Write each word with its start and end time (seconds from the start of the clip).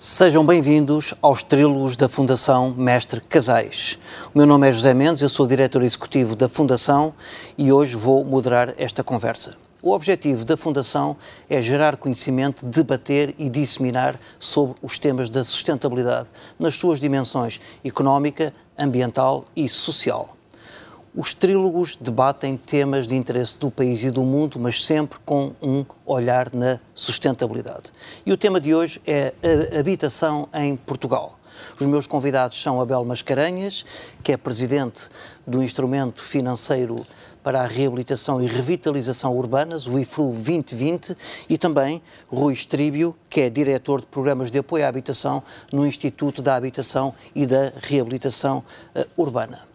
Sejam 0.00 0.46
bem-vindos 0.46 1.12
aos 1.20 1.42
Trílogos 1.42 1.96
da 1.96 2.08
Fundação 2.08 2.72
Mestre 2.72 3.20
Casais. 3.20 3.98
O 4.32 4.38
meu 4.38 4.46
nome 4.46 4.68
é 4.68 4.72
José 4.72 4.94
Mendes, 4.94 5.22
eu 5.22 5.28
sou 5.28 5.44
diretor 5.44 5.82
executivo 5.82 6.36
da 6.36 6.48
Fundação 6.48 7.12
e 7.58 7.72
hoje 7.72 7.96
vou 7.96 8.24
moderar 8.24 8.72
esta 8.78 9.02
conversa. 9.02 9.56
O 9.82 9.90
objetivo 9.90 10.44
da 10.44 10.56
Fundação 10.56 11.16
é 11.50 11.60
gerar 11.60 11.96
conhecimento, 11.96 12.64
debater 12.64 13.34
e 13.36 13.50
disseminar 13.50 14.20
sobre 14.38 14.76
os 14.80 15.00
temas 15.00 15.28
da 15.28 15.42
sustentabilidade, 15.42 16.28
nas 16.60 16.76
suas 16.76 17.00
dimensões 17.00 17.60
económica, 17.84 18.54
ambiental 18.78 19.44
e 19.56 19.68
social. 19.68 20.37
Os 21.20 21.34
trílogos 21.34 21.96
debatem 21.96 22.56
temas 22.56 23.08
de 23.08 23.16
interesse 23.16 23.58
do 23.58 23.72
país 23.72 24.00
e 24.04 24.08
do 24.08 24.22
mundo, 24.22 24.56
mas 24.56 24.84
sempre 24.84 25.18
com 25.26 25.50
um 25.60 25.84
olhar 26.06 26.54
na 26.54 26.78
sustentabilidade. 26.94 27.92
E 28.24 28.32
o 28.32 28.36
tema 28.36 28.60
de 28.60 28.72
hoje 28.72 29.02
é 29.04 29.34
a 29.74 29.80
habitação 29.80 30.48
em 30.54 30.76
Portugal. 30.76 31.36
Os 31.80 31.84
meus 31.86 32.06
convidados 32.06 32.62
são 32.62 32.80
Abel 32.80 33.04
Mascarenhas, 33.04 33.84
que 34.22 34.30
é 34.30 34.36
presidente 34.36 35.08
do 35.44 35.60
Instrumento 35.60 36.22
Financeiro 36.22 37.04
para 37.42 37.62
a 37.62 37.66
Reabilitação 37.66 38.40
e 38.40 38.46
Revitalização 38.46 39.36
Urbanas, 39.36 39.88
o 39.88 39.98
IFRU 39.98 40.30
2020, 40.30 41.16
e 41.48 41.58
também 41.58 42.00
Rui 42.28 42.52
Estríbio, 42.52 43.12
que 43.28 43.40
é 43.40 43.50
diretor 43.50 44.02
de 44.02 44.06
programas 44.06 44.52
de 44.52 44.58
apoio 44.60 44.84
à 44.84 44.88
habitação 44.88 45.42
no 45.72 45.84
Instituto 45.84 46.40
da 46.40 46.54
Habitação 46.54 47.12
e 47.34 47.44
da 47.44 47.72
Reabilitação 47.82 48.62
uh, 48.94 49.20
Urbana. 49.20 49.67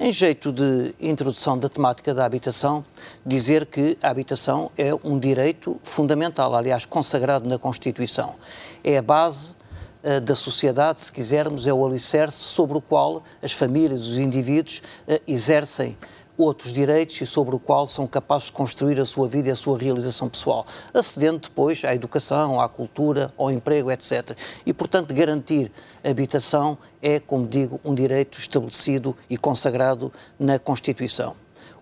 Em 0.00 0.12
jeito 0.12 0.52
de 0.52 0.94
introdução 1.00 1.58
da 1.58 1.68
temática 1.68 2.14
da 2.14 2.24
habitação, 2.24 2.84
dizer 3.26 3.66
que 3.66 3.98
a 4.00 4.10
habitação 4.10 4.70
é 4.78 4.94
um 5.02 5.18
direito 5.18 5.80
fundamental, 5.82 6.54
aliás, 6.54 6.86
consagrado 6.86 7.48
na 7.48 7.58
Constituição. 7.58 8.36
É 8.84 8.96
a 8.96 9.02
base 9.02 9.56
uh, 10.04 10.20
da 10.20 10.36
sociedade, 10.36 11.00
se 11.00 11.10
quisermos, 11.10 11.66
é 11.66 11.72
o 11.72 11.84
alicerce 11.84 12.38
sobre 12.38 12.78
o 12.78 12.80
qual 12.80 13.24
as 13.42 13.50
famílias, 13.50 14.06
os 14.06 14.18
indivíduos 14.18 14.84
uh, 15.08 15.20
exercem 15.26 15.98
outros 16.38 16.72
direitos 16.72 17.20
e 17.20 17.26
sobre 17.26 17.56
o 17.56 17.58
qual 17.58 17.86
são 17.86 18.06
capazes 18.06 18.46
de 18.46 18.52
construir 18.52 18.98
a 19.00 19.04
sua 19.04 19.28
vida 19.28 19.48
e 19.48 19.50
a 19.50 19.56
sua 19.56 19.76
realização 19.76 20.28
pessoal, 20.28 20.64
acedendo 20.94 21.40
depois 21.40 21.84
à 21.84 21.94
educação, 21.94 22.60
à 22.60 22.68
cultura, 22.68 23.32
ao 23.36 23.50
emprego, 23.50 23.90
etc. 23.90 24.36
E, 24.64 24.72
portanto, 24.72 25.12
garantir 25.12 25.72
habitação 26.04 26.78
é, 27.02 27.18
como 27.18 27.46
digo, 27.46 27.80
um 27.84 27.94
direito 27.94 28.38
estabelecido 28.38 29.16
e 29.28 29.36
consagrado 29.36 30.12
na 30.38 30.58
Constituição. 30.58 31.34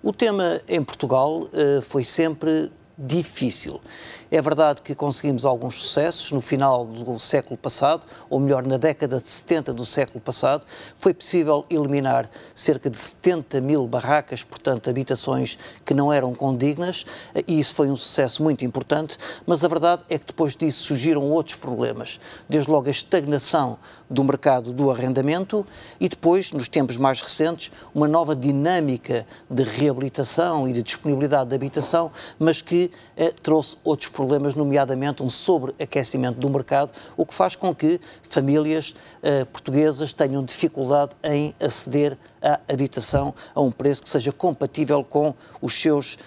O 0.02 0.12
tema 0.12 0.60
em 0.68 0.82
Portugal 0.82 1.48
eh, 1.52 1.80
foi 1.82 2.04
sempre 2.04 2.70
difícil. 2.96 3.80
É 4.28 4.42
verdade 4.42 4.82
que 4.82 4.92
conseguimos 4.92 5.44
alguns 5.44 5.76
sucessos 5.76 6.32
no 6.32 6.40
final 6.40 6.84
do 6.84 7.16
século 7.16 7.56
passado, 7.56 8.04
ou 8.28 8.40
melhor, 8.40 8.66
na 8.66 8.76
década 8.76 9.18
de 9.18 9.28
70 9.28 9.72
do 9.72 9.86
século 9.86 10.20
passado. 10.20 10.66
Foi 10.96 11.14
possível 11.14 11.64
eliminar 11.70 12.28
cerca 12.52 12.90
de 12.90 12.98
70 12.98 13.60
mil 13.60 13.86
barracas, 13.86 14.42
portanto, 14.42 14.90
habitações 14.90 15.56
que 15.84 15.94
não 15.94 16.12
eram 16.12 16.34
condignas, 16.34 17.06
e 17.46 17.60
isso 17.60 17.72
foi 17.76 17.88
um 17.88 17.94
sucesso 17.94 18.42
muito 18.42 18.64
importante. 18.64 19.16
Mas 19.46 19.62
a 19.62 19.68
verdade 19.68 20.02
é 20.10 20.18
que 20.18 20.26
depois 20.26 20.56
disso 20.56 20.82
surgiram 20.82 21.22
outros 21.30 21.54
problemas. 21.54 22.18
Desde 22.48 22.68
logo 22.68 22.88
a 22.88 22.90
estagnação 22.90 23.78
do 24.10 24.24
mercado 24.24 24.72
do 24.72 24.90
arrendamento 24.90 25.66
e 26.00 26.08
depois, 26.08 26.52
nos 26.52 26.68
tempos 26.68 26.96
mais 26.96 27.20
recentes, 27.20 27.70
uma 27.94 28.08
nova 28.08 28.34
dinâmica 28.34 29.26
de 29.48 29.62
reabilitação 29.62 30.68
e 30.68 30.72
de 30.72 30.82
disponibilidade 30.82 31.50
de 31.50 31.56
habitação, 31.56 32.10
mas 32.38 32.60
que 32.60 32.90
eh, 33.16 33.32
trouxe 33.42 33.76
outros 33.84 34.10
problemas, 34.16 34.54
nomeadamente 34.54 35.22
um 35.22 35.28
sobreaquecimento 35.28 36.40
do 36.40 36.48
mercado, 36.48 36.90
o 37.18 37.26
que 37.26 37.34
faz 37.34 37.54
com 37.54 37.74
que 37.74 38.00
famílias 38.22 38.90
uh, 39.22 39.44
portuguesas 39.46 40.14
tenham 40.14 40.42
dificuldade 40.42 41.12
em 41.22 41.54
aceder 41.60 42.16
à 42.40 42.58
habitação 42.66 43.34
a 43.54 43.60
um 43.60 43.70
preço 43.70 44.02
que 44.02 44.08
seja 44.08 44.32
compatível 44.32 45.04
com 45.04 45.34
os 45.60 45.74
seus 45.74 46.14
uh, 46.14 46.18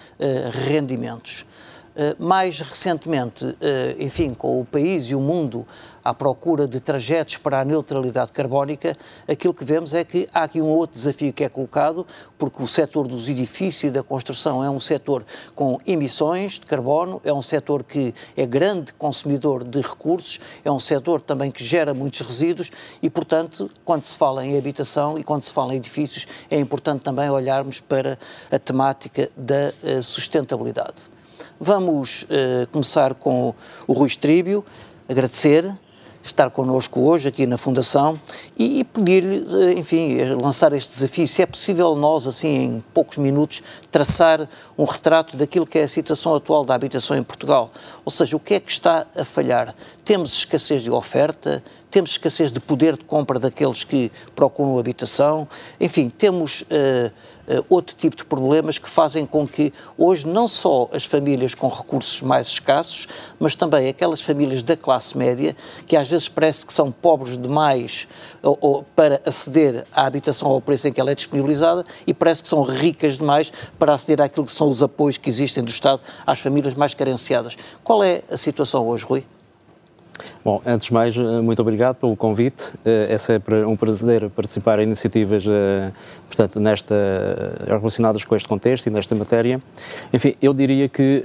rendimentos. 0.68 1.44
Uh, 1.90 2.22
mais 2.22 2.60
recentemente, 2.60 3.44
enfim, 3.98 4.32
com 4.32 4.60
o 4.60 4.64
país 4.64 5.06
e 5.06 5.14
o 5.14 5.20
mundo 5.20 5.66
à 6.04 6.14
procura 6.14 6.66
de 6.66 6.80
trajetos 6.80 7.36
para 7.36 7.60
a 7.60 7.64
neutralidade 7.64 8.32
carbónica, 8.32 8.96
aquilo 9.28 9.52
que 9.52 9.64
vemos 9.64 9.92
é 9.92 10.04
que 10.04 10.28
há 10.32 10.44
aqui 10.44 10.60
um 10.60 10.68
outro 10.68 10.94
desafio 10.94 11.32
que 11.32 11.44
é 11.44 11.48
colocado, 11.48 12.06
porque 12.38 12.62
o 12.62 12.68
setor 12.68 13.06
dos 13.06 13.28
edifícios 13.28 13.84
e 13.84 13.90
da 13.90 14.02
construção 14.02 14.64
é 14.64 14.70
um 14.70 14.80
setor 14.80 15.24
com 15.54 15.78
emissões 15.86 16.52
de 16.52 16.66
carbono, 16.66 17.20
é 17.24 17.32
um 17.32 17.42
setor 17.42 17.84
que 17.84 18.14
é 18.36 18.46
grande 18.46 18.92
consumidor 18.94 19.64
de 19.64 19.80
recursos, 19.80 20.40
é 20.64 20.70
um 20.70 20.80
setor 20.80 21.20
também 21.20 21.50
que 21.50 21.64
gera 21.64 21.92
muitos 21.92 22.20
resíduos 22.20 22.70
e, 23.02 23.10
portanto, 23.10 23.70
quando 23.84 24.02
se 24.02 24.16
fala 24.16 24.44
em 24.44 24.56
habitação 24.56 25.18
e 25.18 25.24
quando 25.24 25.42
se 25.42 25.52
fala 25.52 25.74
em 25.74 25.76
edifícios, 25.76 26.26
é 26.50 26.58
importante 26.58 27.02
também 27.02 27.28
olharmos 27.28 27.80
para 27.80 28.18
a 28.50 28.58
temática 28.58 29.30
da 29.36 29.72
uh, 29.82 30.02
sustentabilidade. 30.02 31.19
Vamos 31.62 32.22
uh, 32.22 32.66
começar 32.72 33.12
com 33.12 33.54
o 33.86 33.92
Rui 33.92 34.08
Estríbio, 34.08 34.64
agradecer 35.06 35.70
estar 36.24 36.48
connosco 36.48 37.00
hoje 37.00 37.28
aqui 37.28 37.46
na 37.46 37.58
Fundação 37.58 38.18
e, 38.56 38.80
e 38.80 38.84
pedir-lhe, 38.84 39.46
eh, 39.68 39.72
enfim, 39.78 40.22
lançar 40.40 40.72
este 40.72 40.92
desafio. 40.92 41.26
Se 41.26 41.42
é 41.42 41.46
possível 41.46 41.94
nós, 41.94 42.26
assim, 42.26 42.48
em 42.48 42.84
poucos 42.94 43.18
minutos, 43.18 43.62
traçar 43.90 44.48
um 44.76 44.84
retrato 44.84 45.36
daquilo 45.36 45.66
que 45.66 45.78
é 45.78 45.82
a 45.82 45.88
situação 45.88 46.34
atual 46.34 46.64
da 46.64 46.74
habitação 46.74 47.16
em 47.16 47.22
Portugal. 47.22 47.70
Ou 48.04 48.10
seja, 48.10 48.36
o 48.36 48.40
que 48.40 48.54
é 48.54 48.60
que 48.60 48.70
está 48.70 49.06
a 49.14 49.24
falhar? 49.24 49.74
Temos 50.02 50.32
escassez 50.32 50.82
de 50.82 50.90
oferta, 50.90 51.62
temos 51.90 52.10
escassez 52.12 52.50
de 52.50 52.60
poder 52.60 52.96
de 52.96 53.04
compra 53.04 53.38
daqueles 53.38 53.84
que 53.84 54.10
procuram 54.34 54.78
habitação, 54.78 55.46
enfim, 55.78 56.08
temos. 56.08 56.62
Uh, 56.62 57.10
outro 57.68 57.96
tipo 57.96 58.16
de 58.16 58.24
problemas 58.24 58.78
que 58.78 58.88
fazem 58.88 59.26
com 59.26 59.46
que 59.46 59.72
hoje 59.98 60.26
não 60.26 60.46
só 60.46 60.88
as 60.92 61.04
famílias 61.04 61.54
com 61.54 61.68
recursos 61.68 62.22
mais 62.22 62.46
escassos, 62.46 63.08
mas 63.38 63.54
também 63.54 63.88
aquelas 63.88 64.20
famílias 64.20 64.62
da 64.62 64.76
classe 64.76 65.16
média, 65.16 65.56
que 65.86 65.96
às 65.96 66.08
vezes 66.08 66.28
parece 66.28 66.64
que 66.64 66.72
são 66.72 66.92
pobres 66.92 67.36
demais 67.36 68.06
para 68.94 69.20
aceder 69.24 69.84
à 69.92 70.06
habitação 70.06 70.48
ao 70.48 70.60
preço 70.60 70.88
em 70.88 70.92
que 70.92 71.00
ela 71.00 71.10
é 71.10 71.14
disponibilizada 71.14 71.84
e 72.06 72.14
parece 72.14 72.42
que 72.42 72.48
são 72.48 72.62
ricas 72.62 73.18
demais 73.18 73.52
para 73.78 73.92
aceder 73.92 74.20
àquilo 74.20 74.46
que 74.46 74.52
são 74.52 74.68
os 74.68 74.82
apoios 74.82 75.16
que 75.16 75.28
existem 75.28 75.62
do 75.62 75.70
Estado 75.70 76.00
às 76.26 76.40
famílias 76.40 76.74
mais 76.74 76.94
carenciadas. 76.94 77.56
Qual 77.82 78.02
é 78.02 78.22
a 78.30 78.36
situação 78.36 78.86
hoje, 78.86 79.04
Rui? 79.04 79.24
Bom, 80.44 80.60
antes 80.64 80.86
de 80.86 80.94
mais, 80.94 81.16
eh, 81.16 81.22
muito 81.40 81.60
obrigado 81.60 81.96
pelo 81.96 82.16
convite. 82.16 82.74
Eh, 82.84 83.08
é 83.10 83.18
sempre 83.18 83.64
um 83.64 83.76
prazer 83.76 84.30
participar 84.30 84.78
em 84.78 84.84
iniciativas, 84.84 85.44
eh, 85.46 85.92
portanto, 86.26 86.58
nesta, 86.58 86.94
relacionadas 87.66 88.24
com 88.24 88.34
este 88.34 88.48
contexto 88.48 88.86
e 88.86 88.90
nesta 88.90 89.14
matéria. 89.14 89.60
Enfim, 90.12 90.34
eu 90.40 90.54
diria 90.54 90.88
que 90.88 91.22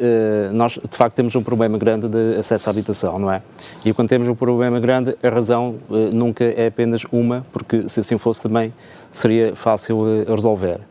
nós, 0.51 0.73
de 0.73 0.97
facto, 0.97 1.15
temos 1.15 1.35
um 1.35 1.43
problema 1.43 1.77
grande 1.77 2.07
de 2.07 2.37
acesso 2.37 2.69
à 2.69 2.71
habitação, 2.71 3.19
não 3.19 3.31
é? 3.31 3.41
E 3.83 3.93
quando 3.93 4.09
temos 4.09 4.27
um 4.27 4.35
problema 4.35 4.79
grande, 4.79 5.15
a 5.23 5.29
razão 5.29 5.75
nunca 6.11 6.43
é 6.43 6.67
apenas 6.67 7.03
uma, 7.11 7.45
porque 7.51 7.87
se 7.87 7.99
assim 7.99 8.17
fosse 8.17 8.41
também 8.41 8.73
seria 9.15 9.55
fácil 9.55 10.25
resolver. 10.27 10.81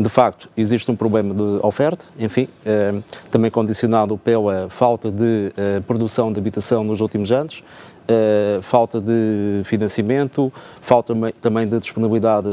De 0.00 0.08
facto, 0.08 0.48
existe 0.56 0.90
um 0.90 0.96
problema 0.96 1.34
de 1.34 1.60
oferta, 1.62 2.06
enfim, 2.18 2.48
eh, 2.64 2.94
também 3.30 3.50
condicionado 3.50 4.16
pela 4.16 4.68
falta 4.70 5.10
de 5.10 5.52
eh, 5.56 5.80
produção 5.86 6.32
de 6.32 6.38
habitação 6.38 6.82
nos 6.82 7.00
últimos 7.00 7.30
anos, 7.30 7.62
eh, 8.08 8.58
falta 8.62 9.00
de 9.00 9.62
financiamento, 9.64 10.50
falta 10.80 11.14
também 11.42 11.68
de 11.68 11.78
disponibilidade 11.78 12.48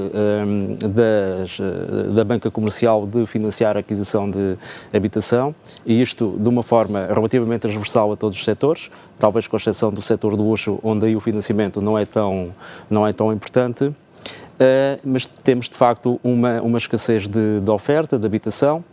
das, 0.94 1.60
da 2.14 2.26
banca 2.26 2.52
comercial 2.52 3.08
de 3.08 3.26
financiar 3.26 3.78
a 3.78 3.80
aquisição 3.80 4.30
de 4.30 4.58
habitação, 4.94 5.56
e 5.86 6.02
isto 6.02 6.36
de 6.38 6.50
uma 6.50 6.64
forma 6.64 7.08
relativamente 7.08 7.62
transversal 7.62 8.12
a 8.12 8.18
todos 8.18 8.38
os 8.38 8.44
setores, 8.44 8.90
talvez 9.18 9.48
com 9.48 9.56
exceção 9.56 9.92
do 9.92 10.02
setor 10.02 10.36
do 10.36 10.44
luxo, 10.44 10.80
onde 10.84 11.06
aí 11.06 11.16
o 11.16 11.22
financiamento 11.22 11.82
não 11.82 11.98
é 11.98 12.06
tão, 12.06 12.54
não 12.90 13.08
é 13.08 13.14
tão 13.14 13.32
importante. 13.32 13.94
Uh, 14.62 15.02
mas 15.04 15.26
temos 15.26 15.68
de 15.68 15.74
facto 15.76 16.20
uma, 16.24 16.62
uma 16.62 16.78
escassez 16.78 17.28
de, 17.28 17.60
de 17.62 17.72
oferta, 17.72 18.20
de 18.20 18.26
habitação, 18.28 18.84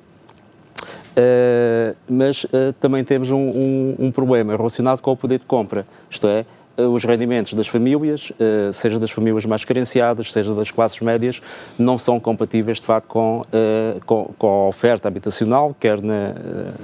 uh, 1.12 1.94
mas 2.08 2.44
uh, 2.44 2.72
também 2.80 3.04
temos 3.04 3.30
um, 3.30 3.36
um, 3.36 3.96
um, 3.98 4.10
problema 4.10 4.56
relacionado 4.56 5.02
com 5.02 5.12
o 5.12 5.16
poder 5.16 5.38
de 5.38 5.44
compra, 5.44 5.84
isto 6.08 6.26
é, 6.26 6.46
os 6.86 7.04
rendimentos 7.04 7.54
das 7.54 7.66
famílias, 7.66 8.32
eh, 8.38 8.70
seja 8.72 8.98
das 8.98 9.10
famílias 9.10 9.44
mais 9.44 9.64
carenciadas, 9.64 10.32
seja 10.32 10.54
das 10.54 10.70
classes 10.70 11.00
médias, 11.00 11.42
não 11.78 11.98
são 11.98 12.20
compatíveis 12.20 12.78
de 12.78 12.86
facto 12.86 13.08
com, 13.08 13.44
eh, 13.52 13.96
com, 14.06 14.32
a 14.40 14.69
oferta 14.69 15.08
habitacional, 15.08 15.75
quer 15.78 16.00
na, 16.00 16.34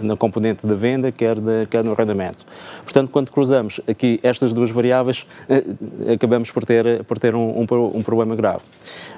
na 0.02 0.16
componente 0.16 0.66
da 0.66 0.74
venda, 0.74 1.12
quer, 1.12 1.36
de, 1.36 1.66
quer 1.66 1.84
no 1.84 1.92
arrendamento. 1.92 2.44
Portanto, 2.82 3.10
quando 3.10 3.30
cruzamos 3.30 3.80
aqui 3.86 4.18
estas 4.22 4.52
duas 4.52 4.70
variáveis, 4.70 5.24
acabamos 6.12 6.50
por 6.50 6.64
ter, 6.64 7.04
por 7.04 7.18
ter 7.18 7.34
um, 7.34 7.60
um, 7.60 7.66
um 7.94 8.02
problema 8.02 8.34
grave. 8.34 8.62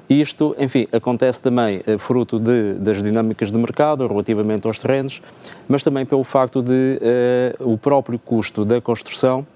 Isto, 0.08 0.54
enfim, 0.58 0.86
acontece 0.92 1.40
também 1.40 1.82
fruto 1.98 2.38
de, 2.38 2.74
das 2.74 3.02
dinâmicas 3.02 3.50
de 3.50 3.58
mercado 3.58 4.06
relativamente 4.06 4.66
aos 4.66 4.78
terrenos, 4.78 5.20
mas 5.66 5.82
também 5.82 6.04
pelo 6.04 6.22
facto 6.22 6.62
de 6.62 7.00
uh, 7.60 7.72
o 7.72 7.76
próprio 7.76 8.18
custo 8.18 8.64
da 8.64 8.80
construção 8.80 9.46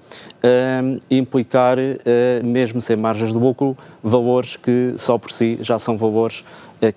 implicar, 1.10 1.76
mesmo 2.44 2.80
sem 2.80 2.96
margens 2.96 3.32
de 3.32 3.38
lucro, 3.38 3.76
valores 4.02 4.56
que 4.56 4.94
só 4.96 5.18
por 5.18 5.30
si 5.30 5.58
já 5.60 5.78
são 5.78 5.96
valores 5.96 6.44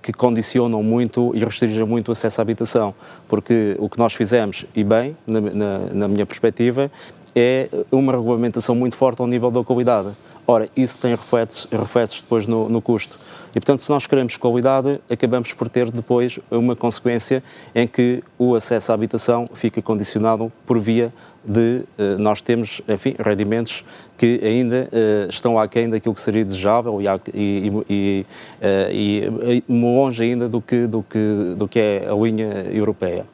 que 0.01 0.13
condicionam 0.13 0.81
muito 0.81 1.31
e 1.35 1.43
restringem 1.43 1.85
muito 1.85 2.09
o 2.09 2.11
acesso 2.13 2.39
à 2.39 2.41
habitação, 2.41 2.93
porque 3.27 3.75
o 3.79 3.89
que 3.89 3.97
nós 3.97 4.13
fizemos, 4.13 4.65
e 4.75 4.83
bem, 4.83 5.15
na, 5.27 5.41
na, 5.41 5.79
na 5.93 6.07
minha 6.07 6.25
perspectiva, 6.25 6.89
é 7.35 7.67
uma 7.91 8.13
regulamentação 8.13 8.75
muito 8.75 8.95
forte 8.95 9.21
ao 9.21 9.27
nível 9.27 9.51
da 9.51 9.63
qualidade. 9.63 10.09
Ora, 10.45 10.67
isso 10.75 10.99
tem 10.99 11.11
reflexos, 11.11 11.67
reflexos 11.71 12.21
depois 12.21 12.45
no, 12.45 12.67
no, 12.67 12.81
custo. 12.81 13.17
E, 13.51 13.53
portanto, 13.53 13.79
se 13.79 13.89
nós 13.89 14.05
queremos 14.05 14.35
qualidade, 14.35 14.99
acabamos 15.09 15.53
por 15.53 15.69
ter 15.69 15.89
depois 15.89 16.37
uma 16.51 16.75
consequência 16.75 17.41
em 17.73 17.87
que 17.87 18.21
o 18.37 18.53
acesso 18.53 18.91
à 18.91 18.95
habitação 18.95 19.49
fica 19.53 19.81
condicionado 19.81 20.51
por 20.65 20.79
via 20.79 21.13
de 21.43 21.83
uh, 21.97 22.17
nós 22.17 22.41
temos, 22.41 22.81
enfim, 22.87 23.15
rendimentos 23.19 23.83
que 24.17 24.39
ainda 24.43 24.89
uh, 24.91 25.29
estão 25.29 25.59
aquém 25.59 25.89
daquilo 25.89 26.15
que 26.15 26.21
seria 26.21 26.45
desejável 26.45 26.99
e, 27.01 27.07
e, 27.33 27.83
e, 27.89 28.25
uh, 28.61 28.91
e, 28.91 29.63
longe 29.67 30.23
ainda 30.23 30.47
do 30.47 30.61
que, 30.61 30.87
do, 30.87 31.03
que, 31.03 31.55
do 31.57 31.67
que 31.67 31.79
é 31.79 32.07
a 32.09 32.15
linha 32.15 32.65
europeia. 32.71 33.25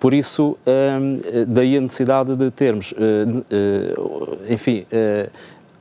Por 0.00 0.12
isso, 0.12 0.58
um, 0.66 1.44
daí 1.46 1.76
a 1.76 1.80
necessidade 1.80 2.34
de 2.34 2.50
termos, 2.50 2.92
enfim, 4.48 4.84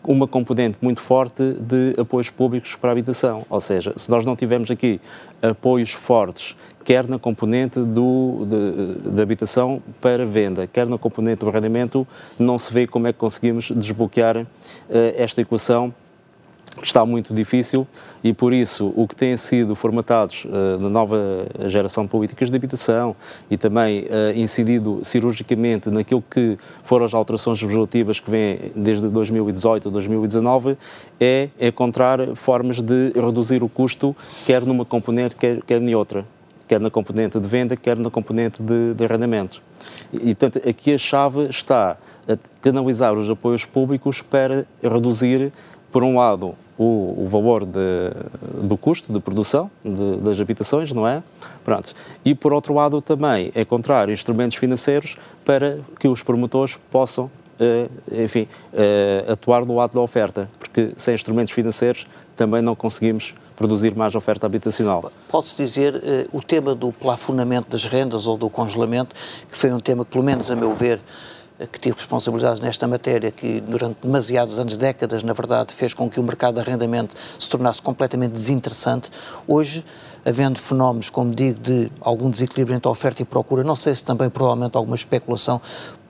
uma 0.04 0.28
componente 0.28 0.78
muito 0.82 1.02
forte 1.02 1.54
de 1.54 2.00
apoios 2.00 2.30
públicos 2.30 2.76
para 2.76 2.90
a 2.90 2.94
habitação. 2.94 3.46
Ou 3.50 3.60
seja, 3.60 3.94
se 3.96 4.10
nós 4.10 4.26
não 4.26 4.36
tivermos 4.36 4.72
aqui 4.72 5.00
apoios 5.42 5.92
fortes, 5.92 6.56
quer 6.84 7.08
na 7.08 7.20
componente 7.20 7.80
do, 7.80 8.46
de, 8.46 9.12
de, 9.12 9.22
habitação 9.22 9.82
para 10.00 10.26
venda, 10.26 10.68
quer 10.68 10.88
na 10.88 10.98
componente 10.98 11.42
do 11.42 11.50
arrendamento, 11.50 12.08
não 12.38 12.58
se 12.58 12.74
vê 12.74 12.88
como 12.88 13.08
é 13.08 13.14
que 13.14 13.20
conseguimos 13.20 13.72
desbloquear 13.72 14.38
uh, 14.38 14.46
esta 15.16 15.42
equação 15.42 15.94
está 16.84 17.06
muito 17.06 17.34
difícil 17.34 17.86
e 18.24 18.34
por 18.34 18.54
isso 18.54 18.94
o 18.96 19.08
que 19.08 19.16
têm 19.16 19.36
sido 19.36 19.76
formatados 19.76 20.46
uh, 20.46 20.80
na 20.80 20.90
nova 20.90 21.46
geração 21.66 22.04
de 22.04 22.10
políticas 22.10 22.50
de 22.50 22.56
habitação 22.56 23.16
e 23.50 23.58
também 23.58 24.04
uh, 24.04 24.32
incidido 24.36 25.02
cirurgicamente 25.04 25.90
naquilo 25.90 26.24
que 26.30 26.58
foram 26.84 27.06
as 27.06 27.14
alterações 27.14 27.62
legislativas 27.62 28.20
que 28.20 28.32
vêm 28.32 28.72
desde 28.76 29.10
2018 29.10 29.90
a 29.90 29.92
2019 29.92 30.78
é 31.20 31.50
encontrar 31.60 32.36
formas 32.36 32.82
de 32.82 33.12
reduzir 33.16 33.62
o 33.64 33.70
custo 33.70 34.16
quer 34.46 34.64
numa 34.64 34.86
componente 34.86 35.36
quer, 35.36 35.62
quer 35.64 35.82
em 35.82 35.94
outra 35.94 36.26
quer 36.68 36.80
na 36.80 36.90
componente 36.90 37.38
de 37.38 37.48
venda 37.48 37.76
quer 37.76 37.98
na 37.98 38.10
componente 38.10 38.64
de, 38.64 38.94
de 38.94 39.04
arrendamento. 39.04 39.62
E 40.14 40.34
portanto 40.34 40.70
aqui 40.70 40.94
a 40.94 40.98
chave 40.98 41.48
está 41.50 41.98
a 42.28 42.38
canalizar 42.62 43.14
os 43.14 43.30
apoios 43.30 43.66
públicos 43.66 44.22
para 44.22 44.66
reduzir 44.82 45.52
por 45.92 46.04
um 46.04 46.18
lado, 46.18 46.56
o, 46.78 47.24
o 47.24 47.28
valor 47.28 47.66
de, 47.66 48.12
do 48.64 48.78
custo 48.78 49.12
de 49.12 49.20
produção 49.20 49.70
de, 49.84 50.18
das 50.18 50.40
habitações, 50.40 50.92
não 50.92 51.08
é? 51.08 51.22
Pronto. 51.64 51.94
E 52.26 52.34
por 52.34 52.54
outro 52.54 52.74
lado 52.74 53.02
também 53.02 53.52
encontrar 53.56 54.10
instrumentos 54.10 54.58
financeiros 54.58 55.18
para 55.46 55.80
que 56.00 56.08
os 56.08 56.24
promotores 56.24 56.80
possam, 56.92 57.30
eh, 57.60 57.88
enfim, 58.24 58.48
eh, 58.74 59.26
atuar 59.28 59.66
no 59.66 59.76
lado 59.76 59.94
da 59.94 60.02
oferta, 60.02 60.50
porque 60.58 60.92
sem 60.96 61.14
instrumentos 61.14 61.54
financeiros 61.54 62.08
também 62.36 62.62
não 62.62 62.74
conseguimos 62.74 63.36
produzir 63.56 63.96
mais 63.96 64.16
oferta 64.16 64.48
habitacional. 64.48 65.12
Pode-se 65.28 65.56
dizer 65.56 66.02
eh, 66.04 66.26
o 66.32 66.42
tema 66.42 66.74
do 66.74 66.92
plafonamento 66.92 67.70
das 67.70 67.86
rendas 67.86 68.26
ou 68.26 68.36
do 68.36 68.50
congelamento, 68.50 69.16
que 69.48 69.56
foi 69.56 69.72
um 69.72 69.80
tema 69.80 70.04
que, 70.04 70.12
pelo 70.12 70.24
menos 70.24 70.50
a 70.50 70.56
meu 70.56 70.74
ver, 70.74 71.00
que 71.68 71.80
tive 71.80 71.96
responsabilidades 71.96 72.60
nesta 72.60 72.88
matéria, 72.88 73.32
que 73.32 73.60
durante 73.62 73.98
demasiados 74.02 74.60
anos, 74.60 74.78
décadas, 74.78 75.24
na 75.24 75.34
verdade, 75.34 75.74
fez 75.74 75.94
com 75.94 76.10
que 76.10 76.20
o 76.20 76.24
mercado 76.24 76.56
de 76.56 76.62
arrendamento 76.62 77.16
se 77.38 77.50
tornasse 77.50 77.82
completamente 77.82 78.32
desinteressante. 78.32 79.10
Hoje, 79.48 79.84
havendo 80.26 80.60
fenómenos, 80.60 81.10
como 81.10 81.34
digo, 81.34 81.60
de 81.60 81.92
algum 82.02 82.30
desequilíbrio 82.30 82.76
entre 82.76 82.90
oferta 82.90 83.22
e 83.22 83.26
procura, 83.26 83.64
não 83.64 83.76
sei 83.76 83.96
se 83.96 84.04
também 84.04 84.30
provavelmente 84.30 84.78
alguma 84.78 84.96
especulação, 84.96 85.62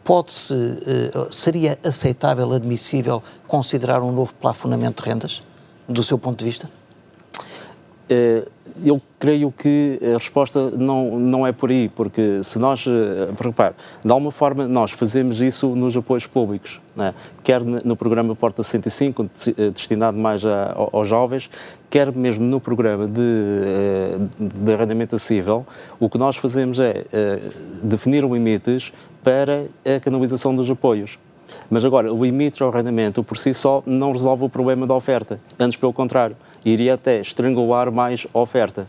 pode-se, 0.03 0.53
eh, 0.55 1.27
seria 1.29 1.77
aceitável, 1.83 2.51
admissível, 2.51 3.21
considerar 3.47 4.01
um 4.01 4.11
novo 4.11 4.33
plafonamento 4.33 5.03
de 5.03 5.09
rendas, 5.09 5.43
do 5.87 6.03
seu 6.03 6.17
ponto 6.17 6.39
de 6.39 6.45
vista? 6.45 6.69
Eh, 8.09 8.45
eu 8.83 9.01
creio 9.19 9.51
que 9.51 9.99
a 10.03 10.17
resposta 10.17 10.71
não, 10.71 11.19
não 11.19 11.45
é 11.45 11.51
por 11.51 11.69
aí, 11.69 11.89
porque 11.89 12.43
se 12.43 12.57
nós, 12.57 12.85
eh, 12.87 13.29
repare, 13.39 13.75
de 14.03 14.11
alguma 14.11 14.31
forma 14.31 14.67
nós 14.67 14.91
fazemos 14.91 15.41
isso 15.41 15.75
nos 15.75 15.95
apoios 15.95 16.25
públicos, 16.25 16.81
é? 16.97 17.13
quer 17.43 17.61
no 17.63 17.95
programa 17.95 18.35
Porta 18.35 18.63
65, 18.63 19.29
eh, 19.57 19.69
destinado 19.69 20.17
mais 20.17 20.45
a, 20.45 20.75
aos 20.91 21.07
jovens, 21.07 21.49
quer 21.89 22.11
mesmo 22.11 22.45
no 22.45 22.59
programa 22.59 23.07
de, 23.07 23.21
de 24.39 24.73
arrendamento 24.73 25.15
acessível, 25.15 25.65
o 25.99 26.09
que 26.09 26.17
nós 26.17 26.37
fazemos 26.37 26.79
é 26.79 27.03
definir 27.83 28.23
limites 28.23 28.93
para 29.21 29.65
a 29.85 29.99
canalização 29.99 30.55
dos 30.55 30.69
apoios. 30.71 31.19
Mas 31.69 31.83
agora, 31.83 32.13
o 32.13 32.23
limite 32.23 32.63
ao 32.63 32.69
arrendamento 32.69 33.23
por 33.23 33.37
si 33.37 33.53
só 33.53 33.83
não 33.85 34.13
resolve 34.13 34.45
o 34.45 34.49
problema 34.49 34.87
da 34.87 34.93
oferta, 34.93 35.39
antes 35.59 35.77
pelo 35.77 35.91
contrário 35.91 36.35
iria 36.63 36.93
até 36.93 37.19
estrangular 37.19 37.91
mais 37.91 38.27
a 38.33 38.39
oferta. 38.39 38.87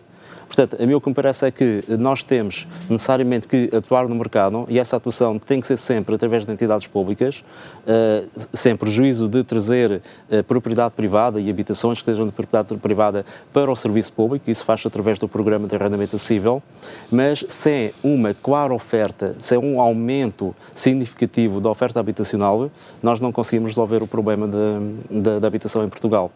Portanto, 0.54 0.76
a 0.78 0.84
mim 0.84 0.92
o 0.92 1.00
que 1.00 1.08
me 1.08 1.14
parece 1.14 1.46
é 1.46 1.50
que 1.50 1.82
nós 1.88 2.22
temos 2.22 2.66
necessariamente 2.90 3.48
que 3.48 3.74
atuar 3.74 4.06
no 4.06 4.14
mercado 4.14 4.66
e 4.68 4.78
essa 4.78 4.98
atuação 4.98 5.38
tem 5.38 5.62
que 5.62 5.66
ser 5.66 5.78
sempre 5.78 6.14
através 6.14 6.44
de 6.44 6.52
entidades 6.52 6.86
públicas, 6.86 7.42
uh, 7.86 8.28
sem 8.52 8.76
prejuízo 8.76 9.30
de 9.30 9.42
trazer 9.42 10.02
uh, 10.30 10.44
propriedade 10.44 10.92
privada 10.94 11.40
e 11.40 11.48
habitações 11.48 12.02
que 12.02 12.10
sejam 12.10 12.26
de 12.26 12.32
propriedade 12.32 12.78
privada 12.80 13.24
para 13.50 13.72
o 13.72 13.74
serviço 13.74 14.12
público, 14.12 14.50
isso 14.50 14.62
faz 14.62 14.84
através 14.84 15.18
do 15.18 15.26
programa 15.26 15.66
de 15.66 15.74
arrendamento 15.74 16.16
acessível, 16.16 16.62
mas 17.10 17.42
sem 17.48 17.90
uma 18.04 18.34
clara 18.34 18.74
oferta, 18.74 19.34
sem 19.38 19.56
um 19.56 19.80
aumento 19.80 20.54
significativo 20.74 21.62
da 21.62 21.70
oferta 21.70 21.98
habitacional, 21.98 22.70
nós 23.02 23.20
não 23.20 23.32
conseguimos 23.32 23.70
resolver 23.70 24.02
o 24.02 24.06
problema 24.06 24.46
da 24.46 25.46
habitação 25.46 25.82
em 25.82 25.88
Portugal. 25.88 26.30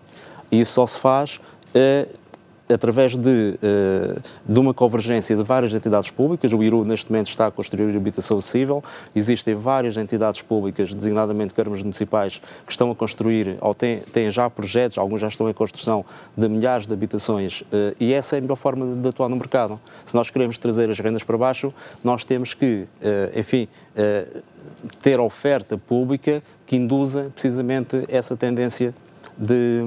E 0.50 0.60
isso 0.60 0.72
só 0.72 0.86
se 0.86 0.98
faz 0.98 1.40
uh, 1.74 2.26
através 2.72 3.16
de, 3.16 3.58
uh, 3.62 4.20
de 4.44 4.58
uma 4.58 4.74
convergência 4.74 5.36
de 5.36 5.42
várias 5.42 5.72
entidades 5.72 6.10
públicas. 6.10 6.52
O 6.52 6.62
IRU, 6.62 6.84
neste 6.84 7.10
momento, 7.10 7.28
está 7.28 7.46
a 7.46 7.50
construir 7.50 7.96
habitação 7.96 8.38
acessível. 8.38 8.82
Existem 9.14 9.54
várias 9.54 9.96
entidades 9.96 10.42
públicas, 10.42 10.92
designadamente 10.92 11.54
câmaras 11.54 11.82
municipais, 11.82 12.40
que 12.66 12.72
estão 12.72 12.90
a 12.90 12.94
construir, 12.94 13.56
ou 13.60 13.74
têm, 13.74 14.00
têm 14.00 14.30
já 14.30 14.50
projetos, 14.50 14.98
alguns 14.98 15.20
já 15.20 15.28
estão 15.28 15.48
em 15.48 15.54
construção, 15.54 16.04
de 16.36 16.48
milhares 16.48 16.86
de 16.86 16.92
habitações. 16.92 17.60
Uh, 17.60 17.94
e 18.00 18.12
essa 18.12 18.36
é 18.36 18.38
a 18.38 18.42
melhor 18.42 18.56
forma 18.56 18.86
de, 18.86 19.02
de, 19.02 19.08
atuar 19.08 19.28
no 19.28 19.36
mercado. 19.36 19.80
Se 20.04 20.14
nós 20.14 20.30
queremos 20.30 20.58
trazer 20.58 20.90
as 20.90 20.98
rendas 20.98 21.22
para 21.22 21.38
baixo, 21.38 21.72
nós 22.02 22.24
temos 22.24 22.54
que, 22.54 22.86
enfim, 23.34 23.68
ter 25.00 25.20
oferta 25.20 25.78
pública 25.78 26.42
que 26.66 26.76
induza 26.76 27.30
precisamente 27.34 28.04
essa 28.08 28.36
tendência 28.36 28.94
de, 29.36 29.82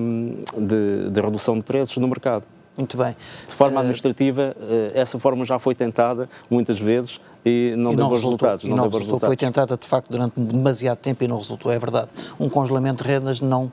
de, 0.57 1.09
de 1.09 1.21
redução 1.21 1.55
de 1.55 1.63
preços 1.63 1.97
no 1.97 2.07
mercado. 2.07 2.45
Muito 2.77 2.95
bem. 2.95 3.15
De 3.47 3.53
forma 3.53 3.77
eh, 3.77 3.81
administrativa, 3.81 4.55
eh, 4.61 4.91
essa 4.93 5.19
forma 5.19 5.43
já 5.43 5.59
foi 5.59 5.75
tentada 5.75 6.29
muitas 6.49 6.79
vezes 6.79 7.19
e 7.45 7.73
não 7.77 7.91
e 7.91 7.95
deu 7.97 8.07
bons 8.07 8.21
resultados. 8.21 8.63
Não, 8.63 8.75
não 8.75 8.83
resultou. 8.83 8.99
Resultados. 8.99 9.27
Foi 9.27 9.35
tentada, 9.35 9.75
de 9.75 9.85
facto, 9.85 10.09
durante 10.09 10.39
demasiado 10.39 10.97
tempo 10.97 11.23
e 11.23 11.27
não 11.27 11.37
resultou, 11.37 11.71
é 11.71 11.77
verdade. 11.77 12.07
Um 12.39 12.47
congelamento 12.47 13.03
de 13.03 13.09
rendas 13.09 13.41
não 13.41 13.69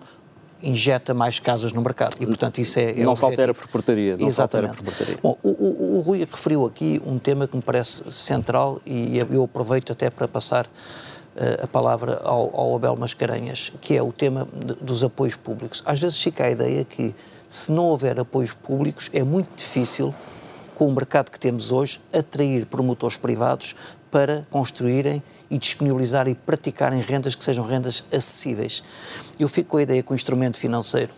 injeta 0.62 1.14
mais 1.14 1.38
casas 1.38 1.73
no 1.73 1.80
mercado 1.83 2.16
e, 2.18 2.26
portanto, 2.26 2.59
isso 2.59 2.78
é, 2.78 3.00
é 3.00 3.04
Não 3.04 3.14
se 3.14 3.25
altera 3.25 3.54
por 3.54 3.68
portaria. 3.68 4.16
Não 4.16 4.26
Exatamente. 4.26 4.76
Por 4.76 4.85
portaria. 4.85 5.18
Bom, 5.23 5.37
o, 5.42 5.50
o, 5.50 5.99
o 5.99 6.00
Rui 6.00 6.21
referiu 6.21 6.66
aqui 6.66 7.00
um 7.06 7.18
tema 7.18 7.47
que 7.47 7.54
me 7.54 7.62
parece 7.62 8.11
central 8.11 8.80
e 8.85 9.18
eu 9.30 9.45
aproveito 9.45 9.92
até 9.92 10.11
para 10.11 10.26
passar 10.26 10.66
a 11.62 11.66
palavra 11.66 12.20
ao, 12.24 12.58
ao 12.58 12.76
Abel 12.76 12.96
Mascarenhas, 12.96 13.70
que 13.80 13.96
é 13.96 14.02
o 14.02 14.12
tema 14.12 14.48
de, 14.52 14.74
dos 14.74 15.04
apoios 15.04 15.36
públicos. 15.36 15.82
Às 15.84 16.00
vezes 16.00 16.20
fica 16.20 16.44
a 16.44 16.50
ideia 16.50 16.84
que, 16.84 17.14
se 17.48 17.70
não 17.70 17.84
houver 17.84 18.18
apoios 18.18 18.52
públicos, 18.52 19.10
é 19.12 19.22
muito 19.22 19.48
difícil, 19.56 20.14
com 20.74 20.86
o 20.88 20.92
mercado 20.92 21.30
que 21.30 21.38
temos 21.38 21.72
hoje, 21.72 22.00
atrair 22.12 22.66
promotores 22.66 23.16
privados 23.16 23.74
para 24.10 24.46
construírem 24.50 25.22
e 25.50 25.58
disponibilizar 25.58 26.28
e 26.28 26.34
praticarem 26.34 27.00
rendas 27.00 27.34
que 27.34 27.42
sejam 27.42 27.64
rendas 27.64 28.04
acessíveis. 28.12 28.82
Eu 29.38 29.48
fico 29.48 29.70
com 29.70 29.76
a 29.76 29.82
ideia 29.82 30.02
que 30.02 30.12
o 30.12 30.14
instrumento 30.14 30.58
financeiro 30.58 31.10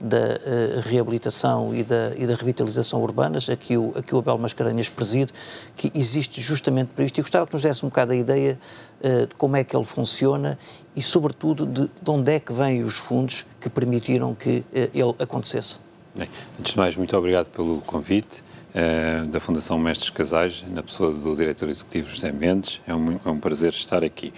da 0.00 0.16
uh, 0.18 0.80
reabilitação 0.88 1.74
e 1.74 1.82
da, 1.82 2.12
e 2.16 2.26
da 2.26 2.34
revitalização 2.34 3.02
urbanas, 3.02 3.48
aqui 3.48 3.76
o, 3.76 3.92
aqui 3.96 4.14
o 4.14 4.18
Abel 4.18 4.36
Mascarenhas 4.38 4.88
preside, 4.88 5.32
que 5.76 5.90
existe 5.94 6.42
justamente 6.42 6.88
para 6.88 7.04
isto. 7.04 7.18
E 7.18 7.22
gostava 7.22 7.46
que 7.46 7.52
nos 7.52 7.62
desse 7.62 7.84
um 7.84 7.88
bocado 7.88 8.12
a 8.12 8.16
ideia 8.16 8.58
uh, 9.00 9.26
de 9.26 9.34
como 9.36 9.56
é 9.56 9.64
que 9.64 9.74
ele 9.74 9.84
funciona 9.84 10.58
e, 10.96 11.02
sobretudo, 11.02 11.64
de, 11.64 11.90
de 12.02 12.10
onde 12.10 12.32
é 12.32 12.40
que 12.40 12.52
vêm 12.52 12.82
os 12.82 12.96
fundos 12.96 13.46
que 13.60 13.70
permitiram 13.70 14.34
que 14.34 14.58
uh, 14.58 14.64
ele 14.72 15.14
acontecesse. 15.18 15.78
Bem, 16.14 16.28
antes 16.58 16.72
de 16.72 16.78
mais, 16.78 16.96
muito 16.96 17.16
obrigado 17.16 17.48
pelo 17.48 17.78
convite. 17.80 18.42
Uh, 18.74 19.26
da 19.28 19.38
Fundação 19.38 19.78
Mestres 19.78 20.10
Casais, 20.10 20.64
na 20.68 20.82
pessoa 20.82 21.12
do 21.12 21.36
diretor 21.36 21.68
executivo 21.68 22.10
José 22.10 22.32
Mendes. 22.32 22.80
É 22.84 22.92
um, 22.92 23.20
é 23.24 23.28
um 23.28 23.38
prazer 23.38 23.70
estar 23.70 24.02
aqui. 24.02 24.32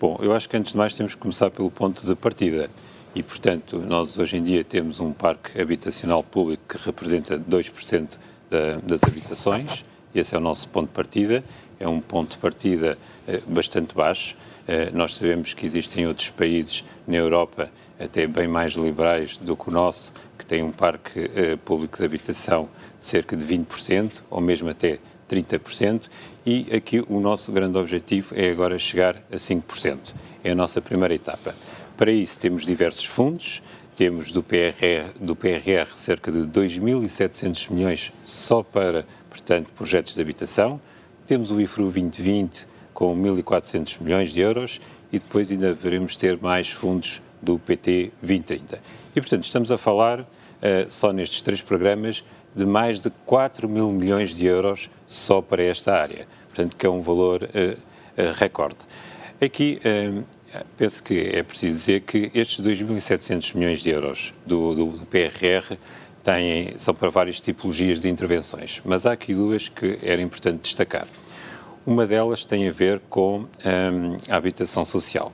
Bom, 0.00 0.18
eu 0.22 0.32
acho 0.32 0.48
que 0.48 0.56
antes 0.56 0.72
de 0.72 0.78
mais 0.78 0.94
temos 0.94 1.14
que 1.14 1.20
começar 1.20 1.50
pelo 1.50 1.70
ponto 1.70 2.06
de 2.06 2.14
partida. 2.14 2.70
E, 3.14 3.22
portanto, 3.22 3.78
nós 3.78 4.16
hoje 4.16 4.38
em 4.38 4.42
dia 4.42 4.64
temos 4.64 4.98
um 4.98 5.12
parque 5.12 5.60
habitacional 5.60 6.22
público 6.22 6.62
que 6.66 6.82
representa 6.82 7.38
2% 7.38 8.08
da, 8.50 8.76
das 8.82 9.04
habitações. 9.04 9.84
Esse 10.14 10.34
é 10.34 10.38
o 10.38 10.40
nosso 10.40 10.68
ponto 10.70 10.88
de 10.88 10.94
partida. 10.94 11.44
É 11.78 11.86
um 11.86 12.00
ponto 12.00 12.30
de 12.30 12.38
partida 12.38 12.96
eh, 13.28 13.42
bastante 13.46 13.94
baixo. 13.94 14.34
Eh, 14.66 14.90
nós 14.94 15.16
sabemos 15.16 15.52
que 15.52 15.66
existem 15.66 16.06
outros 16.06 16.30
países 16.30 16.82
na 17.06 17.16
Europa, 17.16 17.70
até 18.00 18.26
bem 18.26 18.48
mais 18.48 18.72
liberais 18.72 19.36
do 19.36 19.54
que 19.54 19.68
o 19.68 19.72
nosso, 19.72 20.12
têm 20.52 20.62
um 20.62 20.70
parque 20.70 21.30
eh, 21.34 21.56
público 21.56 21.96
de 21.96 22.04
habitação 22.04 22.68
de 23.00 23.06
cerca 23.06 23.34
de 23.34 23.42
20%, 23.42 24.20
ou 24.28 24.38
mesmo 24.38 24.68
até 24.68 24.98
30%, 25.26 26.10
e 26.44 26.66
aqui 26.76 27.02
o 27.08 27.20
nosso 27.20 27.50
grande 27.50 27.78
objetivo 27.78 28.34
é 28.38 28.50
agora 28.50 28.78
chegar 28.78 29.16
a 29.32 29.36
5%. 29.36 30.12
É 30.44 30.50
a 30.50 30.54
nossa 30.54 30.82
primeira 30.82 31.14
etapa. 31.14 31.54
Para 31.96 32.12
isso 32.12 32.38
temos 32.38 32.66
diversos 32.66 33.06
fundos, 33.06 33.62
temos 33.96 34.30
do 34.30 34.42
PRR, 34.42 35.18
do 35.18 35.34
PRR 35.34 35.88
cerca 35.96 36.30
de 36.30 36.40
2.700 36.40 37.70
milhões 37.70 38.12
só 38.22 38.62
para, 38.62 39.06
portanto, 39.30 39.70
projetos 39.74 40.14
de 40.14 40.20
habitação, 40.20 40.78
temos 41.26 41.50
o 41.50 41.62
IFRU 41.62 41.84
2020 41.84 42.66
com 42.92 43.16
1.400 43.16 44.02
milhões 44.02 44.30
de 44.34 44.42
euros 44.42 44.82
e 45.10 45.18
depois 45.18 45.50
ainda 45.50 45.72
veremos 45.72 46.14
ter 46.14 46.38
mais 46.38 46.68
fundos 46.70 47.22
do 47.40 47.58
PT 47.58 48.12
2030. 48.20 48.82
E, 49.16 49.20
portanto, 49.20 49.44
estamos 49.44 49.70
a 49.70 49.78
falar, 49.78 50.20
uh, 50.20 50.41
só 50.88 51.12
nestes 51.12 51.42
três 51.42 51.60
programas, 51.60 52.24
de 52.54 52.64
mais 52.64 53.00
de 53.00 53.10
4 53.24 53.68
mil 53.68 53.90
milhões 53.90 54.34
de 54.34 54.46
euros 54.46 54.90
só 55.06 55.40
para 55.40 55.62
esta 55.62 55.94
área. 55.94 56.26
Portanto, 56.48 56.76
que 56.76 56.86
é 56.86 56.90
um 56.90 57.00
valor 57.00 57.42
uh, 57.42 57.46
uh, 57.46 58.32
recorde. 58.34 58.78
Aqui, 59.40 59.80
penso 60.76 61.02
que 61.02 61.18
é 61.18 61.42
preciso 61.42 61.76
dizer 61.76 62.00
que 62.02 62.30
estes 62.32 62.64
2.700 62.64 63.56
milhões 63.56 63.80
de 63.80 63.90
euros 63.90 64.32
do, 64.46 64.72
do, 64.72 64.86
do 64.98 65.06
PRR 65.06 65.76
têm, 66.22 66.74
são 66.78 66.94
para 66.94 67.10
várias 67.10 67.40
tipologias 67.40 68.00
de 68.00 68.08
intervenções, 68.08 68.80
mas 68.84 69.04
há 69.04 69.12
aqui 69.12 69.34
duas 69.34 69.68
que 69.68 69.98
era 70.00 70.22
importante 70.22 70.60
destacar. 70.60 71.08
Uma 71.84 72.06
delas 72.06 72.44
tem 72.44 72.68
a 72.68 72.70
ver 72.70 73.00
com 73.10 73.48
a 74.30 74.36
habitação 74.36 74.84
social. 74.84 75.32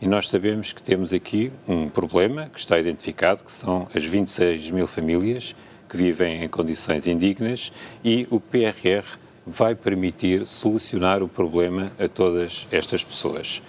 E 0.00 0.08
nós 0.08 0.30
sabemos 0.30 0.72
que 0.72 0.82
temos 0.82 1.12
aqui 1.12 1.52
um 1.68 1.86
problema 1.86 2.48
que 2.48 2.58
está 2.58 2.78
identificado, 2.78 3.44
que 3.44 3.52
são 3.52 3.86
as 3.94 4.02
26 4.02 4.70
mil 4.70 4.86
famílias 4.86 5.54
que 5.90 5.96
vivem 5.96 6.42
em 6.42 6.48
condições 6.48 7.06
indignas 7.06 7.70
e 8.02 8.26
o 8.30 8.40
PRR 8.40 9.18
vai 9.46 9.74
permitir 9.74 10.46
solucionar 10.46 11.22
o 11.22 11.28
problema 11.28 11.92
a 11.98 12.08
todas 12.08 12.66
estas 12.72 13.04
pessoas. 13.04 13.60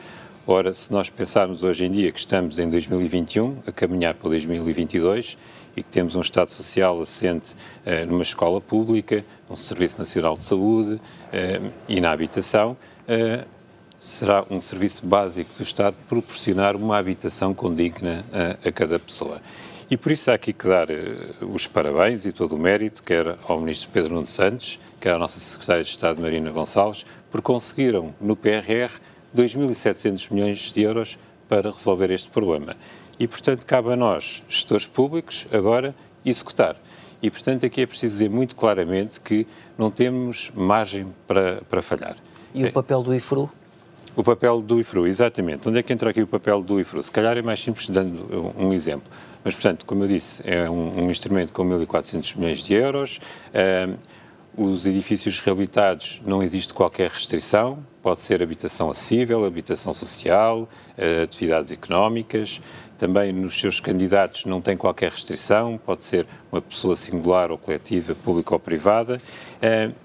Ora, 0.47 0.73
se 0.73 0.91
nós 0.91 1.09
pensarmos 1.09 1.63
hoje 1.63 1.85
em 1.85 1.91
dia 1.91 2.11
que 2.11 2.19
estamos 2.19 2.59
em 2.59 2.69
2021, 2.69 3.57
a 3.67 3.71
caminhar 3.71 4.13
para 4.13 4.29
2022, 4.29 5.37
e 5.75 5.83
que 5.83 5.89
temos 5.89 6.15
um 6.15 6.21
Estado 6.21 6.51
Social 6.51 6.99
assente 7.01 7.55
uh, 7.85 8.05
numa 8.07 8.23
escola 8.23 8.61
pública, 8.61 9.23
um 9.49 9.55
Serviço 9.55 9.99
Nacional 9.99 10.35
de 10.35 10.43
Saúde 10.43 10.93
uh, 10.93 11.71
e 11.87 11.99
na 11.99 12.11
habitação, 12.11 12.77
uh, 13.03 13.45
será 14.01 14.43
um 14.49 14.59
serviço 14.59 15.05
básico 15.05 15.51
do 15.55 15.63
Estado 15.63 15.95
proporcionar 16.09 16.75
uma 16.75 16.97
habitação 16.97 17.53
condigna 17.53 18.25
a, 18.33 18.67
a 18.67 18.71
cada 18.71 18.97
pessoa. 18.97 19.39
E 19.89 19.95
por 19.95 20.11
isso 20.11 20.31
há 20.31 20.33
aqui 20.33 20.51
que 20.53 20.67
dar 20.67 20.87
os 21.41 21.67
parabéns 21.67 22.25
e 22.25 22.31
todo 22.31 22.55
o 22.55 22.57
mérito, 22.57 23.03
quer 23.03 23.37
ao 23.47 23.59
Ministro 23.59 23.89
Pedro 23.91 24.15
Nuno 24.15 24.27
Santos, 24.27 24.79
quer 24.99 25.13
à 25.13 25.19
nossa 25.19 25.39
Secretária 25.39 25.83
de 25.83 25.89
Estado 25.89 26.21
Marina 26.21 26.49
Gonçalves, 26.49 27.05
por 27.29 27.41
conseguiram 27.41 28.15
no 28.19 28.35
PRR 28.35 28.89
2.700 29.35 30.31
milhões 30.31 30.71
de 30.71 30.81
euros 30.81 31.19
para 31.47 31.69
resolver 31.69 32.09
este 32.09 32.29
problema. 32.29 32.75
E, 33.19 33.27
portanto, 33.27 33.65
cabe 33.65 33.91
a 33.91 33.95
nós, 33.95 34.41
gestores 34.47 34.87
públicos, 34.87 35.45
agora 35.51 35.93
executar. 36.25 36.75
E, 37.21 37.29
portanto, 37.29 37.65
aqui 37.65 37.81
é 37.81 37.85
preciso 37.85 38.13
dizer 38.13 38.29
muito 38.29 38.55
claramente 38.55 39.19
que 39.21 39.45
não 39.77 39.91
temos 39.91 40.51
margem 40.55 41.13
para, 41.27 41.61
para 41.69 41.81
falhar. 41.81 42.15
E 42.55 42.65
o 42.65 42.73
papel 42.73 43.03
do 43.03 43.13
IFRU? 43.13 43.51
O 44.15 44.23
papel 44.23 44.61
do 44.61 44.79
IFRU, 44.79 45.07
exatamente. 45.07 45.69
Onde 45.69 45.79
é 45.79 45.83
que 45.83 45.93
entra 45.93 46.09
aqui 46.09 46.21
o 46.21 46.27
papel 46.27 46.61
do 46.61 46.79
IFRU? 46.81 47.01
Se 47.01 47.11
calhar 47.11 47.37
é 47.37 47.41
mais 47.41 47.61
simples 47.61 47.89
dando 47.89 48.53
um 48.57 48.73
exemplo. 48.73 49.09
Mas, 49.43 49.55
portanto, 49.55 49.85
como 49.85 50.03
eu 50.03 50.07
disse, 50.07 50.41
é 50.45 50.69
um, 50.69 51.05
um 51.05 51.09
instrumento 51.09 51.53
com 51.53 51.63
1.400 51.63 52.35
milhões 52.35 52.59
de 52.59 52.73
euros. 52.73 53.19
Os 54.55 54.85
edifícios 54.85 55.39
reabilitados 55.39 56.21
não 56.25 56.43
existe 56.43 56.73
qualquer 56.73 57.09
restrição, 57.09 57.85
pode 58.03 58.21
ser 58.21 58.43
habitação 58.43 58.89
acessível, 58.91 59.45
habitação 59.45 59.93
social, 59.93 60.67
uh, 60.97 61.23
atividades 61.23 61.71
económicas. 61.71 62.59
Também 62.97 63.31
nos 63.31 63.57
seus 63.57 63.79
candidatos 63.79 64.43
não 64.43 64.59
tem 64.59 64.75
qualquer 64.75 65.09
restrição, 65.11 65.79
pode 65.83 66.03
ser 66.03 66.27
uma 66.51 66.61
pessoa 66.61 66.97
singular 66.97 67.49
ou 67.49 67.57
coletiva, 67.57 68.13
pública 68.13 68.53
ou 68.53 68.59
privada. 68.59 69.19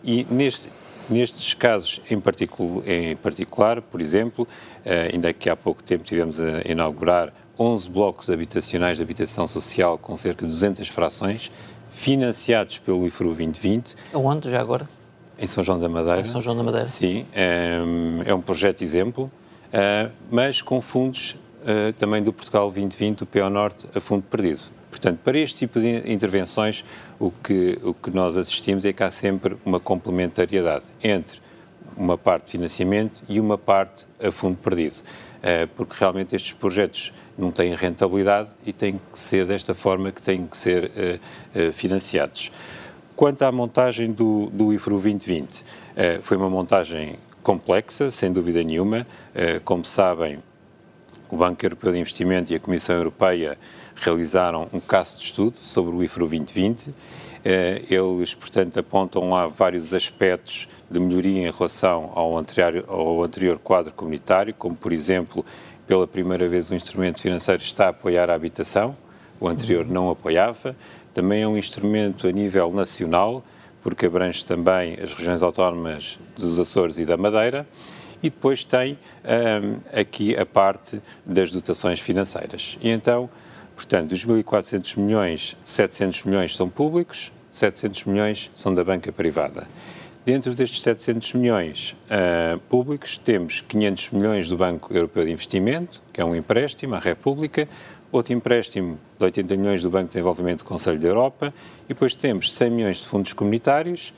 E 0.03 0.27
neste, 0.31 0.71
nestes 1.09 1.55
casos 1.55 2.01
em 2.11 2.21
particular, 2.21 2.87
em 2.87 3.17
particular 3.17 3.81
por 3.83 4.01
exemplo, 4.01 4.47
uh, 4.85 5.13
ainda 5.13 5.33
que 5.33 5.49
há 5.49 5.57
pouco 5.57 5.83
tempo 5.83 6.05
tivemos 6.05 6.41
a 6.41 6.61
inaugurar 6.65 7.33
11 7.59 7.89
blocos 7.89 8.29
habitacionais 8.31 8.99
de 8.99 9.03
habitação 9.03 9.47
social 9.47 9.99
com 9.99 10.17
cerca 10.17 10.45
de 10.45 10.53
200 10.53 10.89
frações, 10.89 11.51
financiados 11.91 12.79
pelo 12.79 13.07
IFRU 13.07 13.29
2020. 13.29 13.95
Onde, 14.13 14.51
já 14.51 14.61
agora? 14.61 14.87
Em 15.39 15.47
São 15.47 15.65
João 15.65 15.79
da 15.79 15.89
Madeira. 15.89 16.21
Em 16.21 16.25
São 16.25 16.41
João 16.41 16.57
da 16.57 16.63
Madeira. 16.63 16.87
Sim, 16.87 17.27
é, 17.33 17.79
é 18.25 18.35
um 18.35 18.41
projeto 18.41 18.83
exemplo, 18.83 19.31
uh, 19.69 20.11
mas 20.31 20.61
com 20.63 20.81
fundos 20.81 21.37
também 21.99 22.23
do 22.23 22.33
Portugal 22.33 22.71
2020, 22.71 23.19
do 23.19 23.27
PO 23.27 23.51
Norte, 23.51 23.89
a 23.93 24.01
fundo 24.01 24.23
perdido. 24.23 24.61
Portanto, 24.97 25.21
para 25.23 25.38
este 25.38 25.59
tipo 25.59 25.79
de 25.79 26.11
intervenções, 26.11 26.83
o 27.19 27.31
que, 27.31 27.79
o 27.83 27.93
que 27.93 28.11
nós 28.11 28.35
assistimos 28.35 28.83
é 28.87 28.95
que 28.95 29.03
há 29.03 29.11
sempre 29.11 29.55
uma 29.62 29.79
complementariedade 29.79 30.87
entre 31.05 31.38
uma 31.95 32.17
parte 32.17 32.47
de 32.47 32.53
financiamento 32.53 33.23
e 33.29 33.38
uma 33.38 33.59
parte 33.59 34.07
a 34.19 34.33
fundo 34.33 34.57
perdido, 34.57 34.95
uh, 34.95 35.69
porque 35.76 35.95
realmente 35.99 36.35
estes 36.35 36.53
projetos 36.53 37.12
não 37.37 37.50
têm 37.50 37.75
rentabilidade 37.75 38.49
e 38.65 38.73
têm 38.73 38.99
que 39.12 39.19
ser 39.19 39.45
desta 39.45 39.75
forma 39.75 40.11
que 40.11 40.23
têm 40.23 40.47
que 40.47 40.57
ser 40.57 40.85
uh, 40.85 41.69
uh, 41.69 41.73
financiados. 41.75 42.50
Quanto 43.15 43.43
à 43.43 43.53
montagem 43.53 44.11
do, 44.11 44.47
do 44.47 44.73
IFRU 44.73 44.99
2020, 44.99 45.65
foi 46.21 46.37
uma 46.37 46.50
montagem 46.50 47.17
complexa, 47.43 48.11
sem 48.11 48.31
dúvida 48.31 48.62
nenhuma. 48.62 49.07
como 49.65 49.87
sabem, 49.87 50.38
o 51.31 51.37
Banco 51.37 51.65
Europeu 51.65 51.93
de 51.93 51.99
Investimento 51.99 52.53
e 52.53 52.57
a 52.57 52.61
Comissão 52.61 52.95
Europeia 52.97 53.57
realizaram 53.97 54.69
um 54.73 54.81
caso 54.81 55.17
de 55.17 55.25
estudo 55.25 55.59
sobre 55.62 55.95
o 55.95 56.03
IFRU 56.03 56.29
2020. 56.29 56.95
Eh, 57.45 57.83
eles, 57.91 58.35
portanto, 58.35 58.79
apontam 58.79 59.31
lá 59.31 59.47
vários 59.47 59.95
aspectos 59.95 60.69
de 60.91 61.00
melhoria 61.00 61.49
em 61.49 61.50
relação 61.50 62.12
ao 62.15 62.37
anterior, 62.37 62.85
ao 62.88 63.23
anterior 63.23 63.59
quadro 63.59 63.93
comunitário, 63.93 64.55
como, 64.55 64.76
por 64.76 64.93
exemplo, 64.93 65.45
pela 65.87 66.07
primeira 66.07 66.49
vez 66.49 66.71
o 66.71 66.75
instrumento 66.75 67.21
financeiro 67.21 67.62
está 67.62 67.87
a 67.87 67.88
apoiar 67.91 68.31
a 68.31 68.35
habitação, 68.35 68.97
o 69.41 69.49
anterior 69.49 69.87
não 69.87 70.11
apoiava. 70.11 70.76
Também 71.15 71.43
é 71.43 71.49
um 71.49 71.57
instrumento 71.57 72.26
a 72.26 72.33
nível 72.33 72.73
nacional, 72.73 73.43
porque 73.83 74.07
abrange 74.07 74.45
também 74.45 74.99
as 75.00 75.15
regiões 75.15 75.43
autónomas 75.43 76.19
dos 76.37 76.59
Açores 76.59 76.99
e 76.99 77.05
da 77.05 77.17
Madeira 77.17 77.67
e 78.23 78.31
depois 78.31 78.65
tem 78.65 78.99
um, 79.25 79.99
aqui 80.00 80.37
a 80.37 80.45
parte 80.45 81.00
das 81.25 81.50
dotações 81.50 82.00
financeiras. 82.00 82.79
E 82.81 82.91
então, 82.91 83.29
portanto, 83.76 84.09
dos 84.09 84.25
1.400 84.25 84.99
milhões, 84.99 85.56
700 85.64 86.25
milhões 86.25 86.56
são 86.56 86.68
públicos, 86.68 87.30
700 87.52 88.04
milhões 88.04 88.50
são 88.54 88.75
da 88.75 88.83
banca 88.83 89.12
privada. 89.12 89.68
Dentro 90.25 90.54
destes 90.54 90.83
700 90.83 91.35
milhões 91.35 91.95
uh, 92.11 92.59
públicos, 92.68 93.16
temos 93.16 93.61
500 93.61 94.11
milhões 94.11 94.49
do 94.49 94.56
Banco 94.56 94.92
Europeu 94.92 95.25
de 95.25 95.30
Investimento, 95.30 96.02
que 96.12 96.21
é 96.21 96.25
um 96.25 96.35
empréstimo 96.35 96.97
à 96.97 96.99
República, 96.99 97.68
outro 98.11 98.33
empréstimo 98.33 98.99
de 99.18 99.25
80 99.25 99.56
milhões 99.56 99.83
do 99.83 99.90
Banco 99.90 100.06
de 100.06 100.14
Desenvolvimento 100.14 100.59
do 100.61 100.64
Conselho 100.64 100.99
da 100.99 101.06
Europa, 101.06 101.54
e 101.85 101.88
depois 101.88 102.16
temos 102.16 102.52
100 102.54 102.71
milhões 102.71 102.97
de 102.97 103.06
fundos 103.06 103.33
comunitários, 103.35 104.12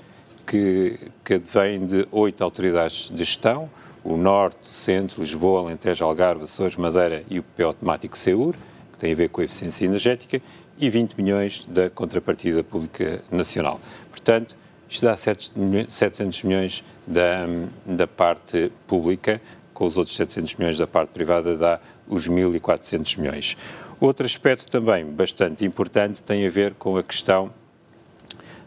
que, 0.47 0.99
que 1.23 1.39
de 1.39 2.09
oito 2.11 2.43
autoridades 2.43 3.11
de 3.11 3.19
gestão, 3.19 3.69
o 4.03 4.17
Norte, 4.17 4.67
Centro, 4.67 5.21
Lisboa, 5.21 5.61
Alentejo, 5.61 6.05
Algarve, 6.05 6.45
Açores, 6.45 6.77
Madeira 6.77 7.23
e 7.29 7.39
o 7.39 7.43
PO 7.43 7.75
temático 7.75 8.17
SEUR, 8.17 8.55
que 8.99 9.03
tem 9.03 9.13
a 9.13 9.17
ver 9.17 9.29
com 9.29 9.41
a 9.41 9.45
eficiência 9.45 9.85
energética, 9.85 10.43
e 10.79 10.91
20 10.91 11.15
milhões 11.15 11.65
da 11.69 11.89
contrapartida 11.89 12.63
pública 12.63 13.23
nacional. 13.31 13.81
Portanto, 14.11 14.57
isto 14.89 15.05
dá 15.05 15.17
700 15.17 16.43
milhões 16.45 16.85
da, 17.07 17.47
da 17.85 18.07
parte 18.07 18.73
pública, 18.87 19.41
com 19.75 19.87
os 19.87 19.97
outros 19.97 20.17
700 20.17 20.57
milhões 20.57 20.79
da 20.79 20.87
parte 20.87 21.11
privada 21.11 21.57
dá 21.57 21.81
os 22.07 22.29
1.400 22.29 23.19
milhões. 23.19 23.57
Outro 24.01 24.25
aspecto 24.25 24.71
também 24.71 25.05
bastante 25.05 25.65
importante 25.65 26.23
tem 26.23 26.47
a 26.47 26.51
ver 26.51 26.75
com 26.75 26.97
a 26.97 27.03
questão 27.03 27.53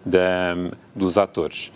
da, 0.05 0.55
dos 0.95 1.17
atores. 1.17 1.71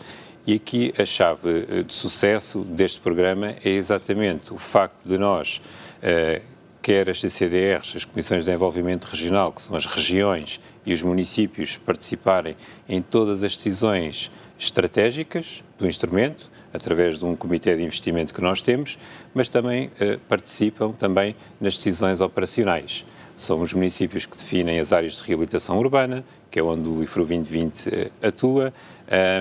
E 0.47 0.53
aqui 0.53 0.93
a 0.97 1.05
chave 1.05 1.65
eh, 1.69 1.83
de 1.83 1.93
sucesso 1.93 2.59
deste 2.59 2.99
programa 2.99 3.55
é 3.63 3.69
exatamente 3.69 4.53
o 4.53 4.57
facto 4.57 5.03
de 5.03 5.17
nós, 5.17 5.59
eh, 6.03 6.41
quer 6.85 7.09
as 7.09 7.19
CCDRs, 7.19 7.97
as 7.97 8.05
Comissões 8.05 8.41
de 8.41 8.45
Desenvolvimento 8.45 9.05
Regional, 9.05 9.51
que 9.51 9.59
são 9.59 9.75
as 9.75 9.87
regiões 9.87 10.61
e 10.85 10.93
os 10.93 11.01
municípios, 11.01 11.77
participarem 11.77 12.55
em 12.87 13.01
todas 13.01 13.41
as 13.41 13.55
decisões 13.55 14.29
estratégicas 14.59 15.63
do 15.79 15.87
instrumento, 15.87 16.47
através 16.71 17.17
de 17.17 17.25
um 17.25 17.35
comitê 17.35 17.75
de 17.75 17.81
investimento 17.81 18.35
que 18.35 18.39
nós 18.39 18.61
temos, 18.61 18.99
mas 19.33 19.47
também 19.47 19.89
eh, 19.99 20.19
participam 20.29 20.91
também 20.91 21.35
nas 21.59 21.75
decisões 21.75 22.21
operacionais. 22.21 23.03
São 23.35 23.61
os 23.61 23.73
municípios 23.73 24.27
que 24.27 24.37
definem 24.37 24.79
as 24.79 24.93
áreas 24.93 25.13
de 25.13 25.23
reabilitação 25.23 25.79
urbana, 25.79 26.23
que 26.51 26.59
é 26.59 26.63
onde 26.63 26.87
o 26.87 27.01
IFRU 27.01 27.25
2020 27.25 27.87
eh, 27.87 28.11
atua, 28.21 28.71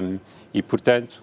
um, 0.03 0.19
e, 0.55 0.63
portanto, 0.63 1.21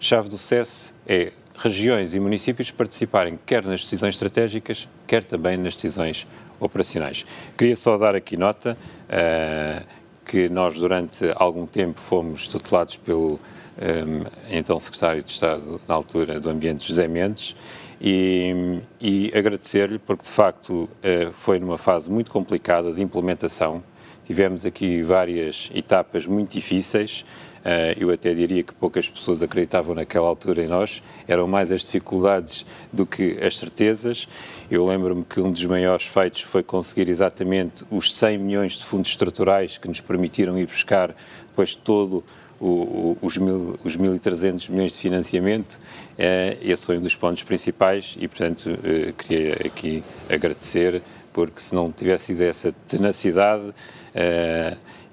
chave 0.00 0.28
do 0.28 0.36
sucesso 0.36 0.92
é 1.06 1.32
regiões 1.56 2.14
e 2.14 2.20
municípios 2.20 2.70
participarem 2.70 3.38
quer 3.46 3.64
nas 3.64 3.82
decisões 3.82 4.14
estratégicas, 4.14 4.88
quer 5.06 5.24
também 5.24 5.56
nas 5.56 5.74
decisões 5.74 6.26
operacionais. 6.58 7.24
Queria 7.56 7.76
só 7.76 7.96
dar 7.96 8.14
aqui 8.14 8.36
nota 8.36 8.76
uh, 9.08 9.86
que 10.24 10.48
nós, 10.48 10.74
durante 10.74 11.30
algum 11.36 11.66
tempo, 11.66 12.00
fomos 12.00 12.48
tutelados 12.48 12.96
pelo 12.96 13.38
um, 13.76 14.24
então 14.50 14.78
Secretário 14.78 15.22
de 15.22 15.30
Estado, 15.30 15.80
na 15.86 15.94
altura 15.94 16.40
do 16.40 16.48
Ambiente, 16.48 16.86
José 16.86 17.08
Mendes, 17.08 17.56
e, 18.00 18.80
e 19.00 19.32
agradecer-lhe, 19.34 19.98
porque 19.98 20.24
de 20.24 20.30
facto 20.30 20.72
uh, 20.72 21.32
foi 21.32 21.58
numa 21.58 21.78
fase 21.78 22.10
muito 22.10 22.30
complicada 22.30 22.92
de 22.92 23.02
implementação. 23.02 23.82
Tivemos 24.26 24.64
aqui 24.64 25.02
várias 25.02 25.70
etapas 25.74 26.26
muito 26.26 26.52
difíceis, 26.52 27.24
Uh, 27.64 27.96
eu 27.98 28.10
até 28.10 28.34
diria 28.34 28.62
que 28.62 28.74
poucas 28.74 29.08
pessoas 29.08 29.42
acreditavam 29.42 29.94
naquela 29.94 30.28
altura 30.28 30.62
em 30.62 30.68
nós, 30.68 31.02
eram 31.26 31.48
mais 31.48 31.72
as 31.72 31.80
dificuldades 31.80 32.66
do 32.92 33.06
que 33.06 33.38
as 33.42 33.56
certezas. 33.56 34.28
Eu 34.70 34.84
lembro-me 34.84 35.24
que 35.24 35.40
um 35.40 35.50
dos 35.50 35.64
maiores 35.64 36.04
feitos 36.04 36.42
foi 36.42 36.62
conseguir 36.62 37.08
exatamente 37.08 37.82
os 37.90 38.14
100 38.14 38.36
milhões 38.36 38.72
de 38.72 38.84
fundos 38.84 39.08
estruturais 39.08 39.78
que 39.78 39.88
nos 39.88 39.98
permitiram 39.98 40.58
ir 40.58 40.66
buscar 40.66 41.16
depois 41.48 41.74
todo 41.74 42.22
o, 42.60 42.66
o, 42.66 43.18
os, 43.22 43.38
mil, 43.38 43.78
os 43.82 43.96
1.300 43.96 44.68
milhões 44.68 44.92
de 44.92 44.98
financiamento. 44.98 45.80
Uh, 46.18 46.58
esse 46.60 46.84
foi 46.84 46.98
um 46.98 47.00
dos 47.00 47.16
pontos 47.16 47.42
principais 47.44 48.14
e, 48.20 48.28
portanto, 48.28 48.66
uh, 48.66 49.12
queria 49.14 49.54
aqui 49.64 50.04
agradecer, 50.28 51.00
porque 51.34 51.60
se 51.60 51.74
não 51.74 51.92
tivesse 51.92 52.26
sido 52.26 52.40
essa 52.40 52.72
tenacidade 52.88 53.74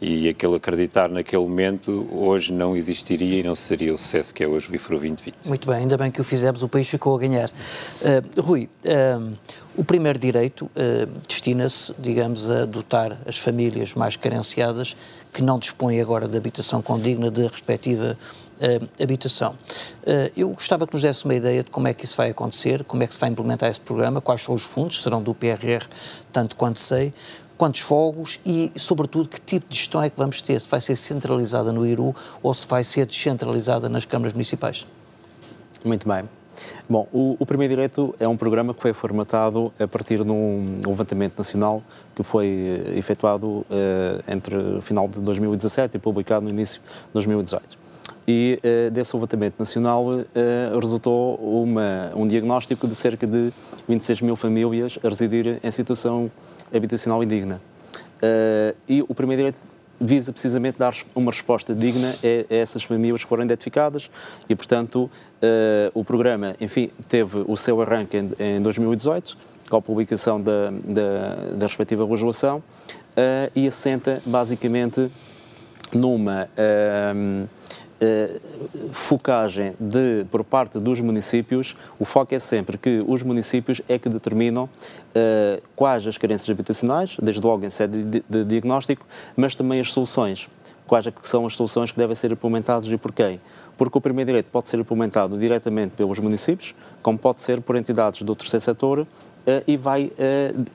e 0.01 0.27
aquele 0.27 0.55
acreditar 0.55 1.07
naquele 1.09 1.43
momento 1.43 2.07
hoje 2.11 2.51
não 2.51 2.75
existiria 2.75 3.39
e 3.39 3.43
não 3.43 3.53
seria 3.53 3.93
o 3.93 3.97
sucesso 3.99 4.33
que 4.33 4.43
é 4.43 4.47
hoje 4.47 4.71
o 4.71 4.75
IFRO 4.75 4.97
2020. 4.97 5.47
Muito 5.47 5.67
bem, 5.67 5.77
ainda 5.77 5.95
bem 5.95 6.09
que 6.09 6.19
o 6.19 6.23
fizemos, 6.23 6.63
o 6.63 6.67
país 6.67 6.87
ficou 6.87 7.15
a 7.15 7.19
ganhar. 7.19 7.49
Uh, 7.49 8.41
Rui, 8.41 8.67
uh, 8.85 9.37
o 9.75 9.83
primeiro 9.83 10.17
direito 10.17 10.65
uh, 10.65 11.19
destina-se, 11.27 11.93
digamos, 11.99 12.49
a 12.49 12.65
dotar 12.65 13.15
as 13.27 13.37
famílias 13.37 13.93
mais 13.93 14.15
carenciadas 14.15 14.95
que 15.31 15.43
não 15.43 15.59
dispõem 15.59 16.01
agora 16.01 16.27
de 16.27 16.35
habitação 16.35 16.81
condigna 16.81 17.29
de 17.29 17.43
respectiva 17.43 18.17
habitação. 19.01 19.55
eu 20.35 20.49
gostava 20.49 20.85
que 20.85 20.93
nos 20.93 21.01
desse 21.01 21.25
uma 21.25 21.33
ideia 21.33 21.63
de 21.63 21.69
como 21.69 21.87
é 21.87 21.93
que 21.93 22.05
isso 22.05 22.17
vai 22.17 22.29
acontecer, 22.29 22.83
como 22.83 23.03
é 23.03 23.07
que 23.07 23.13
se 23.13 23.19
vai 23.19 23.29
implementar 23.29 23.69
esse 23.69 23.81
programa, 23.81 24.21
quais 24.21 24.41
são 24.41 24.53
os 24.53 24.63
fundos, 24.63 25.01
serão 25.01 25.21
do 25.21 25.33
PRR, 25.33 25.85
tanto 26.31 26.55
quanto 26.55 26.79
sei, 26.79 27.13
quantos 27.61 27.81
fogos 27.81 28.39
e, 28.43 28.71
sobretudo, 28.75 29.29
que 29.29 29.39
tipo 29.39 29.67
de 29.69 29.77
gestão 29.77 30.01
é 30.01 30.09
que 30.09 30.17
vamos 30.17 30.41
ter? 30.41 30.59
Se 30.59 30.67
vai 30.67 30.81
ser 30.81 30.95
centralizada 30.95 31.71
no 31.71 31.85
IRU 31.85 32.15
ou 32.41 32.53
se 32.55 32.67
vai 32.67 32.83
ser 32.83 33.05
descentralizada 33.05 33.87
nas 33.87 34.03
câmaras 34.03 34.33
municipais? 34.33 34.87
Muito 35.85 36.07
bem. 36.07 36.27
Bom, 36.89 37.07
o, 37.13 37.37
o 37.39 37.45
Primeiro 37.45 37.73
Direito 37.73 38.15
é 38.19 38.27
um 38.27 38.35
programa 38.35 38.73
que 38.73 38.81
foi 38.81 38.93
formatado 38.93 39.71
a 39.79 39.87
partir 39.87 40.23
de 40.23 40.31
um 40.31 40.79
levantamento 40.85 41.37
nacional 41.37 41.83
que 42.15 42.23
foi 42.23 42.47
eh, 42.87 42.97
efetuado 42.97 43.47
uh, 43.47 43.65
entre 44.27 44.57
o 44.57 44.81
final 44.81 45.07
de 45.07 45.19
2017 45.21 45.97
e 45.97 45.99
publicado 45.99 46.43
no 46.43 46.49
início 46.49 46.81
de 46.81 47.13
2018. 47.13 47.80
E 48.33 48.57
uh, 48.63 48.91
desse 48.91 49.13
levantamento 49.13 49.59
nacional 49.59 50.05
uh, 50.05 50.79
resultou 50.79 51.35
uma, 51.35 52.13
um 52.15 52.25
diagnóstico 52.25 52.87
de 52.87 52.95
cerca 52.95 53.27
de 53.27 53.51
26 53.89 54.21
mil 54.21 54.37
famílias 54.37 54.97
a 55.03 55.09
residir 55.09 55.59
em 55.61 55.69
situação 55.69 56.31
habitacional 56.73 57.21
indigna. 57.21 57.61
Uh, 58.23 58.73
e 58.87 59.01
o 59.01 59.13
primeiro 59.13 59.41
direito 59.41 59.57
visa 59.99 60.31
precisamente 60.31 60.79
dar 60.79 60.95
uma 61.13 61.29
resposta 61.29 61.75
digna 61.75 62.15
a, 62.23 62.53
a 62.53 62.57
essas 62.57 62.83
famílias 62.83 63.21
que 63.21 63.27
foram 63.27 63.43
identificadas 63.43 64.09
e, 64.47 64.55
portanto, 64.55 65.11
o 65.93 66.03
programa, 66.03 66.55
enfim, 66.59 66.89
teve 67.07 67.43
o 67.45 67.55
seu 67.55 67.79
arranque 67.81 68.17
em, 68.17 68.31
em 68.39 68.61
2018, 68.61 69.37
com 69.69 69.75
a 69.75 69.81
publicação 69.81 70.41
da, 70.41 70.71
da, 70.71 71.55
da 71.55 71.67
respectiva 71.67 72.03
legislação, 72.03 72.63
e 73.55 73.67
assenta 73.67 74.23
basicamente 74.25 75.11
numa 75.93 76.49
focagem 78.91 79.73
de, 79.79 80.25
por 80.31 80.43
parte 80.43 80.79
dos 80.79 80.99
municípios, 81.01 81.75
o 81.99 82.05
foco 82.05 82.33
é 82.33 82.39
sempre 82.39 82.77
que 82.77 83.03
os 83.07 83.21
municípios 83.21 83.81
é 83.87 83.99
que 83.99 84.09
determinam 84.09 84.63
uh, 84.65 85.61
quais 85.75 86.07
as 86.07 86.17
carências 86.17 86.49
habitacionais, 86.49 87.15
desde 87.21 87.45
logo 87.45 87.65
em 87.65 87.69
sede 87.69 88.03
de, 88.03 88.23
de 88.27 88.45
diagnóstico, 88.45 89.05
mas 89.35 89.55
também 89.55 89.79
as 89.79 89.91
soluções. 89.91 90.49
Quais 90.87 91.07
é 91.07 91.11
que 91.11 91.25
são 91.27 91.45
as 91.45 91.55
soluções 91.55 91.91
que 91.91 91.97
devem 91.97 92.15
ser 92.15 92.31
implementadas 92.31 92.85
e 92.85 92.97
por 92.97 93.11
quem? 93.13 93.39
Porque 93.77 93.97
o 93.97 94.01
primeiro 94.01 94.27
direito 94.27 94.47
pode 94.47 94.67
ser 94.67 94.79
implementado 94.79 95.37
diretamente 95.37 95.93
pelos 95.95 96.19
municípios, 96.19 96.73
como 97.01 97.17
pode 97.17 97.39
ser 97.39 97.61
por 97.61 97.75
entidades 97.75 98.23
do 98.23 98.35
terceiro 98.35 98.65
setor, 98.65 98.99
uh, 98.99 99.07
e 99.67 99.77
vai 99.77 100.11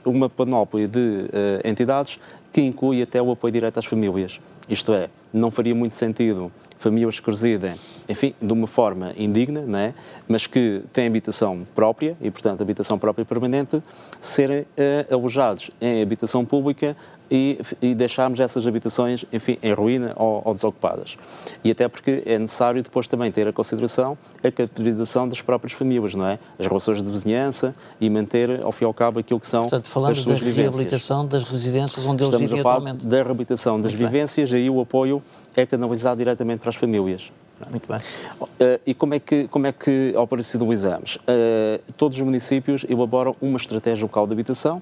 uma 0.05 0.29
panóplia 0.29 0.87
de 0.87 1.29
entidades 1.65 2.21
que 2.53 2.63
inclui 2.63 3.03
até 3.03 3.21
o 3.21 3.31
apoio 3.31 3.53
direto 3.53 3.79
às 3.79 3.85
famílias. 3.85 4.41
Isto 4.69 4.93
é, 4.95 5.11
não 5.33 5.51
faria 5.51 5.75
muito 5.75 5.95
sentido 5.95 6.51
famílias 6.79 7.19
que 7.19 7.31
residem, 7.31 7.75
enfim, 8.09 8.35
de 8.41 8.53
uma 8.53 8.67
forma 8.67 9.13
indigna, 9.17 9.63
não 9.63 9.79
é? 9.79 9.95
mas 10.29 10.47
que 10.47 10.83
têm 10.93 11.07
habitação 11.07 11.67
própria 11.75 12.17
e, 12.21 12.31
portanto, 12.31 12.61
habitação 12.61 12.99
própria 12.99 13.25
permanente, 13.25 13.83
serem 14.21 14.61
uh, 14.61 15.15
alojados 15.15 15.71
em 15.81 16.03
habitação 16.03 16.45
pública 16.45 16.97
e, 17.31 17.59
e 17.83 17.95
deixarmos 17.95 18.39
essas 18.39 18.67
habitações, 18.67 19.25
enfim, 19.33 19.59
em 19.63 19.73
ruína 19.73 20.13
ou, 20.17 20.43
ou, 20.45 20.55
desocupadas. 20.55 21.19
E 21.65 21.71
até 21.71 21.89
porque 21.89 22.23
é 22.25 22.39
necessário 22.39 22.83
depois 22.83 23.09
também 23.09 23.33
ter 23.33 23.49
a 23.49 23.53
consideração 23.53 24.17
a 24.45 24.51
caracterização 24.51 25.29
das 25.29 25.41
próprias 25.41 25.73
famílias, 25.73 26.15
não 26.15 26.27
é? 26.27 26.39
As 26.59 26.67
relações 26.67 27.03
de 27.03 27.11
vizinhança 27.11 27.75
e 28.01 28.09
manter, 28.09 28.63
ao 28.63 28.71
fim 28.71 28.85
e 28.85 28.87
ao 28.87 28.95
cabo, 28.95 29.19
aquilo 29.19 29.41
que 29.41 29.47
são 29.47 29.63
Portanto, 29.63 29.89
falamos 29.89 30.19
as 30.19 30.25
suas 30.25 30.39
da 30.39 30.45
vivências. 30.45 30.75
reabilitação 30.75 31.27
das 31.27 31.43
residências 31.43 32.07
onde 32.07 32.23
Estamos 32.23 32.41
eles 32.41 32.51
vivem 32.51 32.61
a 32.61 32.63
falar 32.63 32.77
atualmente. 32.77 33.07
da 33.07 33.17
reabilitação 33.17 33.81
das 33.81 33.93
Muito 33.93 34.07
vivências, 34.07 34.51
bem. 34.51 34.63
aí 34.63 34.71
o 34.71 34.81
apoio 34.81 35.16
é 35.57 35.67
canalizado 35.67 36.19
diretamente 36.19 36.61
para 36.61 36.71
as 36.71 36.77
famílias. 36.77 37.31
Muito 37.71 37.89
bem. 37.89 37.99
Uh, 38.43 38.81
e 38.87 38.95
como 38.95 39.15
é 39.15 39.19
que, 39.19 39.49
como 39.49 39.67
é 39.67 39.73
que 39.73 40.15
operacionalizamos? 40.17 41.17
Uh, 41.17 41.93
todos 41.97 42.19
os 42.19 42.23
municípios 42.23 42.85
elaboram 42.89 43.35
uma 43.41 43.57
estratégia 43.57 44.05
local 44.05 44.27
de 44.27 44.35
habitação, 44.35 44.77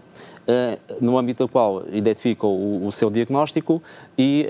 uh, 0.49 0.95
no 1.01 1.17
âmbito 1.17 1.47
da 1.47 1.49
qual 1.49 1.85
identificam 1.93 2.51
o, 2.51 2.87
o 2.87 2.91
seu 2.91 3.11
diagnóstico 3.11 3.81
e 4.17 4.49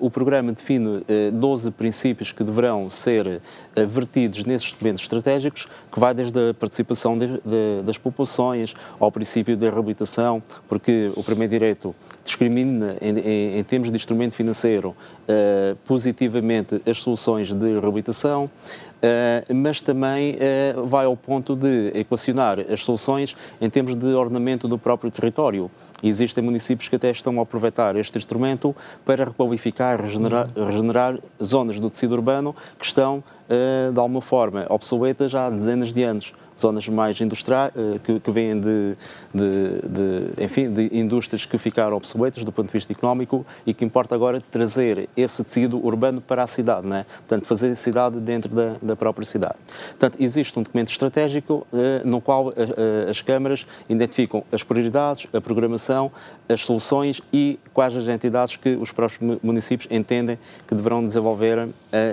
o 0.00 0.10
programa 0.10 0.52
define 0.52 1.04
12 1.32 1.70
princípios 1.70 2.32
que 2.32 2.42
deverão 2.42 2.90
ser 2.90 3.40
vertidos 3.86 4.44
nesses 4.44 4.72
documentos 4.72 5.02
estratégicos, 5.02 5.66
que 5.92 6.00
vai 6.00 6.12
desde 6.12 6.50
a 6.50 6.54
participação 6.54 7.16
de, 7.16 7.26
de, 7.26 7.82
das 7.84 7.96
populações 7.96 8.74
ao 8.98 9.12
princípio 9.12 9.56
da 9.56 9.70
reabilitação, 9.70 10.42
porque 10.68 11.12
o 11.14 11.22
primeiro 11.22 11.50
direito 11.50 11.94
discrimina, 12.24 12.96
em, 13.00 13.18
em, 13.18 13.58
em 13.58 13.64
termos 13.64 13.90
de 13.90 13.96
instrumento 13.96 14.34
financeiro, 14.34 14.96
positivamente 15.84 16.82
as 16.86 16.98
soluções 16.98 17.52
de 17.52 17.80
reabilitação, 17.80 18.44
uh, 19.04 19.54
mas 19.54 19.80
também 19.80 20.36
uh, 20.36 20.86
vai 20.86 21.06
ao 21.06 21.16
ponto 21.16 21.54
de 21.54 21.92
equacionar 21.94 22.60
as 22.60 22.82
soluções 22.82 23.36
em 23.60 23.68
termos 23.68 23.94
de 23.94 24.06
ordenamento 24.14 24.66
do 24.66 24.78
próprio 24.78 25.10
território. 25.10 25.70
Existem 26.02 26.44
municípios 26.44 26.88
que 26.88 26.96
até 26.96 27.10
estão 27.10 27.38
a 27.38 27.42
aproveitar 27.42 27.96
este 27.96 28.18
instrumento 28.18 28.74
para 29.04 29.24
requalificar, 29.24 30.00
regenerar, 30.00 30.48
regenerar 30.54 31.18
zonas 31.42 31.80
do 31.80 31.88
tecido 31.88 32.12
urbano 32.12 32.54
que 32.78 32.84
estão, 32.84 33.22
de 33.92 34.00
alguma 34.00 34.20
forma, 34.20 34.66
obsoletas 34.68 35.34
há 35.34 35.50
dezenas 35.50 35.92
de 35.92 36.02
anos 36.02 36.32
zonas 36.58 36.88
mais 36.88 37.20
industriais, 37.20 37.72
eh, 37.76 37.98
que, 38.02 38.20
que 38.20 38.30
vêm 38.30 38.58
de, 38.58 38.96
de, 39.32 39.80
de, 39.88 40.44
enfim, 40.44 40.70
de 40.70 40.96
indústrias 40.96 41.44
que 41.44 41.58
ficaram 41.58 41.96
obsoletas 41.96 42.44
do 42.44 42.52
ponto 42.52 42.66
de 42.66 42.72
vista 42.72 42.92
económico 42.92 43.44
e 43.66 43.74
que 43.74 43.84
importa 43.84 44.14
agora 44.14 44.40
trazer 44.40 45.08
esse 45.16 45.42
tecido 45.42 45.84
urbano 45.84 46.20
para 46.20 46.42
a 46.42 46.46
cidade, 46.46 46.86
não 46.86 46.96
é? 46.96 47.04
Portanto, 47.04 47.46
fazer 47.46 47.72
a 47.72 47.74
cidade 47.74 48.20
dentro 48.20 48.54
da, 48.54 48.76
da 48.80 48.96
própria 48.96 49.26
cidade. 49.26 49.56
Portanto, 49.90 50.18
existe 50.20 50.58
um 50.58 50.62
documento 50.62 50.90
estratégico 50.90 51.66
no 52.04 52.20
qual 52.20 52.52
as 53.08 53.20
câmaras 53.20 53.66
identificam 53.88 54.44
as 54.52 54.62
prioridades, 54.62 55.26
a 55.32 55.40
programação, 55.40 56.10
as 56.48 56.60
soluções 56.60 57.20
e 57.32 57.58
quais 57.72 57.96
as 57.96 58.06
entidades 58.08 58.56
que 58.56 58.70
os 58.70 58.92
próprios 58.92 59.38
municípios 59.42 59.90
entendem 59.90 60.38
que 60.66 60.74
deverão 60.74 61.04
desenvolver 61.04 61.68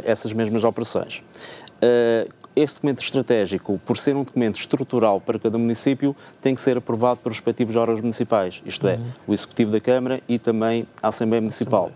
essas 0.05 0.31
mesmas 0.33 0.63
operações 0.63 1.23
esse 2.55 2.75
documento 2.75 3.01
estratégico, 3.01 3.79
por 3.85 3.97
ser 3.97 4.15
um 4.15 4.23
documento 4.23 4.59
estrutural 4.59 5.21
para 5.21 5.39
cada 5.39 5.57
município, 5.57 6.15
tem 6.41 6.53
que 6.53 6.61
ser 6.61 6.77
aprovado 6.77 7.19
pelos 7.21 7.37
respectivos 7.37 7.75
órgãos 7.75 8.01
municipais, 8.01 8.61
isto 8.65 8.87
é, 8.87 8.95
uhum. 8.95 9.05
o 9.27 9.33
Executivo 9.33 9.71
da 9.71 9.79
Câmara 9.79 10.21
e 10.27 10.37
também 10.37 10.85
a 11.01 11.07
Assembleia 11.07 11.41
Municipal. 11.41 11.91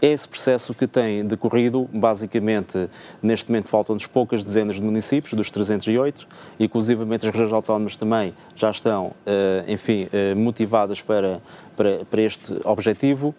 É 0.00 0.08
esse 0.08 0.28
processo 0.28 0.74
que 0.74 0.86
tem 0.86 1.24
decorrido, 1.24 1.88
basicamente, 1.92 2.88
neste 3.22 3.50
momento 3.50 3.68
faltam-nos 3.68 4.06
poucas 4.06 4.44
dezenas 4.44 4.76
de 4.76 4.82
municípios, 4.82 5.32
dos 5.32 5.50
308, 5.50 6.26
e 6.58 6.64
inclusivamente 6.64 7.26
as 7.26 7.32
regiões 7.32 7.52
autónomas 7.52 7.96
também 7.96 8.34
já 8.54 8.70
estão, 8.70 9.12
eh, 9.24 9.64
enfim, 9.68 10.06
eh, 10.12 10.34
motivadas 10.34 11.00
para, 11.00 11.40
para, 11.76 12.04
para 12.04 12.22
este 12.22 12.54
objetivo. 12.64 13.34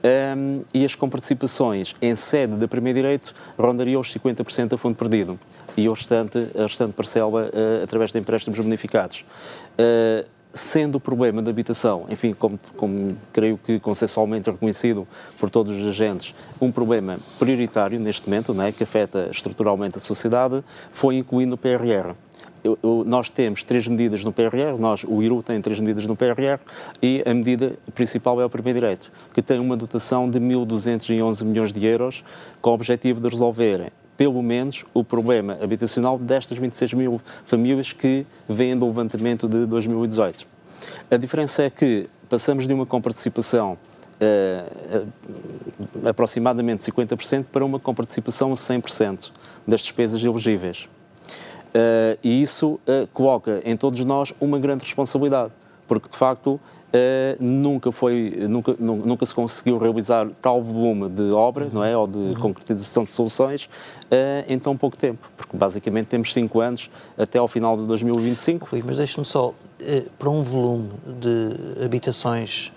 Um, 0.00 0.62
e 0.72 0.84
as 0.84 0.94
comparticipações 0.94 1.92
em 2.00 2.14
sede 2.14 2.56
da 2.56 2.68
Primeiro 2.68 2.98
Direito 2.98 3.34
rondariam 3.58 4.00
os 4.00 4.12
50% 4.14 4.74
a 4.74 4.78
fundo 4.78 4.94
perdido 4.94 5.38
e 5.78 5.88
o 5.88 5.92
restante, 5.92 6.48
a 6.58 6.62
restante 6.62 6.92
parcela 6.92 7.44
uh, 7.44 7.84
através 7.84 8.10
de 8.10 8.18
empréstimos 8.18 8.58
bonificados. 8.58 9.24
Uh, 9.78 10.26
sendo 10.52 10.96
o 10.96 11.00
problema 11.00 11.40
da 11.40 11.50
habitação, 11.50 12.06
enfim, 12.08 12.34
como, 12.34 12.58
como, 12.76 13.16
creio 13.32 13.56
que 13.56 13.78
consensualmente 13.78 14.50
reconhecido 14.50 15.06
por 15.38 15.48
todos 15.48 15.78
os 15.78 15.86
agentes, 15.86 16.34
um 16.60 16.72
problema 16.72 17.18
prioritário 17.38 18.00
neste 18.00 18.28
momento, 18.28 18.52
né, 18.52 18.72
que 18.72 18.82
afeta 18.82 19.28
estruturalmente 19.30 19.98
a 19.98 20.00
sociedade, 20.00 20.64
foi 20.90 21.16
incluído 21.16 21.50
no 21.50 21.56
PRR. 21.56 22.16
Eu, 22.64 22.76
eu, 22.82 23.04
nós 23.06 23.30
temos 23.30 23.62
três 23.62 23.86
medidas 23.86 24.24
no 24.24 24.32
PRR, 24.32 24.76
nós, 24.80 25.04
o 25.06 25.22
IRU 25.22 25.44
tem 25.44 25.60
três 25.60 25.78
medidas 25.78 26.06
no 26.06 26.16
PRR 26.16 26.58
e 27.00 27.22
a 27.24 27.32
medida 27.32 27.78
principal 27.94 28.40
é 28.40 28.44
o 28.44 28.50
primeiro 28.50 28.80
direito, 28.80 29.12
que 29.32 29.40
tem 29.40 29.60
uma 29.60 29.76
dotação 29.76 30.28
de 30.28 30.40
1.211 30.40 31.44
milhões 31.44 31.72
de 31.72 31.86
euros 31.86 32.24
com 32.60 32.70
o 32.70 32.72
objetivo 32.72 33.20
de 33.20 33.28
resolver 33.28 33.92
pelo 34.18 34.42
menos 34.42 34.84
o 34.92 35.04
problema 35.04 35.56
habitacional 35.62 36.18
destas 36.18 36.58
26 36.58 36.92
mil 36.92 37.20
famílias 37.46 37.92
que 37.92 38.26
vêm 38.48 38.76
do 38.76 38.84
levantamento 38.84 39.48
de 39.48 39.64
2018. 39.64 40.44
A 41.08 41.16
diferença 41.16 41.62
é 41.62 41.70
que 41.70 42.10
passamos 42.28 42.66
de 42.66 42.74
uma 42.74 42.84
comparticipação 42.84 43.78
uh, 44.20 44.98
uh, 44.98 46.08
aproximadamente 46.08 46.82
50% 46.90 47.44
para 47.50 47.64
uma 47.64 47.78
comparticipação 47.78 48.50
a 48.50 48.56
100% 48.56 49.30
das 49.66 49.82
despesas 49.82 50.22
elegíveis. 50.22 50.88
Uh, 51.68 52.18
e 52.24 52.42
isso 52.42 52.80
coloca 53.12 53.62
em 53.64 53.76
todos 53.76 54.04
nós 54.04 54.34
uma 54.40 54.58
grande 54.58 54.84
responsabilidade, 54.84 55.52
porque 55.86 56.08
de 56.08 56.16
facto 56.16 56.58
Uh, 56.88 57.36
nunca 57.38 57.92
foi 57.92 58.34
nunca 58.48 58.74
nunca 58.78 59.26
se 59.26 59.34
conseguiu 59.34 59.76
realizar 59.76 60.26
tal 60.40 60.62
volume 60.62 61.06
de 61.10 61.30
obra 61.32 61.66
uhum. 61.66 61.70
não 61.74 61.84
é 61.84 61.94
ou 61.94 62.06
de 62.06 62.16
uhum. 62.16 62.34
concretização 62.36 63.04
de 63.04 63.12
soluções 63.12 63.66
uh, 63.66 64.50
em 64.50 64.58
tão 64.58 64.74
pouco 64.74 64.96
tempo 64.96 65.30
porque 65.36 65.54
basicamente 65.54 66.06
temos 66.06 66.32
cinco 66.32 66.60
anos 66.60 66.88
até 67.18 67.38
ao 67.38 67.46
final 67.46 67.76
de 67.76 67.84
2025 67.84 68.68
Rui, 68.70 68.82
mas 68.86 68.96
deixe-me 68.96 69.26
só 69.26 69.48
uh, 69.50 69.54
para 70.18 70.30
um 70.30 70.40
volume 70.40 70.88
de 71.20 71.84
habitações 71.84 72.72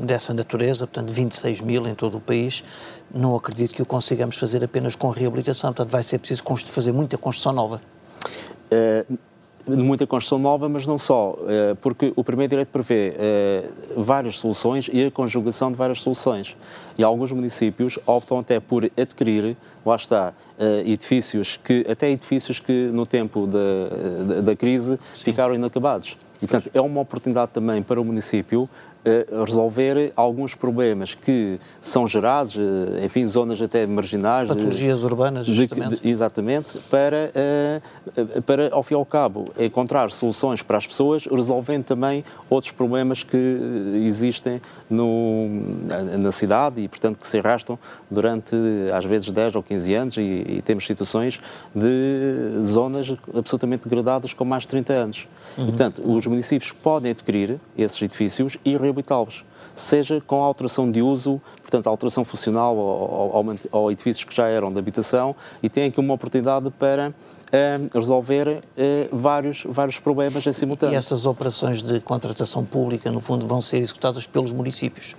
dessa 0.00 0.34
natureza, 0.34 0.86
portanto 0.86 1.12
26 1.12 1.60
mil 1.60 1.86
em 1.86 1.94
todo 1.94 2.18
o 2.18 2.20
país, 2.20 2.64
não 3.14 3.36
acredito 3.36 3.74
que 3.74 3.82
o 3.82 3.86
consigamos 3.86 4.36
fazer 4.36 4.62
apenas 4.62 4.96
com 4.96 5.08
reabilitação, 5.10 5.72
portanto 5.72 5.90
vai 5.90 6.02
ser 6.02 6.18
preciso 6.18 6.42
fazer 6.66 6.92
muita 6.92 7.16
construção 7.16 7.52
nova. 7.52 7.80
Uh, 8.70 9.18
muita 9.76 10.06
construção 10.06 10.38
nova, 10.38 10.68
mas 10.68 10.86
não 10.86 10.98
só, 10.98 11.36
eh, 11.46 11.76
porque 11.80 12.12
o 12.16 12.24
primeiro 12.24 12.50
direito 12.50 12.68
prevê 12.68 13.14
eh, 13.16 13.64
várias 13.96 14.38
soluções 14.38 14.88
e 14.92 15.04
a 15.04 15.10
conjugação 15.10 15.70
de 15.70 15.76
várias 15.76 16.00
soluções. 16.00 16.56
E 16.96 17.04
alguns 17.04 17.32
municípios 17.32 17.98
optam 18.06 18.38
até 18.38 18.58
por 18.60 18.90
adquirir, 18.96 19.56
lá 19.84 19.96
está, 19.96 20.32
eh, 20.58 20.82
edifícios 20.86 21.56
que, 21.56 21.86
até 21.88 22.10
edifícios 22.10 22.58
que 22.58 22.90
no 22.92 23.06
tempo 23.06 23.46
da, 23.46 24.34
da, 24.34 24.40
da 24.40 24.56
crise 24.56 24.98
Sim. 25.14 25.24
ficaram 25.24 25.54
inacabados. 25.54 26.16
E, 26.36 26.46
portanto, 26.46 26.70
é 26.72 26.80
uma 26.80 27.00
oportunidade 27.00 27.50
também 27.50 27.82
para 27.82 28.00
o 28.00 28.04
município 28.04 28.68
resolver 29.44 30.12
alguns 30.16 30.54
problemas 30.54 31.14
que 31.14 31.58
são 31.80 32.06
gerados, 32.06 32.56
eh, 32.56 33.04
enfim, 33.04 33.26
zonas 33.26 33.60
até 33.60 33.86
marginais. 33.86 34.48
Patologias 34.48 35.00
de, 35.00 35.04
urbanas, 35.04 35.46
justamente. 35.46 35.96
De, 35.96 36.02
de, 36.02 36.08
exatamente, 36.08 36.78
para, 36.90 37.30
eh, 37.34 37.80
para, 38.44 38.68
ao 38.72 38.82
fim 38.82 38.94
e 38.94 38.96
ao 38.96 39.06
cabo, 39.06 39.46
encontrar 39.58 40.10
soluções 40.10 40.62
para 40.62 40.76
as 40.76 40.86
pessoas, 40.86 41.26
resolvendo 41.26 41.84
também 41.84 42.24
outros 42.50 42.72
problemas 42.72 43.22
que 43.22 43.58
existem 44.04 44.60
no, 44.90 45.48
na 46.18 46.32
cidade 46.32 46.80
e, 46.80 46.88
portanto, 46.88 47.18
que 47.18 47.26
se 47.26 47.38
arrastam 47.38 47.78
durante, 48.10 48.56
às 48.94 49.04
vezes, 49.04 49.30
10 49.30 49.56
ou 49.56 49.62
15 49.62 49.94
anos 49.94 50.16
e, 50.16 50.20
e 50.20 50.62
temos 50.62 50.86
situações 50.86 51.40
de 51.74 52.64
zonas 52.64 53.16
absolutamente 53.34 53.88
degradadas 53.88 54.32
com 54.32 54.44
mais 54.44 54.62
de 54.62 54.68
30 54.68 54.92
anos. 54.92 55.28
Uhum. 55.56 55.64
E, 55.64 55.66
portanto, 55.68 56.02
os 56.04 56.26
municípios 56.26 56.72
podem 56.72 57.12
adquirir 57.12 57.60
esses 57.76 58.00
edifícios 58.00 58.56
e 58.64 58.76
reabilitá-los, 58.76 59.44
seja 59.74 60.20
com 60.26 60.42
alteração 60.42 60.90
de 60.90 61.00
uso, 61.00 61.40
portanto, 61.60 61.86
alteração 61.86 62.24
funcional 62.24 62.76
ou, 62.76 63.90
edifícios 63.90 64.24
que 64.24 64.34
já 64.34 64.48
eram 64.48 64.72
de 64.72 64.78
habitação, 64.78 65.34
e 65.62 65.68
têm 65.68 65.88
aqui 65.88 66.00
uma 66.00 66.14
oportunidade 66.14 66.70
para 66.70 67.10
uh, 67.10 67.98
resolver 67.98 68.48
uh, 68.48 68.62
vários, 69.16 69.64
vários 69.68 69.98
problemas 69.98 70.46
em 70.46 70.52
simultâneo. 70.52 70.94
E 70.94 70.96
essas 70.96 71.26
operações 71.26 71.82
de 71.82 72.00
contratação 72.00 72.64
pública, 72.64 73.10
no 73.10 73.20
fundo, 73.20 73.46
vão 73.46 73.60
ser 73.60 73.78
executadas 73.78 74.26
pelos 74.26 74.52
municípios? 74.52 75.14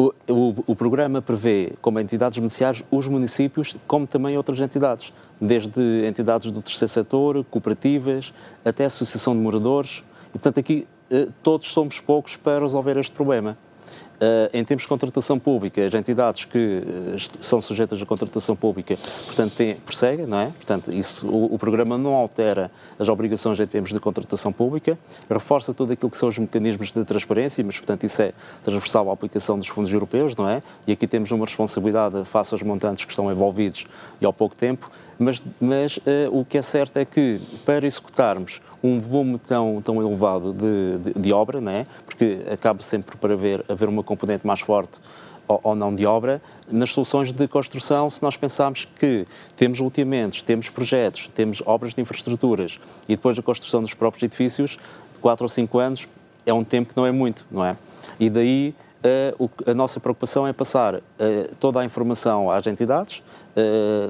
O, 0.00 0.14
o, 0.30 0.54
o, 0.68 0.74
programa 0.74 1.20
prevê, 1.20 1.74
como 1.82 2.00
entidades 2.00 2.38
beneficiárias, 2.38 2.82
os 2.90 3.06
municípios, 3.06 3.76
como 3.86 4.06
também 4.06 4.34
outras 4.34 4.58
entidades, 4.58 5.12
desde 5.38 6.06
entidades 6.06 6.50
do 6.50 6.62
terceiro 6.62 6.90
setor, 6.90 7.44
cooperativas, 7.50 8.32
até 8.64 8.86
associação 8.86 9.34
de 9.34 9.42
moradores. 9.42 10.02
E, 10.30 10.32
portanto, 10.32 10.58
aqui 10.58 10.86
eh, 11.10 11.28
todos 11.42 11.70
somos 11.70 12.00
poucos 12.00 12.34
para 12.34 12.60
resolver 12.60 12.96
este 12.96 13.12
problema. 13.12 13.58
Uh, 14.20 14.50
em 14.52 14.62
termos 14.62 14.82
de 14.82 14.88
contratação 14.88 15.38
pública, 15.38 15.82
as 15.82 15.94
entidades 15.94 16.44
que 16.44 16.82
uh, 16.84 17.42
são 17.42 17.62
sujeitas 17.62 18.02
à 18.02 18.04
contratação 18.04 18.54
pública, 18.54 18.94
portanto, 19.24 19.54
têm, 19.54 19.76
prosseguem, 19.76 20.26
não 20.26 20.38
é? 20.38 20.46
Portanto, 20.48 20.92
isso, 20.92 21.26
o, 21.26 21.54
o, 21.54 21.58
programa 21.58 21.96
não 21.96 22.12
altera 22.12 22.70
as 22.98 23.08
obrigações 23.08 23.58
em 23.58 23.66
termos 23.66 23.90
de 23.90 23.98
contratação 23.98 24.52
pública, 24.52 24.98
reforça 25.30 25.72
tudo 25.72 25.94
aquilo 25.94 26.10
que 26.10 26.18
são 26.18 26.28
os 26.28 26.36
mecanismos 26.36 26.92
de 26.92 27.02
transparência, 27.02 27.64
mas, 27.64 27.78
portanto, 27.78 28.04
isso 28.04 28.20
é 28.20 28.34
transversal 28.62 29.08
à 29.08 29.14
aplicação 29.14 29.58
dos 29.58 29.68
fundos 29.68 29.90
europeus, 29.90 30.36
não 30.36 30.46
é? 30.46 30.62
E 30.86 30.92
aqui 30.92 31.06
temos 31.06 31.30
uma 31.30 31.46
responsabilidade 31.46 32.22
face 32.26 32.52
aos 32.52 32.62
montantes 32.62 33.06
que 33.06 33.12
estão 33.12 33.32
envolvidos 33.32 33.86
e 34.20 34.26
ao 34.26 34.34
pouco 34.34 34.54
tempo, 34.54 34.90
mas, 35.20 35.42
mas 35.60 35.98
uh, 35.98 36.00
o 36.32 36.44
que 36.44 36.56
é 36.56 36.62
certo 36.62 36.96
é 36.96 37.04
que, 37.04 37.38
para 37.64 37.86
executarmos 37.86 38.60
um 38.82 38.98
volume 38.98 39.38
tão, 39.38 39.82
tão 39.82 40.00
elevado 40.00 40.54
de, 40.54 41.12
de, 41.12 41.20
de 41.20 41.32
obra, 41.32 41.60
não 41.60 41.70
é? 41.70 41.86
porque 42.06 42.40
acaba 42.50 42.82
sempre 42.82 43.16
por 43.18 43.30
haver, 43.30 43.62
haver 43.68 43.88
uma 43.88 44.02
componente 44.02 44.46
mais 44.46 44.60
forte 44.60 44.98
ou, 45.46 45.74
não 45.74 45.94
de 45.94 46.06
obra, 46.06 46.40
nas 46.70 46.92
soluções 46.92 47.32
de 47.32 47.48
construção, 47.48 48.08
se 48.08 48.22
nós 48.22 48.36
pensarmos 48.36 48.84
que 48.84 49.26
temos 49.56 49.80
ultimamentos, 49.80 50.42
temos 50.42 50.70
projetos, 50.70 51.28
temos 51.34 51.60
obras 51.66 51.92
de 51.92 52.00
infraestruturas 52.00 52.78
e 53.08 53.16
depois 53.16 53.38
a 53.38 53.42
construção 53.42 53.82
dos 53.82 53.92
próprios 53.92 54.22
edifícios, 54.22 54.78
quatro 55.20 55.44
ou 55.44 55.48
cinco 55.48 55.78
anos 55.78 56.06
é 56.46 56.54
um 56.54 56.64
tempo 56.64 56.90
que 56.90 56.96
não 56.96 57.04
é 57.04 57.12
muito, 57.12 57.44
não 57.50 57.64
é? 57.64 57.76
E 58.18 58.30
daí 58.30 58.74
a 59.66 59.74
nossa 59.74 59.98
preocupação 59.98 60.46
é 60.46 60.52
passar 60.52 61.00
toda 61.58 61.80
a 61.80 61.84
informação 61.84 62.50
às 62.50 62.66
entidades. 62.66 63.22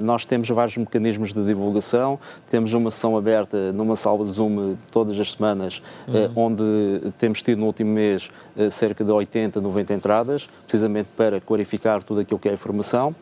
nós 0.02 0.24
temos 0.24 0.48
vários 0.48 0.76
mecanismos 0.76 1.32
de 1.32 1.44
divulgação, 1.44 2.18
temos 2.48 2.74
uma 2.74 2.90
sessão 2.90 3.16
aberta 3.16 3.72
numa 3.72 3.94
sala 3.94 4.24
de 4.24 4.32
Zoom 4.32 4.76
todas 4.90 5.18
as 5.18 5.32
semanas, 5.32 5.80
uhum. 6.08 6.32
onde 6.34 7.12
temos 7.18 7.40
tido 7.42 7.58
no 7.60 7.66
último 7.66 7.92
mês 7.92 8.30
cerca 8.70 9.04
de 9.04 9.12
80, 9.12 9.60
90 9.60 9.94
entradas, 9.94 10.48
precisamente 10.66 11.08
para 11.16 11.40
clarificar 11.40 12.02
tudo 12.02 12.20
aquilo 12.20 12.38
que 12.38 12.48
é 12.48 12.52
informação. 12.52 13.14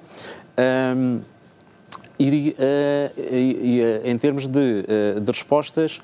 E, 2.19 2.51
uh, 2.59 3.21
e, 3.33 3.77
e 3.77 3.81
uh, 3.81 4.01
em 4.05 4.19
termos 4.19 4.49
de, 4.49 4.85
uh, 5.17 5.21
de, 5.21 5.31
respostas, 5.31 6.01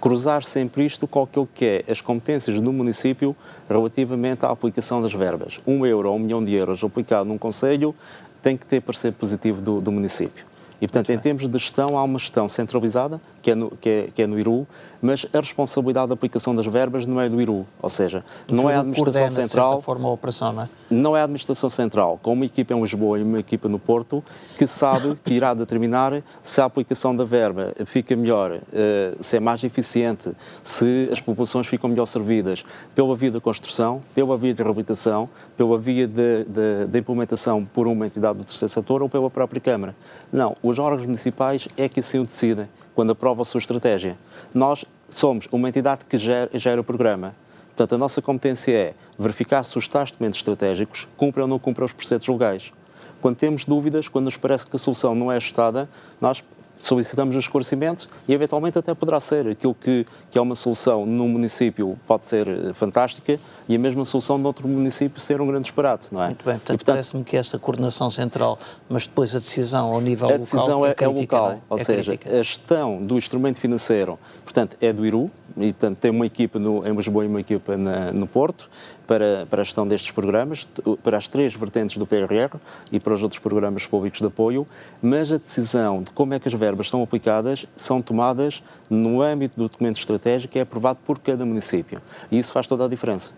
cruzar 0.00 0.42
sempre 0.42 0.84
isto 0.84 1.06
com 1.06 1.22
aquilo 1.22 1.48
que 1.54 1.64
é 1.64 1.92
as 1.92 2.00
competências 2.00 2.60
do 2.60 2.72
município 2.72 3.36
relativamente 3.68 4.44
à 4.44 4.50
aplicação 4.50 5.00
das 5.00 5.12
verbas. 5.12 5.60
Um 5.66 5.84
euro 5.84 6.10
ou 6.10 6.16
um 6.16 6.18
milhão 6.18 6.44
de 6.44 6.52
euros 6.52 6.82
aplicado 6.82 7.26
num 7.26 7.38
conselho 7.38 7.94
tem 8.42 8.56
que 8.56 8.66
ter 8.66 8.80
parecer 8.80 9.12
positivo 9.12 9.60
do, 9.60 9.80
do 9.80 9.90
município. 9.90 10.44
E, 10.80 10.86
portanto, 10.86 11.10
em 11.10 11.18
termos 11.18 11.46
de 11.48 11.58
gestão, 11.58 11.96
há 11.96 12.02
uma 12.02 12.18
gestão 12.18 12.48
centralizada, 12.48 13.20
que 13.40 13.50
é 13.50 13.54
no, 13.54 13.70
que 13.70 13.88
é, 13.88 14.08
que 14.14 14.22
é 14.22 14.26
no 14.26 14.38
IRU, 14.38 14.66
mas 15.04 15.26
a 15.34 15.38
responsabilidade 15.38 16.08
da 16.08 16.14
aplicação 16.14 16.56
das 16.56 16.66
verbas 16.66 17.04
não 17.04 17.20
é 17.20 17.28
do 17.28 17.38
IRU, 17.38 17.66
ou 17.82 17.90
seja, 17.90 18.24
não 18.50 18.70
é 18.70 18.76
a 18.76 18.80
administração 18.80 19.28
central. 19.28 19.76
De 19.76 19.84
forma 19.84 20.08
a 20.08 20.12
operação, 20.12 20.50
não 20.50 20.62
é? 20.62 20.68
Não 20.90 21.14
é 21.14 21.20
a 21.20 21.24
administração 21.24 21.68
central, 21.68 22.18
com 22.22 22.32
uma 22.32 22.46
equipa 22.46 22.72
em 22.72 22.80
Lisboa 22.80 23.18
e 23.18 23.22
uma 23.22 23.38
equipa 23.38 23.68
no 23.68 23.78
Porto, 23.78 24.24
que 24.56 24.66
sabe 24.66 25.14
que 25.22 25.34
irá 25.34 25.52
determinar 25.52 26.22
se 26.42 26.58
a 26.58 26.64
aplicação 26.64 27.14
da 27.14 27.22
verba 27.22 27.74
fica 27.84 28.16
melhor, 28.16 28.60
eh, 28.72 29.14
se 29.20 29.36
é 29.36 29.40
mais 29.40 29.62
eficiente, 29.62 30.32
se 30.62 31.10
as 31.12 31.20
populações 31.20 31.66
ficam 31.66 31.90
melhor 31.90 32.06
servidas 32.06 32.64
pela 32.94 33.14
via 33.14 33.30
da 33.30 33.40
construção, 33.42 34.02
pela 34.14 34.38
via 34.38 34.54
de 34.54 34.62
reabilitação, 34.62 35.28
pela 35.54 35.78
via 35.78 36.08
da 36.08 36.98
implementação 36.98 37.62
por 37.62 37.86
uma 37.86 38.06
entidade 38.06 38.38
do 38.38 38.44
terceiro 38.44 38.72
setor 38.72 39.02
ou 39.02 39.08
pela 39.10 39.28
própria 39.28 39.60
Câmara. 39.60 39.94
Não, 40.32 40.56
os 40.62 40.78
órgãos 40.78 41.04
municipais 41.04 41.68
é 41.76 41.90
que 41.90 42.00
assim 42.00 42.18
o 42.18 42.24
decidem 42.24 42.66
quando 42.94 43.12
aprovam 43.12 43.42
a 43.42 43.44
sua 43.44 43.58
estratégia. 43.58 44.16
Nós 44.52 44.84
somos 45.08 45.48
uma 45.50 45.68
entidade 45.68 46.04
que 46.04 46.16
gera, 46.16 46.50
gera 46.54 46.80
o 46.80 46.84
programa. 46.84 47.34
Portanto, 47.68 47.94
a 47.96 47.98
nossa 47.98 48.22
competência 48.22 48.72
é 48.72 48.94
verificar 49.18 49.64
se 49.64 49.76
os 49.76 49.88
tais 49.88 50.10
documentos 50.12 50.38
estratégicos 50.38 51.08
cumprem 51.16 51.42
ou 51.42 51.48
não 51.48 51.58
cumprem 51.58 51.84
os 51.84 51.92
preceitos 51.92 52.28
legais. 52.28 52.72
Quando 53.20 53.36
temos 53.36 53.64
dúvidas, 53.64 54.06
quando 54.06 54.26
nos 54.26 54.36
parece 54.36 54.66
que 54.66 54.76
a 54.76 54.78
solução 54.78 55.14
não 55.14 55.32
é 55.32 55.36
ajustada, 55.36 55.88
nós 56.20 56.44
solicitamos 56.78 57.36
os 57.36 57.44
esclarecimentos 57.44 58.08
e 58.28 58.34
eventualmente 58.34 58.78
até 58.78 58.94
poderá 58.94 59.20
ser 59.20 59.48
aquilo 59.48 59.74
que, 59.74 60.06
que 60.30 60.38
é 60.38 60.40
uma 60.40 60.54
solução 60.54 61.06
num 61.06 61.28
município 61.28 61.98
pode 62.06 62.26
ser 62.26 62.46
eh, 62.46 62.72
fantástica 62.74 63.38
e 63.68 63.76
a 63.76 63.78
mesma 63.78 64.04
solução 64.04 64.36
noutro 64.36 64.68
município 64.68 65.20
ser 65.20 65.40
um 65.40 65.46
grande 65.46 65.62
disparate, 65.62 66.08
não 66.12 66.22
é? 66.22 66.26
Muito 66.26 66.44
bem, 66.44 66.54
portanto, 66.54 66.78
portanto 66.78 66.86
parece-me 66.86 67.24
que 67.24 67.36
essa 67.36 67.58
coordenação 67.58 68.10
central, 68.10 68.58
mas 68.88 69.06
depois 69.06 69.34
a 69.34 69.38
decisão 69.38 69.86
ao 69.86 70.00
nível 70.00 70.28
local 70.28 70.36
a 70.36 70.38
decisão 70.38 70.86
é, 70.86 70.90
é, 70.90 70.94
crítica, 70.94 71.36
é 71.36 71.40
local, 71.40 71.52
é? 71.52 71.60
ou 71.68 71.78
é 71.78 71.84
seja, 71.84 72.10
crítica. 72.10 72.30
a 72.30 72.42
gestão 72.42 73.02
do 73.02 73.16
instrumento 73.16 73.58
financeiro, 73.58 74.18
portanto, 74.44 74.76
é 74.80 74.92
do 74.92 75.06
IRU, 75.06 75.30
e 75.56 75.72
portanto 75.72 75.98
tem 75.98 76.10
uma 76.10 76.26
equipa 76.26 76.58
no, 76.58 76.86
em 76.86 76.94
Lisboa 76.94 77.24
e 77.24 77.28
uma 77.28 77.40
equipa 77.40 77.76
na, 77.76 78.12
no 78.12 78.26
Porto, 78.26 78.68
para, 79.06 79.46
para 79.48 79.60
a 79.60 79.64
gestão 79.64 79.86
destes 79.86 80.10
programas, 80.10 80.68
para 81.02 81.16
as 81.16 81.28
três 81.28 81.54
vertentes 81.54 81.96
do 81.96 82.06
PRR 82.06 82.58
e 82.90 82.98
para 82.98 83.14
os 83.14 83.22
outros 83.22 83.38
programas 83.38 83.86
públicos 83.86 84.20
de 84.20 84.26
apoio, 84.26 84.66
mas 85.02 85.30
a 85.32 85.36
decisão 85.36 86.02
de 86.02 86.10
como 86.10 86.34
é 86.34 86.38
que 86.38 86.48
as 86.48 86.54
verbas 86.54 86.88
são 86.88 87.02
aplicadas 87.02 87.66
são 87.76 88.00
tomadas 88.00 88.62
no 88.88 89.22
âmbito 89.22 89.54
do 89.56 89.68
documento 89.68 89.98
estratégico 89.98 90.52
que 90.52 90.58
é 90.58 90.62
aprovado 90.62 90.98
por 91.04 91.18
cada 91.18 91.44
município. 91.44 92.00
E 92.30 92.38
isso 92.38 92.52
faz 92.52 92.66
toda 92.66 92.84
a 92.84 92.88
diferença. 92.88 93.32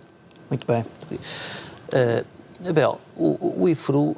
Muito 0.48 0.66
bem. 0.66 0.84
Uh, 1.12 2.68
Abel, 2.68 2.98
o, 3.16 3.62
o 3.62 3.68
IFRU, 3.68 4.10
uh, 4.10 4.16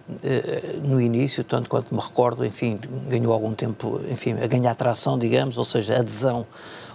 no 0.85 1.01
início, 1.01 1.43
tanto 1.43 1.69
quanto 1.69 1.95
me 1.95 2.01
recordo, 2.01 2.45
enfim, 2.45 2.79
ganhou 3.09 3.33
algum 3.33 3.53
tempo, 3.53 4.01
enfim, 4.11 4.33
a 4.33 4.47
ganhar 4.47 4.75
tração, 4.75 5.19
digamos, 5.19 5.59
ou 5.59 5.65
seja, 5.65 5.99
adesão 5.99 6.47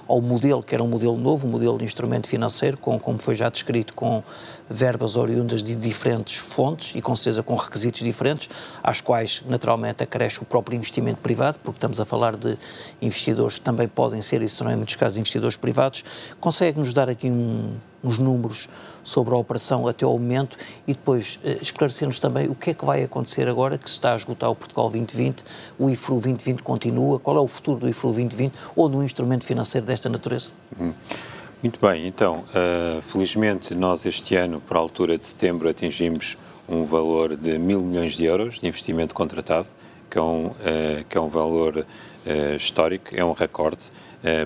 ao 0.08 0.22
modelo, 0.22 0.62
que 0.62 0.74
era 0.74 0.84
um 0.84 0.88
modelo 0.88 1.18
novo, 1.18 1.48
um 1.48 1.52
modelo 1.52 1.78
de 1.78 1.86
instrumento 1.86 2.28
financeiro, 2.28 2.78
com, 2.78 3.00
como 3.00 3.20
foi 3.20 3.36
já 3.36 3.50
descrito, 3.50 3.94
com 3.94 4.24
verbas 4.70 5.16
oriundas 5.16 5.62
de 5.62 5.76
diferentes 5.76 6.38
fontes 6.38 6.96
e 6.96 7.02
com 7.02 7.16
certeza 7.16 7.44
com 7.44 7.56
requisitos 7.56 8.02
diferentes, 8.02 8.50
às 8.82 9.02
quais 9.02 9.44
naturalmente 9.48 10.04
acresce 10.04 10.42
o 10.42 10.46
próprio 10.46 10.76
investimento 10.76 11.22
privado, 11.22 11.60
porque 11.64 11.78
estamos 11.78 12.00
a 12.00 12.06
falar 12.06 12.36
de 12.36 12.58
investidores 13.02 13.56
que 13.56 13.62
também 13.62 13.88
podem 13.88 14.22
ser, 14.22 14.42
e 14.42 14.50
serão 14.50 14.72
em 14.72 14.76
muitos 14.76 14.96
casos 14.96 15.18
investidores 15.18 15.58
privados. 15.58 16.04
Consegue-nos 16.40 16.94
dar 16.94 17.10
aqui 17.10 17.30
um, 17.30 17.76
uns 18.04 18.18
números 18.18 18.70
sobre 19.04 19.34
a 19.34 19.38
operação 19.38 19.88
até 19.88 20.06
ao 20.06 20.14
momento 20.14 20.58
e 20.88 20.94
depois 20.94 21.40
uh, 21.44 21.62
esclarecer-nos 21.62 22.20
também 22.20 22.48
o 22.48 22.56
que 22.56 22.72
é 22.72 22.74
que 22.74 22.86
vai 22.86 23.04
acontecer 23.04 23.48
agora 23.48 23.78
que 23.78 23.90
se 23.90 23.96
está 23.96 24.14
a 24.14 24.16
esgotar 24.16 24.50
o 24.50 24.56
Portugal 24.56 24.90
2020, 24.90 25.44
o 25.78 25.90
IFRU 25.90 26.16
2020 26.16 26.64
continua, 26.64 27.20
qual 27.20 27.38
é 27.38 27.42
o 27.42 27.48
futuro 27.48 27.80
do 27.80 27.90
IFRU 27.90 28.14
2020 28.14 28.54
ou 28.76 28.88
do 28.88 29.04
instrumento 29.04 29.46
financeiro 29.46 29.86
desta 29.86 30.10
natureza? 30.10 30.50
Hum. 30.80 30.94
Muito 31.62 31.80
bem, 31.80 32.08
então, 32.08 32.44
uh, 32.50 33.02
felizmente 33.02 33.74
nós 33.74 34.06
este 34.06 34.36
ano, 34.36 34.62
a 34.70 34.78
altura 34.78 35.18
de 35.18 35.26
setembro, 35.26 35.70
atingimos 35.70 36.38
um 36.68 36.84
valor 36.84 37.38
de 37.38 37.58
mil 37.58 37.82
milhões 37.82 38.14
de 38.14 38.26
euros 38.26 38.60
de 38.60 38.68
investimento 38.68 39.16
contratado, 39.16 39.68
que 40.10 40.18
é 40.18 40.22
um, 40.22 40.48
uh, 40.48 40.56
que 41.08 41.18
é 41.18 41.22
um 41.22 41.30
valor 41.30 41.86
histórico, 42.56 43.10
é 43.14 43.26
um 43.26 43.34
recorde, 43.34 43.84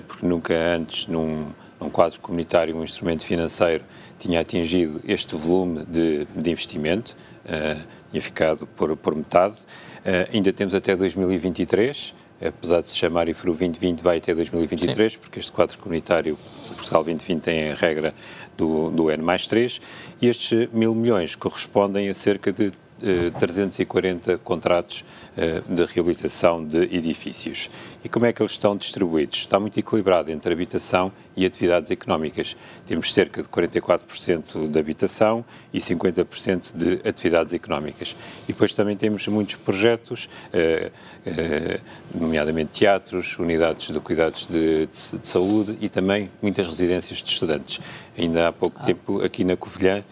porque 0.08 0.26
nunca 0.26 0.52
antes, 0.52 1.06
num, 1.06 1.46
num 1.80 1.88
quadro 1.88 2.18
comunitário, 2.18 2.76
um 2.76 2.82
instrumento 2.82 3.24
financeiro 3.24 3.84
tinha 4.18 4.40
atingido 4.40 5.00
este 5.06 5.36
volume 5.36 5.84
de, 5.86 6.26
de 6.34 6.50
investimento, 6.50 7.16
uh, 7.44 7.86
tinha 8.10 8.20
ficado 8.20 8.66
por, 8.66 8.96
por 8.96 9.14
metade. 9.14 9.56
Uh, 10.00 10.34
ainda 10.34 10.52
temos 10.52 10.74
até 10.74 10.96
2023, 10.96 12.14
apesar 12.44 12.80
de 12.80 12.88
se 12.88 12.96
chamar 12.96 13.28
IFRU 13.28 13.52
2020, 13.52 14.02
vai 14.02 14.18
até 14.18 14.34
2023, 14.34 15.12
Sim. 15.12 15.18
porque 15.18 15.38
este 15.38 15.52
quadro 15.52 15.76
comunitário 15.78 16.38
Portugal 16.76 17.04
2020 17.04 17.42
tem 17.42 17.70
a 17.70 17.74
regra 17.74 18.14
do, 18.56 18.90
do 18.90 19.10
N 19.10 19.22
mais 19.22 19.46
3, 19.46 19.80
e 20.20 20.26
estes 20.26 20.68
mil 20.72 20.94
milhões 20.94 21.34
correspondem 21.34 22.08
a 22.08 22.14
cerca 22.14 22.52
de 22.52 22.72
340 23.38 24.32
eh, 24.32 24.38
contratos 24.42 25.04
eh, 25.36 25.62
de 25.68 25.84
reabilitação 25.84 26.64
de 26.64 26.82
edifícios. 26.94 27.70
E 28.02 28.08
como 28.08 28.26
é 28.26 28.32
que 28.32 28.42
eles 28.42 28.52
estão 28.52 28.76
distribuídos? 28.76 29.38
Está 29.38 29.60
muito 29.60 29.78
equilibrado 29.78 30.30
entre 30.30 30.52
habitação 30.52 31.12
e 31.36 31.46
atividades 31.46 31.90
económicas. 31.90 32.56
Temos 32.86 33.12
cerca 33.12 33.42
de 33.42 33.48
44% 33.48 34.68
de 34.68 34.78
habitação 34.78 35.44
e 35.72 35.78
50% 35.78 36.76
de 36.76 37.08
atividades 37.08 37.54
económicas. 37.54 38.16
E 38.44 38.52
depois 38.52 38.72
também 38.72 38.96
temos 38.96 39.26
muitos 39.28 39.56
projetos, 39.56 40.28
eh, 40.52 40.90
nomeadamente 42.14 42.80
teatros, 42.80 43.38
unidades 43.38 43.92
de 43.92 44.00
cuidados 44.00 44.46
de, 44.46 44.86
de, 44.86 45.18
de, 45.18 45.28
saúde 45.28 45.76
e 45.80 45.88
também 45.88 46.30
muitas 46.42 46.66
residências 46.66 47.18
de 47.18 47.30
estudantes. 47.30 47.80
Ainda 48.16 48.48
há 48.48 48.52
pouco 48.52 48.78
ah. 48.80 48.84
tempo, 48.84 49.22
aqui 49.22 49.44
na 49.44 49.56
Covilhã, 49.56 50.02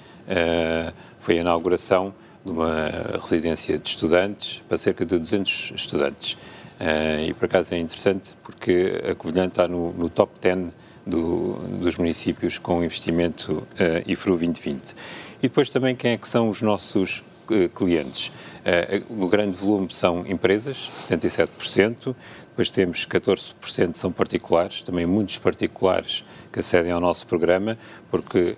foi 1.21 1.39
a 1.39 1.41
inauguração 1.41 2.13
de 2.47 2.53
uma 2.53 2.89
residência 3.21 3.77
de 3.77 3.89
estudantes 3.89 4.63
para 4.69 4.79
cerca 4.79 5.05
de 5.05 5.19
200 5.19 5.73
estudantes. 5.75 6.35
Uh, 6.81 7.29
e 7.29 7.35
por 7.35 7.47
acaso 7.47 7.75
é 7.75 7.79
interessante 7.79 8.37
porque 8.45 9.03
a 9.11 9.15
Covilhã 9.15 9.47
está 9.47 9.67
no, 9.67 9.93
no 9.95 10.09
top 10.09 10.33
10 10.41 10.69
do, 11.05 11.55
dos 11.81 11.97
municípios 11.97 12.59
com 12.59 12.85
investimento 12.85 13.53
uh, 13.53 13.67
IFRU 14.07 14.37
2020. 14.37 14.95
E 15.39 15.43
depois 15.43 15.71
também 15.71 15.97
quem 15.97 16.13
é 16.13 16.17
que 16.17 16.29
são 16.29 16.49
os 16.49 16.63
nossos 16.63 17.25
uh, 17.51 17.69
clientes? 17.71 18.29
Uh, 18.29 19.25
o 19.25 19.29
grande 19.29 19.57
volume 19.57 19.89
são 19.91 20.25
empresas, 20.27 20.91
77%, 21.09 22.15
depois 22.57 22.71
temos 22.71 23.07
14% 23.07 23.97
são 23.97 24.11
particulares, 24.11 24.81
também 24.81 25.05
muitos 25.05 25.37
particulares 25.37 26.25
que 26.51 26.61
acedem 26.61 26.91
ao 26.91 26.99
nosso 26.99 27.27
programa, 27.27 27.77
porque 28.11 28.57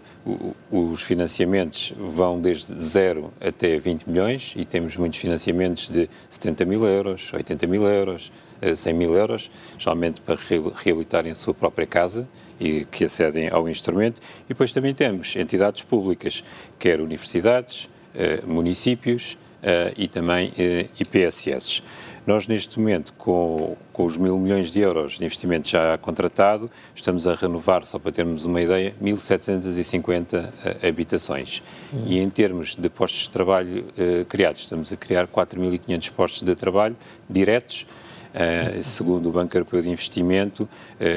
os 0.70 1.02
financiamentos 1.02 1.92
vão 1.98 2.40
desde 2.40 2.80
0 2.80 3.32
até 3.40 3.76
20 3.76 4.08
milhões 4.08 4.54
e 4.56 4.64
temos 4.64 4.96
muitos 4.96 5.18
financiamentos 5.18 5.88
de 5.88 6.08
70 6.30 6.64
mil 6.64 6.84
euros, 6.84 7.32
80 7.32 7.66
mil 7.66 7.84
euros, 7.88 8.30
100 8.76 8.88
eh, 8.88 8.96
mil 8.96 9.16
euros, 9.16 9.50
geralmente 9.76 10.20
para 10.20 10.38
reabilitarem 10.76 11.32
a 11.32 11.34
sua 11.34 11.52
própria 11.52 11.84
casa 11.86 12.28
e 12.60 12.84
que 12.84 13.04
acedem 13.04 13.48
ao 13.48 13.68
instrumento. 13.68 14.22
E 14.44 14.50
depois 14.50 14.72
também 14.72 14.94
temos 14.94 15.34
entidades 15.34 15.82
públicas, 15.82 16.44
quer 16.78 17.00
universidades, 17.00 17.88
eh, 18.14 18.42
municípios 18.46 19.36
eh, 19.60 19.92
e 19.96 20.06
também 20.06 20.52
IPSS. 21.00 21.82
Nós, 22.28 22.46
neste 22.46 22.78
momento, 22.78 23.14
com, 23.16 23.74
com 23.90 24.04
os 24.04 24.18
mil 24.18 24.38
milhões 24.38 24.70
de 24.70 24.80
euros 24.80 25.16
de 25.16 25.24
investimento 25.24 25.66
já 25.66 25.96
contratado, 25.96 26.70
estamos 26.94 27.26
a 27.26 27.34
renovar, 27.34 27.86
só 27.86 27.98
para 27.98 28.12
termos 28.12 28.44
uma 28.44 28.60
ideia, 28.60 28.94
1.750 29.02 30.44
uh, 30.44 30.52
eh, 30.62 30.88
habitações. 30.88 31.62
Uhum. 31.90 32.04
E 32.06 32.18
em 32.18 32.28
termos 32.28 32.76
de 32.76 32.86
postos 32.90 33.22
de 33.22 33.30
trabalho 33.30 33.86
uh, 33.96 34.26
criados, 34.26 34.60
estamos 34.60 34.92
a 34.92 34.96
criar 34.98 35.26
4.500 35.26 36.12
postos 36.12 36.42
de 36.42 36.54
trabalho 36.54 36.94
diretos. 37.30 37.86
Uh, 38.34 38.84
segundo 38.84 39.30
o 39.30 39.32
Banco 39.32 39.56
Europeu 39.56 39.80
de 39.80 39.88
Investimento, 39.88 40.68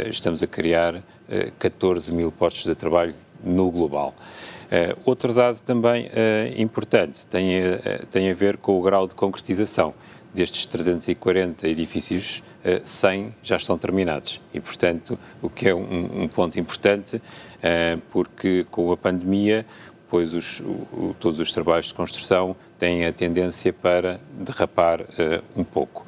estamos 0.09 0.41
a 0.41 0.47
criar 0.47 1.03
14 1.59 2.09
mil 2.13 2.31
postos 2.31 2.63
de 2.63 2.73
trabalho 2.73 3.13
no 3.43 3.69
global. 3.69 4.15
Uh, 4.71 4.97
outro 5.03 5.33
dado 5.33 5.59
também 5.59 6.05
uh, 6.05 6.09
importante 6.55 7.25
tem, 7.25 7.59
uh, 7.59 8.05
tem 8.09 8.31
a 8.31 8.33
ver 8.33 8.55
com 8.55 8.79
o 8.79 8.81
grau 8.81 9.05
de 9.05 9.13
concretização 9.13 9.93
destes 10.33 10.65
340 10.65 11.67
edifícios, 11.67 12.43
100 12.83 13.23
eh, 13.23 13.29
já 13.43 13.57
estão 13.57 13.77
terminados. 13.77 14.41
E, 14.53 14.59
portanto, 14.59 15.17
o 15.41 15.49
que 15.49 15.69
é 15.69 15.75
um, 15.75 16.23
um 16.23 16.27
ponto 16.27 16.59
importante, 16.59 17.21
eh, 17.61 17.97
porque 18.11 18.65
com 18.69 18.91
a 18.91 18.97
pandemia, 18.97 19.65
pois 20.09 20.33
os, 20.33 20.59
o, 20.61 21.15
todos 21.19 21.39
os 21.39 21.51
trabalhos 21.51 21.87
de 21.87 21.93
construção 21.93 22.55
têm 22.77 23.05
a 23.05 23.13
tendência 23.13 23.73
para 23.73 24.19
derrapar 24.33 25.01
eh, 25.17 25.41
um 25.55 25.63
pouco. 25.63 26.05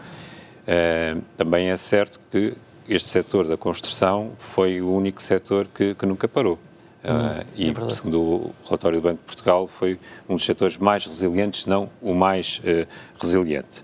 Também 1.36 1.72
é 1.72 1.76
certo 1.76 2.22
que 2.32 2.56
este 2.88 3.10
setor 3.10 3.46
da 3.46 3.58
construção 3.58 4.32
foi 4.40 4.82
o 4.82 4.94
único 4.94 5.22
setor 5.22 5.68
que, 5.74 5.94
que 5.94 6.06
nunca 6.06 6.26
parou. 6.26 6.58
Uh, 7.04 7.46
e, 7.58 7.70
é 7.70 7.90
segundo 7.90 8.22
o 8.22 8.56
relatório 8.64 9.02
do 9.02 9.04
Banco 9.04 9.20
de 9.20 9.26
Portugal, 9.26 9.68
foi 9.68 10.00
um 10.30 10.36
dos 10.36 10.46
setores 10.46 10.78
mais 10.78 11.06
resilientes, 11.06 11.66
não 11.66 11.90
o 12.02 12.14
mais 12.14 12.60
uh, 12.60 12.88
resiliente. 13.20 13.84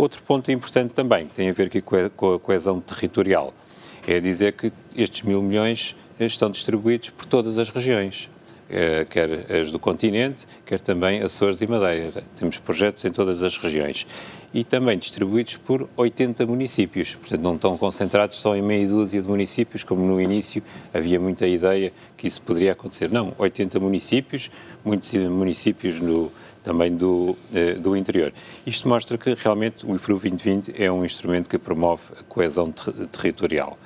Outro 0.00 0.22
ponto 0.22 0.50
importante 0.50 0.94
também, 0.94 1.26
que 1.26 1.34
tem 1.34 1.50
a 1.50 1.52
ver 1.52 1.66
aqui 1.66 1.82
com 1.82 2.34
a 2.34 2.38
coesão 2.38 2.80
territorial, 2.80 3.52
é 4.08 4.18
dizer 4.18 4.54
que 4.54 4.72
estes 4.96 5.20
mil 5.20 5.42
milhões 5.42 5.94
estão 6.18 6.50
distribuídos 6.50 7.10
por 7.10 7.26
todas 7.26 7.58
as 7.58 7.68
regiões. 7.68 8.30
Eh, 8.70 9.04
quer 9.10 9.28
as 9.52 9.70
do 9.70 9.78
continente, 9.78 10.46
quer 10.64 10.80
também 10.80 11.20
Açores 11.20 11.60
e 11.60 11.66
Madeira. 11.66 12.24
Temos 12.34 12.56
projetos 12.56 13.04
em 13.04 13.12
todas 13.12 13.42
as 13.42 13.58
regiões. 13.58 14.06
E 14.54 14.64
também 14.64 14.96
distribuídos 14.96 15.58
por 15.58 15.86
80 15.94 16.46
municípios, 16.46 17.14
portanto 17.14 17.42
não 17.42 17.56
estão 17.56 17.76
concentrados 17.76 18.36
só 18.36 18.56
em 18.56 18.62
meia 18.62 18.88
dúzia 18.88 19.20
de 19.20 19.28
municípios, 19.28 19.84
como 19.84 20.00
no 20.06 20.18
início 20.18 20.62
havia 20.94 21.20
muita 21.20 21.46
ideia 21.46 21.92
que 22.16 22.26
isso 22.26 22.40
poderia 22.40 22.72
acontecer. 22.72 23.10
Não, 23.10 23.34
80 23.36 23.78
municípios, 23.78 24.50
muitos 24.82 25.12
municípios 25.12 26.00
no, 26.00 26.32
também 26.62 26.94
do, 26.94 27.36
eh, 27.54 27.74
do 27.74 27.96
interior. 27.96 28.32
Isto 28.66 28.88
mostra 28.88 29.16
que 29.16 29.34
realmente 29.34 29.86
o 29.86 29.94
IFRU 29.94 30.18
2020 30.18 30.74
é 30.76 30.90
um 30.90 31.04
instrumento 31.04 31.48
que 31.48 31.58
promove 31.58 32.04
a 32.18 32.22
coesão 32.24 32.70
ter 32.70 32.92
territorial. 33.08 33.78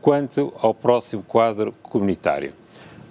Quanto 0.00 0.52
ao 0.60 0.72
próximo 0.74 1.22
quadro 1.22 1.72
comunitário, 1.82 2.52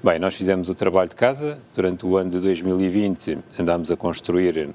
Bem, 0.03 0.19
nós 0.19 0.35
fizemos 0.35 0.69
o 0.69 0.75
trabalho 0.75 1.09
de 1.09 1.15
casa. 1.15 1.57
Durante 1.75 2.05
o 2.05 2.17
ano 2.17 2.29
de 2.29 2.39
2020 2.39 3.39
andámos 3.59 3.89
a 3.89 3.97
construir 3.97 4.69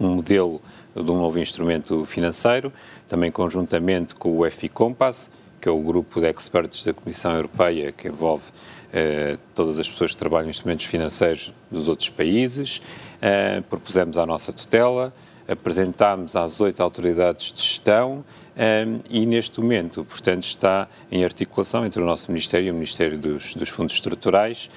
um 0.00 0.06
modelo 0.14 0.62
de 0.94 1.10
um 1.10 1.18
novo 1.18 1.38
instrumento 1.40 2.04
financeiro, 2.06 2.72
também 3.08 3.32
conjuntamente 3.32 4.14
com 4.14 4.38
o 4.38 4.48
FI 4.48 4.68
Compass, 4.68 5.32
que 5.60 5.68
é 5.68 5.72
o 5.72 5.80
grupo 5.80 6.20
de 6.20 6.28
experts 6.30 6.84
da 6.84 6.94
Comissão 6.94 7.32
Europeia 7.34 7.90
que 7.90 8.06
envolve 8.06 8.44
eh, 8.92 9.38
todas 9.54 9.78
as 9.78 9.88
pessoas 9.88 10.12
que 10.12 10.16
trabalham 10.16 10.46
em 10.46 10.50
instrumentos 10.50 10.86
financeiros 10.86 11.52
dos 11.70 11.88
outros 11.88 12.08
países. 12.08 12.82
Eh, 13.20 13.62
propusemos 13.68 14.16
a 14.18 14.26
nossa 14.26 14.52
tutela, 14.52 15.12
apresentámos 15.48 16.36
às 16.36 16.60
oito 16.60 16.82
autoridades 16.82 17.52
de 17.52 17.60
gestão 17.60 18.24
um, 18.56 19.00
e 19.08 19.24
neste 19.24 19.60
momento, 19.60 20.04
portanto, 20.04 20.42
está 20.42 20.88
em 21.10 21.24
articulação 21.24 21.86
entre 21.86 22.02
o 22.02 22.04
nosso 22.04 22.30
Ministério 22.30 22.68
e 22.68 22.70
o 22.70 22.74
Ministério 22.74 23.18
dos, 23.18 23.54
dos 23.54 23.68
Fundos 23.68 23.94
Estruturais, 23.94 24.68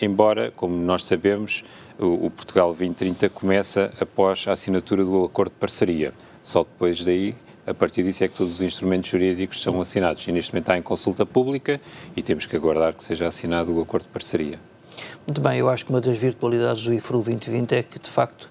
embora, 0.00 0.50
como 0.52 0.74
nós 0.76 1.04
sabemos, 1.04 1.64
o, 1.98 2.26
o, 2.26 2.30
Portugal 2.30 2.68
2030 2.68 3.28
começa 3.28 3.92
após 4.00 4.46
a 4.48 4.52
assinatura 4.52 5.04
do 5.04 5.24
acordo 5.24 5.50
de 5.50 5.58
parceria. 5.58 6.14
Só 6.42 6.60
depois 6.64 7.04
daí, 7.04 7.34
a 7.66 7.74
partir 7.74 8.02
disso, 8.02 8.24
é 8.24 8.28
que 8.28 8.36
todos 8.36 8.54
os 8.54 8.60
instrumentos 8.62 9.10
jurídicos 9.10 9.62
são 9.62 9.80
assinados. 9.80 10.26
E 10.26 10.32
neste 10.32 10.52
momento 10.52 10.64
está 10.64 10.78
em 10.78 10.82
consulta 10.82 11.24
pública 11.26 11.80
e 12.16 12.22
temos 12.22 12.46
que 12.46 12.56
aguardar 12.56 12.94
que 12.94 13.04
seja 13.04 13.26
assinado 13.26 13.72
o 13.72 13.80
acordo 13.80 14.04
de 14.04 14.10
parceria. 14.10 14.58
Muito 15.26 15.40
bem, 15.40 15.58
eu 15.58 15.68
acho 15.68 15.84
que 15.84 15.90
uma 15.90 16.00
das 16.00 16.18
virtualidades 16.18 16.84
do 16.84 16.92
IFRU 16.92 17.22
2020 17.22 17.72
é 17.72 17.82
que, 17.82 17.98
de 17.98 18.10
facto, 18.10 18.50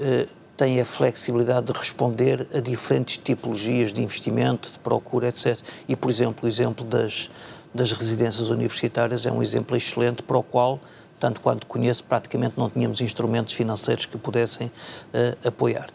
eh, 0.00 0.26
tem 0.56 0.80
a 0.80 0.84
flexibilidade 0.84 1.66
de 1.66 1.78
responder 1.78 2.46
a 2.52 2.60
diferentes 2.60 3.18
tipologias 3.18 3.92
de 3.92 4.02
investimento, 4.02 4.70
de 4.72 4.78
procura, 4.80 5.28
etc. 5.28 5.58
E, 5.88 5.96
por 5.96 6.10
exemplo, 6.10 6.44
o 6.44 6.48
exemplo 6.48 6.84
das, 6.84 7.30
das 7.74 7.92
residências 7.92 8.50
universitárias 8.50 9.26
é 9.26 9.32
um 9.32 9.42
exemplo 9.42 9.76
excelente 9.76 10.22
para 10.22 10.36
o 10.36 10.42
qual, 10.42 10.78
tanto 11.18 11.40
quanto 11.40 11.66
conheço, 11.66 12.04
praticamente 12.04 12.54
não 12.56 12.68
tínhamos 12.68 13.00
instrumentos 13.00 13.54
financeiros 13.54 14.06
que 14.06 14.18
pudessem 14.18 14.66
uh, 14.66 15.48
apoiar. 15.48 15.88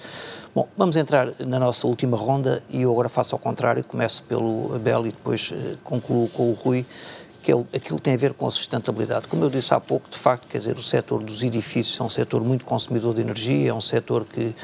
Bom, 0.58 0.68
vamos 0.76 0.96
entrar 0.96 1.34
na 1.38 1.60
nossa 1.60 1.86
última 1.86 2.18
ronda 2.18 2.64
e 2.68 2.82
eu 2.82 2.92
agora 2.92 3.08
faço 3.08 3.36
ao 3.36 3.38
contrário, 3.38 3.84
começo 3.84 4.24
pelo 4.24 4.74
Abel 4.74 5.06
e 5.06 5.12
depois 5.12 5.52
uh, 5.52 5.78
concluo 5.84 6.28
com 6.30 6.50
o 6.50 6.54
Rui 6.54 6.84
que 7.44 7.52
é 7.52 7.56
aquilo 7.76 7.98
que 7.98 8.02
tem 8.02 8.16
a 8.16 8.18
ver 8.18 8.34
com 8.34 8.48
a 8.48 8.50
sustentabilidade. 8.50 9.28
Como 9.28 9.44
eu 9.44 9.52
disse 9.52 9.72
há 9.74 9.80
pouco, 9.80 10.10
de 10.10 10.18
facto, 10.18 10.48
quer 10.48 10.58
dizer, 10.58 10.76
o 10.76 10.82
setor 10.82 11.22
dos 11.22 11.44
edifícios 11.44 12.00
é 12.00 12.04
um 12.04 12.10
setor 12.10 12.44
muito 12.44 12.66
consumidor 12.66 13.14
de 13.14 13.22
energia, 13.22 13.70
é 13.70 13.74
um 13.74 13.80
setor 13.80 14.26
que 14.26 14.56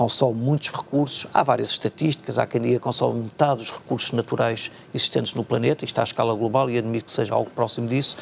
consome 0.00 0.40
muitos 0.40 0.70
recursos. 0.70 1.26
Há 1.34 1.42
várias 1.42 1.68
estatísticas, 1.72 2.38
há 2.38 2.46
quem 2.46 2.58
diga 2.58 2.76
que 2.76 2.80
consome 2.80 3.24
metade 3.24 3.56
dos 3.56 3.70
recursos 3.70 4.12
naturais 4.12 4.70
existentes 4.94 5.34
no 5.34 5.44
planeta, 5.44 5.84
isto 5.84 5.98
à 6.00 6.04
escala 6.04 6.34
global, 6.34 6.70
e 6.70 6.78
admito 6.78 7.04
que 7.04 7.12
seja 7.12 7.34
algo 7.34 7.50
próximo 7.50 7.86
disso. 7.86 8.16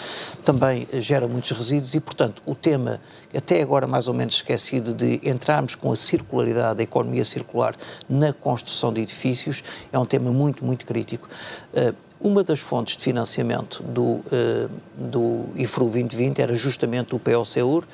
Também 0.45 0.89
gera 0.95 1.29
muitos 1.29 1.53
resíduos 1.53 1.95
e, 1.95 2.01
portanto, 2.01 2.43
o 2.47 2.55
tema, 2.57 3.01
até 3.33 3.63
agora 3.63 3.87
mais 3.87 4.09
ou 4.09 4.15
menos 4.15 4.35
esquecido, 4.35 4.93
de 4.93 5.21
entrarmos 5.23 5.77
com 5.77 5.93
a 5.93 5.95
circularidade, 5.95 6.81
a 6.81 6.83
economia 6.83 7.25
circular 7.25 7.77
na 8.09 8.33
construção 8.33 8.93
de 8.93 9.03
edifícios, 9.03 9.63
é 9.93 9.99
um 10.01 10.05
tema 10.05 10.33
muito, 10.33 10.65
muito 10.65 10.85
crítico. 10.85 11.29
Uh, 11.73 11.95
uma 12.21 12.43
das 12.43 12.59
fontes 12.59 12.97
de 12.97 13.05
financiamento 13.05 13.85
do, 13.85 14.03
uh, 14.03 14.71
do 14.97 15.45
IFRU 15.55 15.85
2020 15.85 16.41
era 16.41 16.57
justamente 16.57 17.15
o 17.15 17.21
POCEUR, 17.21 17.85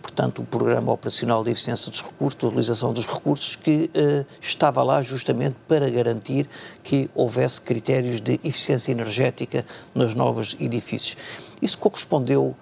portanto, 0.00 0.42
o 0.42 0.44
Programa 0.44 0.92
Operacional 0.92 1.44
de 1.44 1.50
Eficiência 1.50 1.90
dos 1.90 2.02
Recursos, 2.02 2.38
de 2.38 2.46
Utilização 2.46 2.92
dos 2.92 3.06
Recursos, 3.06 3.56
que 3.56 3.90
uh, 3.94 4.26
estava 4.40 4.82
lá 4.82 5.00
justamente 5.02 5.56
para 5.68 5.88
garantir 5.88 6.48
que 6.82 7.10
houvesse 7.14 7.60
critérios 7.60 8.20
de 8.20 8.34
eficiência 8.44 8.90
energética 8.90 9.64
nos 9.94 10.14
novos 10.14 10.56
edifícios. 10.58 11.16
Isso 11.60 11.78
correspondeu 11.78 12.56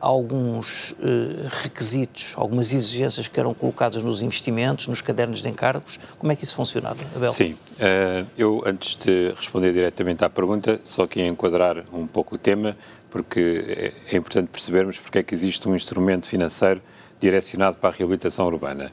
alguns 0.00 0.92
uh, 0.92 1.48
requisitos, 1.62 2.34
algumas 2.36 2.72
exigências 2.72 3.28
que 3.28 3.40
eram 3.40 3.54
colocadas 3.54 4.02
nos 4.02 4.20
investimentos, 4.20 4.86
nos 4.86 5.00
cadernos 5.00 5.42
de 5.42 5.48
encargos. 5.48 5.98
Como 6.18 6.30
é 6.30 6.36
que 6.36 6.44
isso 6.44 6.54
funcionava, 6.54 7.02
Abel? 7.16 7.32
Sim, 7.32 7.52
uh, 7.52 8.26
eu 8.36 8.62
antes 8.66 8.94
de 8.94 9.32
responder 9.34 9.72
diretamente 9.72 10.22
à 10.22 10.28
pergunta, 10.28 10.78
só 10.84 11.06
queria 11.06 11.28
enquadrar 11.28 11.84
um 11.92 12.06
pouco 12.06 12.34
o 12.34 12.38
tema, 12.38 12.76
porque 13.10 13.94
é, 14.08 14.14
é 14.14 14.16
importante 14.16 14.48
percebermos 14.48 14.98
porque 14.98 15.18
é 15.18 15.22
que 15.22 15.34
existe 15.34 15.68
um 15.68 15.74
instrumento 15.74 16.28
financeiro 16.28 16.80
direcionado 17.20 17.76
para 17.76 17.90
a 17.90 17.92
reabilitação 17.92 18.46
urbana. 18.46 18.90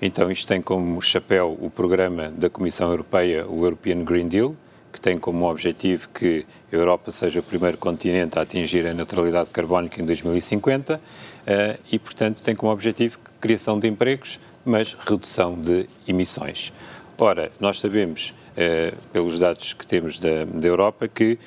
Então, 0.00 0.30
isto 0.30 0.46
tem 0.46 0.60
como 0.60 1.00
chapéu 1.00 1.56
o 1.60 1.70
programa 1.70 2.30
da 2.30 2.50
Comissão 2.50 2.90
Europeia, 2.90 3.46
o 3.46 3.64
European 3.64 4.04
Green 4.04 4.28
Deal, 4.28 4.54
que 4.92 5.00
tem 5.00 5.18
como 5.18 5.48
objetivo 5.50 6.08
que 6.08 6.46
a 6.72 6.74
Europa 6.74 7.12
seja 7.12 7.40
o 7.40 7.42
primeiro 7.42 7.76
continente 7.76 8.38
a 8.38 8.42
atingir 8.42 8.86
a 8.86 8.94
neutralidade 8.94 9.50
carbónica 9.50 10.00
em 10.00 10.04
2050 10.04 11.00
eh, 11.46 11.78
e, 11.92 11.98
portanto, 11.98 12.42
tem 12.42 12.54
como 12.54 12.72
objetivo 12.72 13.18
criação 13.40 13.78
de 13.78 13.88
empregos, 13.88 14.40
mas 14.64 14.94
redução 14.94 15.54
de 15.54 15.86
emissões. 16.08 16.72
Ora, 17.18 17.50
nós 17.60 17.78
sabemos, 17.78 18.34
eh, 18.56 18.92
pelos 19.12 19.38
dados 19.38 19.74
que 19.74 19.86
temos 19.86 20.18
da, 20.18 20.44
da 20.44 20.66
Europa, 20.66 21.08
que 21.08 21.38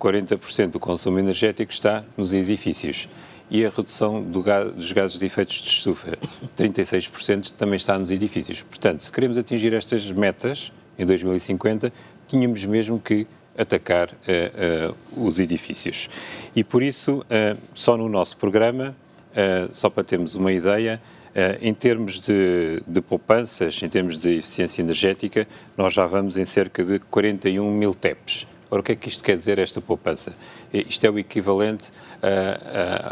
40% 0.00 0.60
eh, 0.64 0.66
do 0.68 0.80
consumo 0.80 1.18
energético 1.18 1.72
está 1.72 2.02
nos 2.16 2.32
edifícios 2.32 3.08
e 3.50 3.66
a 3.66 3.68
redução 3.68 4.22
do 4.22 4.42
dos 4.72 4.92
gases 4.92 5.18
de 5.18 5.26
efeitos 5.26 5.56
de 5.56 5.68
estufa, 5.68 6.16
36% 6.56 7.52
também 7.52 7.76
está 7.76 7.98
nos 7.98 8.10
edifícios. 8.10 8.62
Portanto, 8.62 9.02
se 9.02 9.10
queremos 9.10 9.36
atingir 9.36 9.74
estas 9.74 10.10
metas 10.12 10.72
em 10.96 11.04
2050, 11.04 11.92
tínhamos 12.28 12.64
mesmo 12.64 13.00
que 13.00 13.26
atacar 13.58 14.08
uh, 14.08 14.92
uh, 15.16 15.26
os 15.26 15.40
edifícios. 15.40 16.08
E 16.54 16.62
por 16.62 16.82
isso, 16.82 17.18
uh, 17.18 17.58
só 17.74 17.96
no 17.96 18.08
nosso 18.08 18.36
programa, 18.36 18.94
só 19.70 19.88
para 19.88 20.02
termos 20.02 20.34
uma 20.34 20.52
ideia, 20.52 21.00
em 21.60 21.72
termos 21.72 22.18
de, 22.18 22.82
de, 22.84 23.00
poupanças, 23.00 23.80
em 23.80 23.88
termos 23.88 24.18
de 24.18 24.38
eficiência 24.38 24.82
energética, 24.82 25.46
nós 25.76 25.94
já 25.94 26.04
vamos 26.04 26.36
em 26.36 26.44
cerca 26.44 26.82
de 26.82 26.98
41 26.98 27.70
mil 27.70 27.94
TEPs. 27.94 28.44
Ora, 28.70 28.80
o 28.80 28.84
que 28.84 28.92
é 28.92 28.96
que 28.96 29.08
isto 29.08 29.24
quer 29.24 29.36
dizer, 29.36 29.58
esta 29.58 29.80
poupança? 29.80 30.34
Isto 30.72 31.04
é 31.04 31.10
o 31.10 31.18
equivalente 31.18 31.90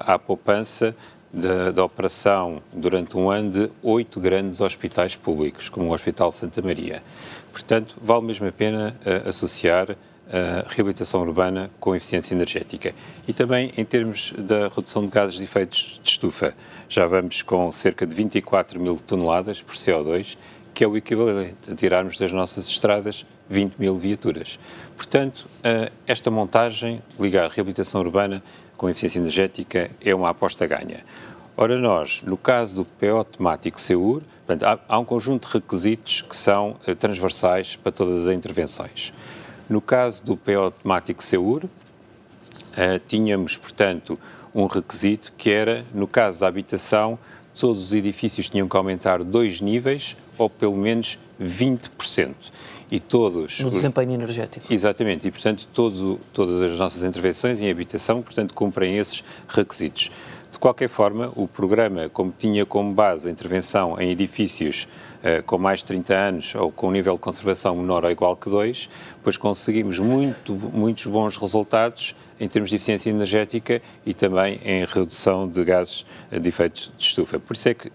à 0.07 0.18
poupança 0.18 0.94
da, 1.33 1.85
operação 1.85 2.62
durante 2.73 3.16
um 3.16 3.31
ano 3.31 3.51
de 3.51 3.71
oito 3.83 4.21
grandes 4.21 4.61
hospitais 4.61 5.16
públicos, 5.16 5.68
como 5.68 5.88
o 5.88 5.92
Hospital 5.92 6.33
Santa 6.33 6.62
Maria. 6.62 7.03
Portanto, 7.53 7.97
vale 8.01 8.25
mesmo 8.25 8.47
a 8.47 8.53
pena 8.53 8.97
uh, 9.05 9.29
associar 9.29 9.97
a 10.31 10.68
reabilitação 10.68 11.23
urbana 11.23 11.71
com 11.81 11.97
eficiência 11.97 12.35
energética. 12.35 12.94
E 13.27 13.33
também 13.33 13.73
em 13.79 13.85
termos 13.85 14.35
da 14.37 14.68
redução 14.68 15.03
de 15.03 15.09
gases 15.09 15.37
de 15.37 15.44
efeitos 15.44 15.99
de 16.03 16.11
estufa, 16.11 16.55
já 16.87 17.07
vamos 17.07 17.40
com 17.40 17.73
cerca 17.73 18.07
de 18.07 18.14
24 18.14 18.79
mil 18.79 18.99
toneladas 18.99 19.62
por 19.62 19.75
CO2, 19.75 20.37
que 20.75 20.85
é 20.85 20.87
o 20.87 20.99
equivalente 20.99 21.73
a 21.73 21.75
tirarmos 21.75 22.18
das 22.18 22.31
nossas 22.31 22.66
estradas 22.66 23.25
20 23.49 23.77
mil 23.79 23.95
viaturas. 23.95 24.59
Portanto, 24.97 25.47
esta 26.07 26.31
montagem, 26.31 27.03
ligar 27.19 27.49
reabilitação 27.51 28.01
urbana 28.01 28.43
com 28.77 28.89
eficiência 28.89 29.19
energética, 29.19 29.91
é 30.01 30.15
uma 30.15 30.31
aposta 30.31 30.67
ganha. 30.67 31.05
Ora, 31.61 31.77
nós, 31.77 32.23
no 32.23 32.37
caso 32.37 32.77
do 32.77 32.85
PO 32.85 33.25
temático 33.25 33.81
SEUR, 33.81 34.23
portanto, 34.47 34.81
há, 34.89 34.97
um 34.97 35.05
conjunto 35.05 35.49
de 35.49 35.55
requisitos 35.55 36.23
que 36.23 36.37
são 36.37 36.77
uh, 36.87 36.95
transversais 36.95 37.75
para 37.75 37.91
todas 37.91 38.29
as 38.29 38.33
intervenções. 38.33 39.13
No 39.69 39.81
caso 39.81 40.23
do 40.23 40.37
PO 40.37 40.71
temático 40.81 41.21
SEUR, 41.21 41.65
uh, 41.65 41.69
tínhamos, 43.09 43.57
portanto, 43.57 44.17
um 44.55 44.67
requisito 44.67 45.33
que 45.37 45.51
era, 45.51 45.85
no 45.93 46.07
caso 46.07 46.39
da 46.39 46.47
habitação, 46.47 47.19
todos 47.59 47.87
os 47.87 47.93
edifícios 47.93 48.49
tinham 48.49 48.69
que 48.69 48.77
aumentar 48.77 49.25
dois 49.25 49.61
níveis 49.61 50.17
ou 50.39 50.49
pelo 50.49 50.77
menos 50.77 51.19
20%. 51.43 52.35
E 52.91 52.99
todos... 52.99 53.61
No 53.61 53.70
desempenho 53.70 54.12
energético. 54.12 54.72
Exatamente, 54.72 55.28
e 55.28 55.30
portanto 55.30 55.68
todo, 55.72 56.18
todas 56.32 56.62
as 56.62 56.78
nossas 56.78 57.03
intervenções 57.05 57.61
em 57.61 57.70
habitação, 57.70 58.22
portanto, 58.22 58.55
cumprem 58.55 58.97
esses 58.97 59.22
requisitos. 59.47 60.11
De 60.51 60.59
qualquer 60.59 60.89
forma, 60.89 61.30
o 61.36 61.47
programa, 61.47 62.09
como 62.09 62.34
tinha 62.36 62.64
como 62.64 62.93
base 62.93 63.28
a 63.28 63.30
intervenção 63.30 64.01
em 64.01 64.11
edifícios 64.11 64.89
uh, 65.18 65.43
com 65.45 65.59
mais 65.59 65.80
de 65.80 65.84
30 65.86 66.14
anos 66.14 66.55
ou 66.55 66.72
com 66.72 66.89
um 66.89 66.91
nível 66.91 67.14
de 67.14 67.20
conservação 67.20 67.76
menor 67.76 68.05
ou 68.05 68.11
igual 68.11 68.34
que 68.34 68.49
2, 68.49 68.89
pois 69.22 69.36
conseguimos 69.36 69.99
muito, 69.99 70.55
muitos 70.55 71.07
bons 71.07 71.36
resultados 71.36 72.16
em 72.41 72.49
termos 72.49 72.70
de 72.70 72.76
eficiência 72.76 73.11
energética 73.11 73.82
e 74.07 74.14
também 74.14 74.59
em 74.64 74.84
redução 74.84 75.49
de 75.49 75.62
gases 75.62 76.07
de 76.30 76.49
efeito 76.49 76.93
de 76.97 77.05
estufa. 77.05 77.39
Por 77.39 77.55
isso 77.55 77.68
é 77.68 77.74
que 77.74 77.89
eh, 77.89 77.91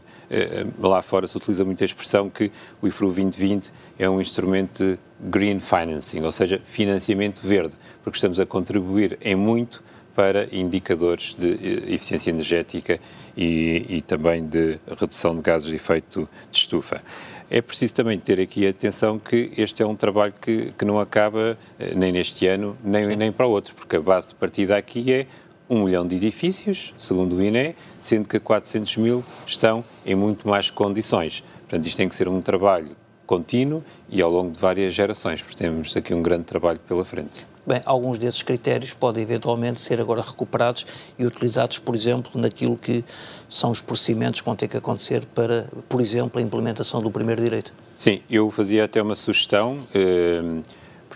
lá 0.80 1.02
fora 1.02 1.28
se 1.28 1.38
utiliza 1.38 1.64
muito 1.64 1.84
a 1.84 1.86
expressão 1.86 2.30
que 2.30 2.52
o 2.82 2.88
IFRU 2.88 3.08
2020 3.08 3.72
é 4.00 4.10
um 4.10 4.20
instrumento 4.20 4.84
de 4.84 5.00
green 5.20 5.60
financing, 5.60 6.22
ou 6.22 6.32
seja, 6.32 6.62
financiamento 6.66 7.42
verde, 7.42 7.76
porque 8.04 8.18
estamos 8.18 8.40
a 8.40 8.46
contribuir 8.46 9.18
em 9.22 9.36
muito 9.36 9.84
para 10.16 10.48
indicadores 10.56 11.36
de 11.36 11.54
eh, 11.54 11.94
eficiência 11.94 12.30
energética 12.30 13.00
e, 13.36 13.86
e 13.90 14.02
também 14.02 14.46
de 14.46 14.80
redução 15.00 15.36
de 15.36 15.42
gases 15.42 15.68
de 15.68 15.76
efeito 15.76 16.30
de 16.52 16.58
estufa. 16.58 17.02
É 17.50 17.62
preciso 17.62 17.94
também 17.94 18.20
ter 18.20 18.40
aqui 18.40 18.68
atenção 18.68 19.20
que 19.20 19.52
este 19.58 19.84
é 19.84 19.86
um 19.86 19.96
trabalho 19.96 20.34
que, 20.40 20.72
que 20.78 20.86
não 20.86 21.00
acaba 21.00 21.58
eh, 21.80 21.94
nem 21.96 22.12
neste 22.12 22.48
ano, 22.48 22.78
nem, 22.84 23.16
nem 23.16 23.32
para 23.32 23.48
o 23.48 23.50
outro, 23.50 23.76
porque 23.76 23.96
a 23.96 24.02
base 24.02 24.30
de 24.30 24.36
partida 24.36 24.78
aqui 24.78 25.12
é 25.12 25.28
um 25.74 25.84
milhão 25.86 26.08
de 26.08 26.16
edifícios, 26.16 26.94
segundo 26.98 27.36
o 27.36 27.44
INE, 27.44 27.76
sendo 28.00 28.30
que 28.30 28.40
400 28.40 28.98
mil 28.98 29.24
estão 29.46 29.84
em 30.06 30.16
muito 30.16 30.48
mais 30.48 30.70
condições. 30.70 31.44
Portanto, 31.62 31.88
isto 31.88 31.98
tem 31.98 32.08
que 32.08 32.16
ser 32.16 32.28
um 32.28 32.42
trabalho 32.42 32.96
contínuo 33.26 33.84
e 34.10 34.22
ao 34.22 34.30
longo 34.30 34.52
de 34.52 34.60
várias 34.60 34.94
gerações, 34.94 35.42
porque 35.42 35.58
temos 35.58 35.96
aqui 35.98 36.14
um 36.14 36.22
grande 36.22 36.44
trabalho 36.44 36.80
pela 36.88 37.04
frente. 37.04 37.48
Bem, 37.66 37.80
alguns 37.86 38.18
desses 38.18 38.44
critérios 38.44 38.94
podem 38.94 39.24
eventualmente 39.24 39.80
ser 39.80 40.02
agora 40.02 40.22
recuperados 40.22 40.86
e 41.18 41.26
utilizados, 41.26 41.80
por 41.80 41.96
exemplo, 41.96 42.40
naquilo 42.40 42.78
que 42.78 43.06
são 43.50 43.72
os 43.72 43.82
procedimentos 43.82 44.42
que 44.42 44.46
vão 44.46 44.56
ter 44.56 44.68
que 44.68 44.76
acontecer 44.76 45.26
para, 45.28 45.68
por 45.88 46.02
exemplo, 46.02 46.40
a 46.40 46.44
implementação 46.44 47.02
do 47.02 47.10
primeiro 47.10 47.42
direito. 47.42 47.74
Sim, 47.98 48.22
eu 48.30 48.52
fazia 48.52 48.84
até 48.84 49.02
uma 49.02 49.16
sugestão. 49.16 49.78
Eh, 49.96 50.62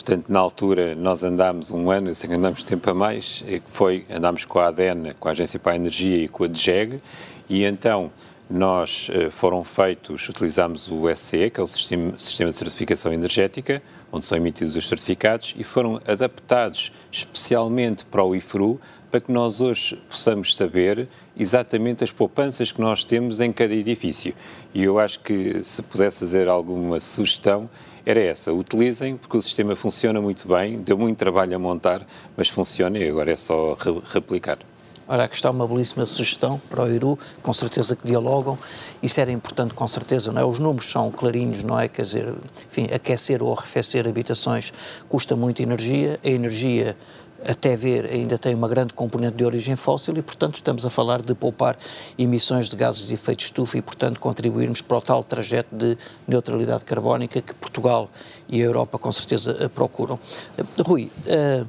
Portanto, 0.07 0.31
na 0.31 0.39
altura, 0.39 0.95
nós 0.95 1.21
andámos 1.21 1.69
um 1.71 1.91
ano, 1.91 2.15
sei 2.15 2.29
que 2.29 2.35
andamos 2.37 2.63
tempo 2.63 2.89
a 2.89 2.93
mais, 2.93 3.43
que 3.45 3.61
foi, 3.65 4.05
andámos 4.09 4.45
com 4.45 4.57
a 4.57 4.67
ADN, 4.67 5.13
com 5.19 5.27
a 5.27 5.31
Agência 5.31 5.59
para 5.59 5.73
a 5.73 5.75
Energia 5.75 6.23
e 6.23 6.29
com 6.29 6.45
a 6.45 6.47
DGEG, 6.47 7.01
e 7.49 7.65
então 7.65 8.09
nós 8.49 9.09
eh, 9.11 9.29
foram 9.29 9.65
feitos, 9.65 10.29
utilizámos 10.29 10.87
o 10.89 11.13
SCE, 11.13 11.49
que 11.49 11.59
é 11.59 11.63
o 11.63 11.67
Sistema, 11.67 12.13
Sistema 12.17 12.51
de 12.51 12.55
Certificação 12.55 13.11
Energética, 13.11 13.83
onde 14.09 14.25
são 14.25 14.37
emitidos 14.37 14.77
os 14.77 14.87
certificados, 14.87 15.53
e 15.57 15.63
foram 15.65 16.01
adaptados 16.07 16.93
especialmente 17.11 18.05
para 18.05 18.23
o 18.23 18.33
IFRU, 18.33 18.79
para 19.11 19.19
que 19.19 19.29
nós 19.29 19.59
hoje 19.59 20.01
possamos 20.09 20.55
saber 20.55 21.09
exatamente 21.37 22.05
as 22.05 22.11
poupanças 22.11 22.71
que 22.71 22.79
nós 22.79 23.03
temos 23.03 23.41
em 23.41 23.51
cada 23.51 23.73
edifício. 23.73 24.33
E 24.73 24.83
eu 24.83 24.99
acho 24.99 25.19
que 25.19 25.65
se 25.65 25.81
pudesse 25.81 26.19
fazer 26.19 26.47
alguma 26.47 26.97
sugestão, 27.01 27.69
era 28.07 28.21
essa. 28.21 28.53
Utilizem, 28.53 29.17
porque 29.17 29.35
o 29.35 29.41
sistema 29.41 29.75
funciona 29.75 30.21
muito 30.21 30.47
bem, 30.47 30.77
deu 30.77 30.97
muito 30.97 31.17
trabalho 31.17 31.53
a 31.53 31.59
montar, 31.59 32.07
mas 32.37 32.47
funciona 32.47 32.97
e 32.97 33.09
agora 33.09 33.33
é 33.33 33.35
só 33.35 33.73
re 33.73 34.01
replicar. 34.13 34.59
Ora, 35.05 35.25
aqui 35.25 35.35
está 35.35 35.51
uma 35.51 35.67
belíssima 35.67 36.05
sugestão 36.05 36.61
para 36.69 36.83
o 36.83 36.89
IRU, 36.89 37.19
com 37.41 37.51
certeza 37.51 37.97
que 37.97 38.07
dialogam. 38.07 38.57
Isso 39.03 39.19
era 39.19 39.29
importante, 39.29 39.73
com 39.73 39.87
certeza, 39.89 40.31
não 40.31 40.41
é? 40.41 40.45
Os 40.45 40.57
números 40.57 40.89
são 40.89 41.11
clarinhos, 41.11 41.63
não 41.63 41.77
é? 41.77 41.89
Quer 41.89 42.03
dizer, 42.03 42.33
enfim, 42.69 42.87
aquecer 42.93 43.43
ou 43.43 43.53
arrefecer 43.53 44.07
habitações 44.07 44.73
custa 45.09 45.35
muita 45.35 45.61
energia, 45.61 46.17
a 46.23 46.29
energia 46.29 46.95
até 47.47 47.75
ver, 47.75 48.05
ainda 48.05 48.37
tem 48.37 48.53
uma 48.53 48.67
grande 48.67 48.93
componente 48.93 49.37
de 49.37 49.45
origem 49.45 49.75
fóssil 49.75 50.17
e, 50.17 50.21
portanto, 50.21 50.55
estamos 50.55 50.85
a 50.85 50.89
falar 50.89 51.21
de 51.21 51.33
poupar 51.33 51.77
emissões 52.17 52.69
de 52.69 52.75
gases 52.75 53.07
de 53.07 53.13
efeito 53.13 53.39
de 53.39 53.45
estufa 53.45 53.77
e, 53.77 53.81
portanto, 53.81 54.19
contribuirmos 54.19 54.81
para 54.81 54.97
o 54.97 55.01
tal 55.01 55.23
trajeto 55.23 55.73
de 55.73 55.97
neutralidade 56.27 56.83
carbónica 56.83 57.41
que 57.41 57.53
Portugal 57.53 58.09
e 58.49 58.61
a 58.61 58.65
Europa, 58.65 58.99
com 58.99 59.11
certeza, 59.11 59.69
procuram. 59.73 60.19
Rui, 60.85 61.09
uh, 61.25 61.67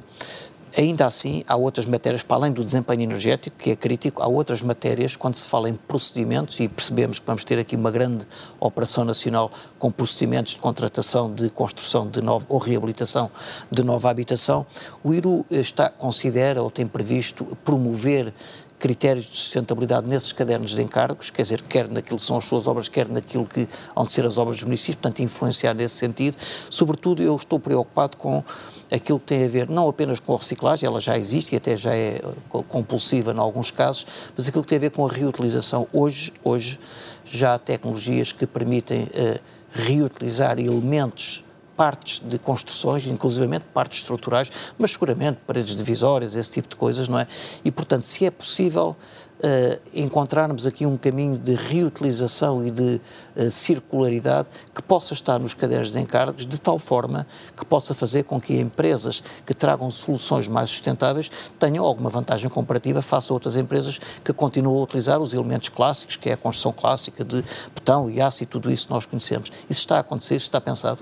Ainda 0.77 1.05
assim, 1.05 1.43
há 1.47 1.55
outras 1.55 1.85
matérias, 1.85 2.21
para 2.21 2.37
além 2.37 2.51
do 2.51 2.63
desempenho 2.63 3.01
energético, 3.01 3.57
que 3.57 3.71
é 3.71 3.75
crítico, 3.75 4.21
há 4.21 4.27
outras 4.27 4.61
matérias, 4.61 5.15
quando 5.15 5.33
se 5.35 5.47
fala 5.47 5.67
em 5.67 5.73
procedimentos, 5.73 6.59
e 6.59 6.67
percebemos 6.67 7.17
que 7.19 7.25
vamos 7.25 7.43
ter 7.43 7.57
aqui 7.57 7.75
uma 7.75 7.89
grande 7.89 8.25
operação 8.59 9.03
nacional 9.03 9.51
com 9.79 9.91
procedimentos 9.91 10.53
de 10.53 10.59
contratação, 10.59 11.33
de 11.33 11.49
construção 11.49 12.07
de 12.07 12.21
nova, 12.21 12.45
ou 12.47 12.59
reabilitação 12.59 13.31
de 13.71 13.83
nova 13.83 14.09
habitação, 14.09 14.65
o 15.03 15.13
IRU 15.13 15.45
está, 15.49 15.89
considera 15.89 16.61
ou 16.61 16.69
tem 16.69 16.85
previsto 16.85 17.45
promover 17.63 18.31
critérios 18.79 19.25
de 19.25 19.35
sustentabilidade 19.35 20.09
nesses 20.09 20.31
cadernos 20.31 20.71
de 20.73 20.81
encargos, 20.81 21.29
quer 21.29 21.41
dizer, 21.41 21.61
quer 21.61 21.89
naquilo 21.89 22.17
que 22.17 22.25
são 22.25 22.37
as 22.37 22.45
suas 22.45 22.65
obras, 22.65 22.87
quer 22.87 23.09
naquilo 23.09 23.45
que 23.45 23.67
vão 23.93 24.05
ser 24.05 24.25
as 24.25 24.37
obras 24.37 24.57
dos 24.57 24.65
municípios, 24.65 24.95
portanto, 24.95 25.19
influenciar 25.19 25.73
nesse 25.73 25.95
sentido. 25.95 26.37
Sobretudo, 26.69 27.21
eu 27.21 27.35
estou 27.35 27.59
preocupado 27.59 28.15
com 28.15 28.43
aquilo 28.89 29.19
que 29.19 29.25
tem 29.25 29.43
a 29.43 29.47
ver 29.47 29.69
não 29.69 29.87
apenas 29.89 30.19
com 30.19 30.33
a 30.33 30.37
reciclagem, 30.37 30.87
ela 30.87 30.99
já 30.99 31.17
existe 31.17 31.53
e 31.53 31.57
até 31.57 31.75
já 31.75 31.93
é 31.93 32.21
compulsiva 32.69 33.33
em 33.33 33.37
alguns 33.37 33.69
casos, 33.69 34.07
mas 34.35 34.47
aquilo 34.47 34.63
que 34.63 34.69
tem 34.69 34.77
a 34.77 34.81
ver 34.81 34.91
com 34.91 35.05
a 35.05 35.11
reutilização. 35.11 35.85
Hoje, 35.91 36.33
hoje 36.43 36.79
já 37.25 37.55
há 37.55 37.59
tecnologias 37.59 38.31
que 38.31 38.47
permitem 38.47 39.03
uh, 39.03 39.39
reutilizar 39.71 40.57
elementos 40.57 41.43
partes 41.79 42.19
de 42.19 42.37
construções, 42.37 43.07
inclusivamente 43.07 43.63
partes 43.73 43.99
estruturais, 43.99 44.51
mas 44.77 44.91
seguramente 44.91 45.39
paredes 45.47 45.73
divisórias, 45.73 46.35
esse 46.35 46.51
tipo 46.51 46.67
de 46.67 46.75
coisas, 46.75 47.07
não 47.07 47.17
é? 47.17 47.25
E, 47.63 47.71
portanto, 47.71 48.03
se 48.03 48.25
é 48.25 48.29
possível 48.29 48.97
uh, 49.39 49.79
encontrarmos 49.93 50.65
aqui 50.65 50.85
um 50.85 50.97
caminho 50.97 51.37
de 51.37 51.53
reutilização 51.53 52.65
e 52.65 52.69
de 52.69 52.99
uh, 53.37 53.49
circularidade 53.49 54.49
que 54.75 54.83
possa 54.83 55.13
estar 55.13 55.39
nos 55.39 55.53
cadernos 55.53 55.89
de 55.89 55.97
encargos, 56.01 56.45
de 56.45 56.59
tal 56.59 56.77
forma 56.77 57.25
que 57.55 57.65
possa 57.65 57.93
fazer 57.93 58.23
com 58.23 58.41
que 58.41 58.59
empresas 58.59 59.23
que 59.45 59.53
tragam 59.53 59.89
soluções 59.89 60.49
mais 60.49 60.69
sustentáveis 60.69 61.31
tenham 61.57 61.85
alguma 61.85 62.09
vantagem 62.09 62.49
comparativa 62.49 63.01
face 63.01 63.31
a 63.31 63.33
outras 63.33 63.55
empresas 63.55 64.01
que 64.21 64.33
continuam 64.33 64.77
a 64.77 64.83
utilizar 64.83 65.21
os 65.21 65.33
elementos 65.33 65.69
clássicos, 65.69 66.17
que 66.17 66.29
é 66.29 66.33
a 66.33 66.37
construção 66.37 66.73
clássica 66.73 67.23
de 67.23 67.41
betão 67.73 68.09
e 68.09 68.19
aço 68.19 68.43
e 68.43 68.45
tudo 68.45 68.69
isso 68.69 68.87
que 68.87 68.93
nós 68.93 69.05
conhecemos. 69.05 69.49
Isso 69.69 69.79
está 69.79 69.95
a 69.95 69.99
acontecer, 69.99 70.35
isso 70.35 70.47
está 70.47 70.59
pensado? 70.59 71.01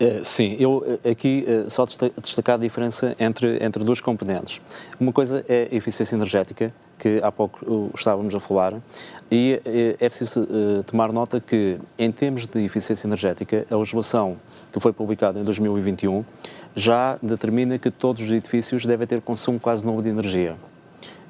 Uh, 0.00 0.24
sim, 0.24 0.56
eu 0.58 0.78
uh, 0.78 1.10
aqui 1.10 1.44
uh, 1.46 1.70
só 1.70 1.86
destacar 2.20 2.56
a 2.56 2.58
diferença 2.58 3.14
entre, 3.18 3.64
entre 3.64 3.84
duas 3.84 4.00
componentes. 4.00 4.60
Uma 4.98 5.12
coisa 5.12 5.44
é 5.48 5.68
a 5.70 5.74
eficiência 5.74 6.14
energética, 6.14 6.72
que 6.98 7.20
há 7.22 7.32
pouco 7.32 7.90
estávamos 7.96 8.34
a 8.34 8.38
falar, 8.38 8.74
e 9.28 9.60
é 9.98 10.08
preciso 10.08 10.46
tomar 10.86 11.12
nota 11.12 11.40
que, 11.40 11.76
em 11.98 12.12
termos 12.12 12.46
de 12.46 12.64
eficiência 12.64 13.08
energética, 13.08 13.66
a 13.68 13.76
legislação 13.76 14.36
que 14.72 14.78
foi 14.78 14.92
publicada 14.92 15.40
em 15.40 15.42
2021 15.42 16.24
já 16.76 17.18
determina 17.20 17.76
que 17.76 17.90
todos 17.90 18.22
os 18.22 18.30
edifícios 18.30 18.86
devem 18.86 19.04
ter 19.04 19.20
consumo 19.20 19.58
quase 19.58 19.84
nulo 19.84 20.00
de 20.00 20.10
energia. 20.10 20.56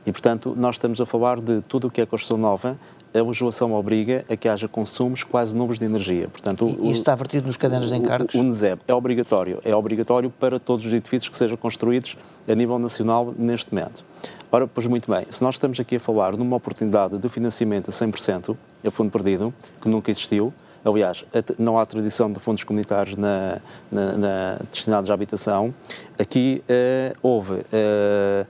E, 0.05 0.13
portanto, 0.13 0.55
nós 0.57 0.75
estamos 0.75 1.01
a 1.01 1.07
falar 1.07 1.41
de 1.41 1.61
tudo 1.63 1.87
o 1.87 1.91
que 1.91 2.01
é 2.01 2.07
construção 2.07 2.37
nova 2.37 2.77
a 3.15 3.23
legislação 3.23 3.73
obriga 3.75 4.25
a 4.29 4.37
que 4.37 4.49
haja 4.49 4.67
consumos 4.67 5.23
quase 5.23 5.55
nubes 5.55 5.79
de 5.79 5.85
energia. 5.85 6.29
Portanto, 6.29 6.65
o, 6.65 6.91
isso 6.91 7.01
está 7.01 7.15
vertido 7.15 7.47
nos 7.47 7.57
cadernos 7.57 7.91
de 7.91 7.97
encargos? 7.97 8.35
O, 8.35 8.41
o 8.41 8.43
NESEB 8.43 8.81
é 8.89 8.95
obrigatório. 8.95 9.61
É 9.65 9.75
obrigatório 9.75 10.31
para 10.31 10.59
todos 10.59 10.87
os 10.87 10.93
edifícios 10.93 11.29
que 11.29 11.37
sejam 11.37 11.57
construídos 11.57 12.17
a 12.49 12.55
nível 12.55 12.79
nacional 12.79 13.35
neste 13.37 13.73
momento. 13.73 14.05
Ora, 14.51 14.67
pois 14.67 14.87
muito 14.87 15.11
bem, 15.11 15.25
se 15.31 15.43
nós 15.43 15.55
estamos 15.55 15.81
aqui 15.81 15.97
a 15.97 16.01
falar 16.01 16.37
de 16.37 16.43
uma 16.43 16.57
oportunidade 16.57 17.17
de 17.19 17.29
financiamento 17.29 17.89
a 17.89 17.93
100%, 17.93 18.57
a 18.85 18.91
fundo 18.91 19.11
perdido, 19.11 19.53
que 19.81 19.89
nunca 19.89 20.11
existiu, 20.11 20.53
aliás, 20.85 21.25
não 21.59 21.79
há 21.79 21.87
tradição 21.87 22.31
de 22.31 22.39
fundos 22.41 22.65
comunitários 22.65 23.17
na, 23.17 23.61
na, 23.91 24.13
na 24.17 24.59
destinados 24.71 25.11
à 25.11 25.15
habitação, 25.15 25.73
aqui 26.19 26.63
uh, 26.69 27.17
houve 27.23 27.55
uh, 27.55 28.47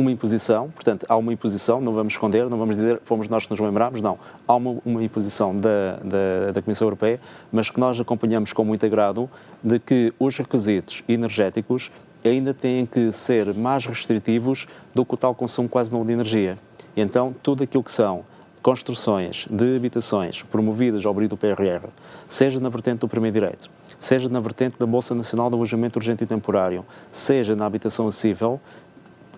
uma 0.00 0.10
imposição, 0.10 0.70
portanto, 0.70 1.06
há 1.08 1.16
uma 1.16 1.32
imposição, 1.32 1.80
não 1.80 1.92
vamos 1.92 2.14
esconder, 2.14 2.48
não 2.48 2.58
vamos 2.58 2.76
dizer 2.76 3.00
fomos 3.04 3.28
nós 3.28 3.44
que 3.44 3.50
nos 3.50 3.60
lembramos, 3.60 4.00
não. 4.00 4.18
Há 4.46 4.54
uma, 4.54 4.80
uma 4.84 5.02
imposição 5.02 5.56
da, 5.56 5.96
da, 6.02 6.52
da, 6.52 6.62
Comissão 6.62 6.86
Europeia, 6.86 7.20
mas 7.52 7.70
que 7.70 7.78
nós 7.78 8.00
acompanhamos 8.00 8.52
com 8.52 8.64
muito 8.64 8.84
agrado, 8.84 9.28
de 9.62 9.78
que 9.78 10.12
os 10.18 10.36
requisitos 10.36 11.02
energéticos 11.08 11.90
ainda 12.24 12.52
têm 12.52 12.84
que 12.84 13.12
ser 13.12 13.54
mais 13.54 13.86
restritivos 13.86 14.66
do 14.94 15.04
que 15.04 15.14
o 15.14 15.16
tal 15.16 15.34
consumo 15.34 15.68
quase 15.68 15.92
nulo 15.92 16.04
de 16.04 16.12
energia. 16.12 16.58
Então, 16.96 17.34
tudo 17.42 17.62
aquilo 17.62 17.84
que 17.84 17.92
são 17.92 18.24
construções 18.62 19.46
de 19.50 19.76
habitações 19.76 20.42
promovidas 20.42 21.04
ao 21.04 21.12
abrigo 21.12 21.30
do 21.30 21.36
PRR, 21.36 21.88
seja 22.26 22.60
na 22.60 22.68
vertente 22.68 22.98
do 22.98 23.08
primeiro 23.08 23.34
direito, 23.34 23.70
seja 23.98 24.28
na 24.28 24.40
vertente 24.40 24.78
da 24.78 24.86
Bolsa 24.86 25.14
Nacional 25.14 25.48
de 25.48 25.56
Alojamento 25.56 25.98
Urgente 25.98 26.24
e 26.24 26.26
Temporário, 26.26 26.84
seja 27.10 27.56
na 27.56 27.64
habitação 27.64 28.06
acessível, 28.06 28.60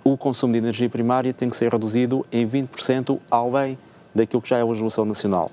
o 0.05 0.17
consumo 0.17 0.53
de 0.53 0.59
energia 0.59 0.89
primária 0.89 1.33
tem 1.33 1.49
que 1.49 1.57
ser 1.57 1.71
reduzido 1.71 2.27
em 2.33 2.47
20% 2.47 3.19
além 3.31 3.79
daquilo 4.15 4.43
que 4.43 4.49
já 4.49 4.59
é 4.59 4.63
a 4.63 4.67
legislação 4.67 5.05
nacional. 5.05 5.51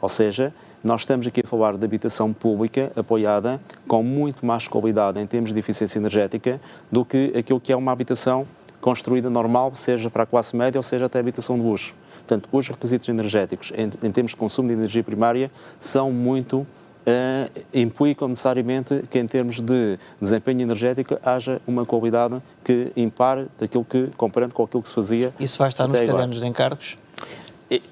Ou 0.00 0.08
seja, 0.08 0.52
nós 0.84 1.00
estamos 1.00 1.26
aqui 1.26 1.40
a 1.44 1.48
falar 1.48 1.76
de 1.76 1.84
habitação 1.84 2.32
pública 2.32 2.92
apoiada 2.94 3.60
com 3.88 4.02
muito 4.02 4.44
mais 4.44 4.68
qualidade 4.68 5.18
em 5.18 5.26
termos 5.26 5.52
de 5.52 5.58
eficiência 5.58 5.98
energética 5.98 6.60
do 6.92 7.04
que 7.04 7.32
aquilo 7.36 7.60
que 7.60 7.72
é 7.72 7.76
uma 7.76 7.90
habitação 7.90 8.46
construída 8.80 9.28
normal, 9.28 9.74
seja 9.74 10.08
para 10.08 10.22
a 10.22 10.26
classe 10.26 10.54
média 10.54 10.78
ou 10.78 10.82
seja 10.82 11.06
até 11.06 11.18
habitação 11.18 11.56
de 11.56 11.62
luxo. 11.62 11.94
Portanto, 12.18 12.48
os 12.52 12.68
requisitos 12.68 13.08
energéticos 13.08 13.72
em, 13.76 13.90
em 14.06 14.12
termos 14.12 14.30
de 14.30 14.36
consumo 14.36 14.68
de 14.68 14.74
energia 14.74 15.02
primária 15.02 15.50
são 15.80 16.12
muito 16.12 16.66
Uh, 17.06 17.64
implicam 17.72 18.26
necessariamente 18.26 19.04
que, 19.08 19.16
em 19.16 19.26
termos 19.26 19.60
de 19.60 19.96
desempenho 20.20 20.62
energético, 20.62 21.16
haja 21.22 21.62
uma 21.64 21.86
qualidade 21.86 22.42
que 22.64 22.90
impare 22.96 23.46
daquilo 23.56 23.84
que, 23.84 24.08
comparando 24.16 24.52
com 24.52 24.64
aquilo 24.64 24.82
que 24.82 24.88
se 24.88 24.94
fazia. 24.94 25.32
Isso 25.38 25.56
vai 25.56 25.68
estar 25.68 25.86
nos 25.86 26.00
cadernos 26.00 26.40
de 26.40 26.46
encargos? 26.46 26.98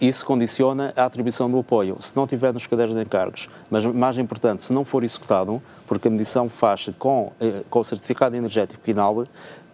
Isso 0.01 0.25
condiciona 0.25 0.93
a 0.97 1.05
atribuição 1.05 1.51
do 1.51 1.59
apoio. 1.59 1.97
Se 1.99 2.17
não 2.17 2.29
tiver 2.29 2.53
nos 2.53 2.67
cadernos 2.67 2.97
de 2.97 3.03
encargos, 3.03 3.49
mas 3.69 3.85
mais 3.85 4.17
importante, 4.19 4.63
se 4.63 4.73
não 4.73 4.85
for 4.85 5.03
executado, 5.03 5.61
porque 5.87 6.07
a 6.07 6.11
medição 6.11 6.49
faz 6.49 6.89
com, 6.97 7.33
eh, 7.41 7.63
com 7.69 7.81
o 7.81 7.85
certificado 7.85 8.37
energético 8.37 8.81
final, 8.85 9.25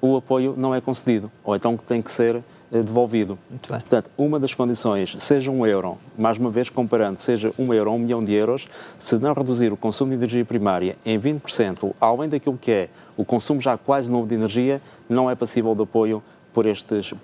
o 0.01 0.17
apoio 0.17 0.55
não 0.57 0.75
é 0.75 0.81
concedido, 0.81 1.31
ou 1.45 1.55
então 1.55 1.77
tem 1.77 2.01
que 2.01 2.11
ser 2.11 2.43
devolvido. 2.71 3.39
Muito 3.49 3.71
bem. 3.71 3.81
Portanto, 3.81 4.11
uma 4.17 4.39
das 4.39 4.55
condições, 4.55 5.17
seja 5.19 5.51
um 5.51 5.67
euro, 5.67 5.99
mais 6.17 6.39
uma 6.39 6.51
vez 6.51 6.71
comparando, 6.71 7.19
seja 7.19 7.53
um 7.59 7.75
euro 7.75 7.91
ou 7.91 7.97
um 7.97 8.01
milhão 8.01 8.23
de 8.23 8.33
euros, 8.33 8.69
se 8.99 9.19
não 9.19 9.33
reduzir 9.33 9.73
o 9.73 9.77
consumo 9.77 10.11
de 10.11 10.17
energia 10.17 10.45
primária 10.45 10.97
em 11.05 11.19
20%, 11.19 11.95
além 12.01 12.29
daquilo 12.29 12.57
que 12.57 12.71
é 12.71 12.89
o 13.17 13.25
consumo 13.25 13.61
já 13.61 13.77
quase 13.77 14.11
novo 14.11 14.27
de 14.27 14.35
energia, 14.35 14.81
não 15.09 15.31
é 15.31 15.35
passível 15.35 15.75
de 15.75 15.83
apoio 15.83 16.23
por 16.53 16.67
estes, 16.67 17.15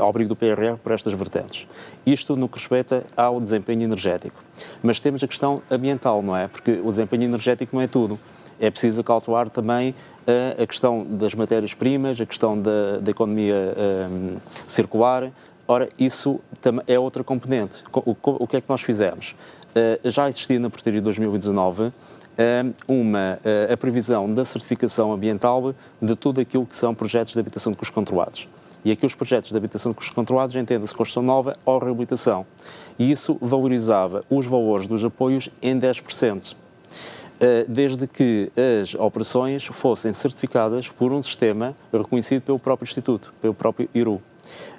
ao 0.00 0.08
abrigo 0.08 0.28
do 0.28 0.36
PRR 0.36 0.76
por 0.82 0.92
estas 0.92 1.12
vertentes. 1.12 1.66
Isto 2.06 2.36
no 2.36 2.48
que 2.48 2.58
respeita 2.58 3.04
ao 3.16 3.40
desempenho 3.40 3.82
energético. 3.82 4.42
Mas 4.82 5.00
temos 5.00 5.22
a 5.24 5.28
questão 5.28 5.62
ambiental, 5.70 6.22
não 6.22 6.36
é? 6.36 6.46
Porque 6.46 6.80
o 6.82 6.90
desempenho 6.90 7.24
energético 7.24 7.74
não 7.74 7.82
é 7.82 7.88
tudo 7.88 8.18
é 8.60 8.70
preciso 8.70 9.02
calcular 9.02 9.48
também 9.48 9.94
a, 10.26 10.62
a 10.62 10.66
questão 10.66 11.04
das 11.04 11.34
matérias-primas, 11.34 12.20
a 12.20 12.26
questão 12.26 12.60
da, 12.60 12.98
da 13.00 13.10
economia 13.10 13.74
um, 14.10 14.36
circular. 14.66 15.32
Ora, 15.66 15.88
isso 15.98 16.40
é 16.86 16.98
outra 16.98 17.24
componente. 17.24 17.82
O, 17.92 18.14
o, 18.22 18.46
que 18.46 18.56
é 18.56 18.60
que 18.60 18.68
nós 18.68 18.82
fizemos? 18.82 19.34
Uh, 19.70 20.10
já 20.10 20.28
existia 20.28 20.58
na 20.58 20.68
portaria 20.68 21.00
de 21.00 21.04
2019 21.04 21.84
uh, 21.84 21.92
uma, 22.86 23.38
a 23.72 23.76
previsão 23.76 24.32
da 24.32 24.44
certificação 24.44 25.12
ambiental 25.12 25.74
de 26.02 26.14
tudo 26.14 26.40
aquilo 26.40 26.66
que 26.66 26.76
são 26.76 26.94
projetos 26.94 27.32
de 27.32 27.40
habitação 27.40 27.72
de 27.72 27.78
custos 27.78 27.94
controlados. 27.94 28.48
E 28.84 28.90
aqui 28.90 29.04
os 29.04 29.14
projetos 29.14 29.50
de 29.50 29.56
habitação 29.56 29.92
de 29.92 29.96
custos 29.96 30.14
controlados 30.14 30.56
entendem-se 30.56 30.94
construção 30.94 31.22
nova 31.22 31.56
ou 31.64 31.78
reabilitação. 31.78 32.46
E 32.98 33.10
isso 33.10 33.36
valorizava 33.40 34.24
os 34.30 34.46
valores 34.46 34.86
dos 34.86 35.04
apoios 35.04 35.50
em 35.62 35.78
10%. 35.78 36.56
Eh, 37.42 37.64
desde 37.66 38.06
que 38.06 38.52
as 38.82 38.94
operações 38.94 39.64
fossem 39.64 40.12
certificadas 40.12 40.90
por 40.90 41.10
um 41.10 41.22
sistema 41.22 41.74
reconhecido 41.90 42.42
pelo 42.42 42.58
próprio 42.58 42.84
Instituto, 42.84 43.32
pelo 43.40 43.54
próprio 43.54 43.88
IRU. 43.94 44.20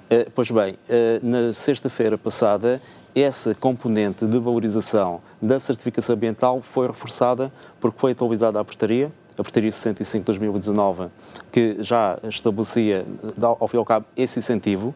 Eh, 0.08 0.28
pois 0.32 0.48
bem, 0.48 0.78
eh, 0.88 1.18
na 1.24 1.52
sexta-feira 1.52 2.16
passada, 2.16 2.80
essa 3.16 3.52
componente 3.52 4.28
de 4.28 4.38
valorização 4.38 5.20
da 5.40 5.58
certificação 5.58 6.14
ambiental 6.14 6.62
foi 6.62 6.86
reforçada 6.86 7.52
porque 7.80 7.98
foi 7.98 8.12
atualizada 8.12 8.60
a 8.60 8.64
portaria, 8.64 9.10
a 9.32 9.42
portaria 9.42 9.72
65 9.72 10.20
de 10.20 10.26
2019, 10.26 11.08
que 11.50 11.78
já 11.80 12.16
estabelecia, 12.28 13.04
ao 13.40 13.66
fim 13.66 13.76
e 13.76 13.78
ao 13.78 13.84
cabo, 13.84 14.06
esse 14.16 14.38
incentivo, 14.38 14.94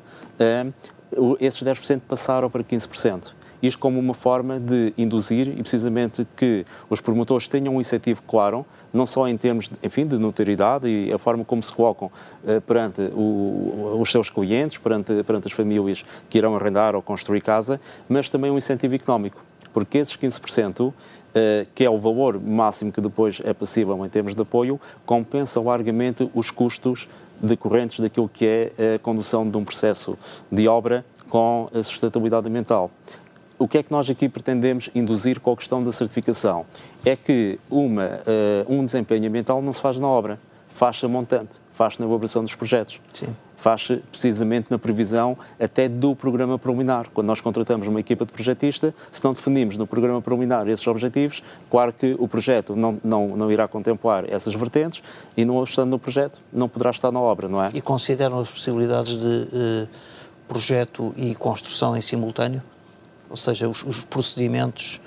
esses 1.41 1.63
10% 1.63 2.03
passaram 2.07 2.49
para 2.49 2.63
15% 2.63 3.35
isto 3.63 3.79
como 3.79 3.99
uma 3.99 4.15
forma 4.15 4.59
de 4.59 4.93
induzir 4.97 5.49
e 5.49 5.63
precisamente 5.63 6.27
que 6.37 6.65
os 6.89 7.01
promotores 7.01 7.49
tenham 7.49 7.77
um 7.77 7.81
incentivo 7.81 8.23
claro, 8.23 8.65
não 8.93 9.07
só 9.07 9.29
em 9.29 9.37
termos, 9.37 9.69
de, 9.69 9.77
enfim, 9.83 10.07
de 10.07 10.19
notoriedade 10.19 10.89
e 10.89 11.13
a 11.13 11.19
forma 11.19 11.45
como 11.45 11.63
se 11.63 11.73
colocam 11.73 12.11
uh, 12.45 12.61
perante 12.63 13.03
o, 13.15 13.99
os 14.01 14.11
seus 14.11 14.31
clientes, 14.31 14.79
perante, 14.79 15.23
perante 15.25 15.49
as 15.49 15.53
famílias 15.53 16.05
que 16.29 16.39
irão 16.39 16.55
arrendar 16.55 16.95
ou 16.95 17.03
construir 17.03 17.41
casa, 17.41 17.81
mas 18.09 18.31
também 18.31 18.51
um 18.51 18.59
incentivo 18.59 18.95
económico, 18.95 19.45
porque 19.73 19.99
esses 19.99 20.17
15%, 20.17 20.89
uh, 20.89 20.95
eh, 21.35 21.67
que 21.75 21.85
é 21.85 21.91
o 21.91 21.99
valor 21.99 22.41
máximo 22.41 22.91
que 22.91 23.01
depois 23.01 23.43
é 23.45 23.53
passível 23.53 24.05
em 24.07 24.09
termos 24.09 24.35
de 24.35 24.41
apoio, 24.41 24.81
compensa 25.05 25.61
largamente 25.61 26.31
os 26.35 26.51
custos 26.51 27.09
decorrentes 27.41 28.01
daquilo 28.01 28.29
que 28.29 28.47
é 28.47 28.95
a 28.95 28.99
condução 28.99 29.49
de 29.49 29.57
um 29.57 29.65
processo 29.65 30.19
de 30.51 30.67
obra 30.67 31.05
com 31.29 31.69
a 31.75 31.83
sustentabilidade 31.83 32.49
ambiental 32.49 32.91
o 33.59 33.67
que 33.67 33.79
é 33.79 33.83
que 33.83 33.91
nós 33.91 34.09
aqui 34.11 34.29
pretendemos 34.29 34.91
induzir 34.95 35.41
com 35.41 35.53
a 35.53 35.57
questão 35.57 35.83
da 35.83 35.93
certificação? 35.93 36.67
É 37.05 37.17
que 37.17 37.59
uma, 37.71 38.07
uh, 38.07 38.75
um 38.75 38.85
desempenho 38.85 39.27
ambiental 39.29 39.63
não 39.63 39.73
se 39.73 39.81
faz 39.81 39.99
na 39.99 40.07
obra, 40.07 40.39
faz-se 40.69 41.07
a 41.07 41.09
montante, 41.09 41.59
faz-se 41.71 42.01
na 42.01 42.07
elaboração 42.07 42.43
dos 42.43 42.55
projetos. 42.55 43.01
Sim. 43.13 43.35
Faz-se 43.57 43.97
precisamente 44.11 44.71
na 44.71 44.79
previsão 44.79 45.37
até 45.59 45.89
do 45.89 46.15
programa 46.15 46.59
preliminar. 46.59 47.09
Quando 47.15 47.27
nós 47.27 47.41
contratamos 47.41 47.89
uma 47.89 47.99
equipa 47.99 48.27
de 48.27 48.33
projetista, 48.33 48.95
se 49.11 49.25
não 49.25 49.33
definimos 49.33 49.79
no 49.79 49.87
programa 49.87 50.21
preliminar 50.21 50.69
esses 50.69 50.87
objetivos, 50.87 51.43
claro 51.71 51.95
que 51.95 52.15
o 52.19 52.29
projeto 52.29 52.77
não, 52.77 53.01
não, 53.03 53.29
não 53.29 53.51
irá 53.51 53.67
contemplar 53.67 54.31
essas 54.31 54.55
vertentes 54.55 55.03
e, 55.35 55.47
não 55.47 55.65
estando 55.65 55.91
no 55.91 55.99
projeto, 55.99 56.39
não 56.53 56.69
poderá 56.69 56.91
estar 56.91 57.11
na 57.11 57.21
obra, 57.21 57.49
não 57.49 57.65
é? 57.65 57.71
E 57.73 57.81
consideram 57.81 58.39
as 58.39 58.51
possibilidades 58.51 59.17
de 59.17 59.27
uh, 59.27 59.89
projeto 60.47 61.15
e 61.17 61.35
construção 61.35 61.97
em 61.97 62.03
simultâneo? 62.03 62.63
Ou 63.29 63.37
seja, 63.37 63.69
os, 63.69 63.83
os 63.83 64.01
procedimentos 64.05 65.01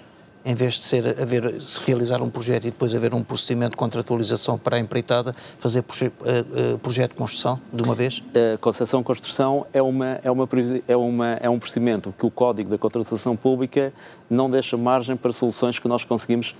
em 0.46 0.56
vez 0.56 0.76
de 0.76 0.82
ser 0.82 1.22
haver, 1.22 1.62
se 1.62 1.80
realizar 1.86 2.22
um 2.22 2.30
projeto 2.30 2.66
e 2.66 2.72
depois 2.72 2.96
haver 2.96 3.14
um 3.14 3.24
procedimento 3.24 3.72
de 3.72 3.78
contratualização 3.78 4.58
para 4.58 4.78
a 4.78 4.80
empreitada, 4.80 5.34
fazer 5.60 5.82
proje, 5.82 6.08
uh, 6.08 6.76
uh, 6.76 6.80
projeto 6.80 7.12
de 7.12 7.18
construção 7.18 7.60
de 7.74 7.84
uma 7.84 7.94
vez? 7.94 8.24
A 8.54 8.58
concessão 8.58 9.04
construção 9.04 9.66
é, 9.74 9.82
uma, 9.82 10.20
é, 10.24 10.32
uma, 10.32 10.50
é, 10.88 10.96
uma, 10.96 11.28
é 11.34 11.50
um 11.50 11.60
procedimento 11.60 12.14
que 12.18 12.26
o 12.26 12.32
Código 12.32 12.70
da 12.70 12.78
Contratação 12.78 13.36
Pública 13.36 13.94
não 14.30 14.50
deixa 14.50 14.78
margem 14.78 15.16
para 15.16 15.34
soluções 15.34 15.78
que 15.78 15.88
nós 15.88 16.04
conseguimos 16.04 16.56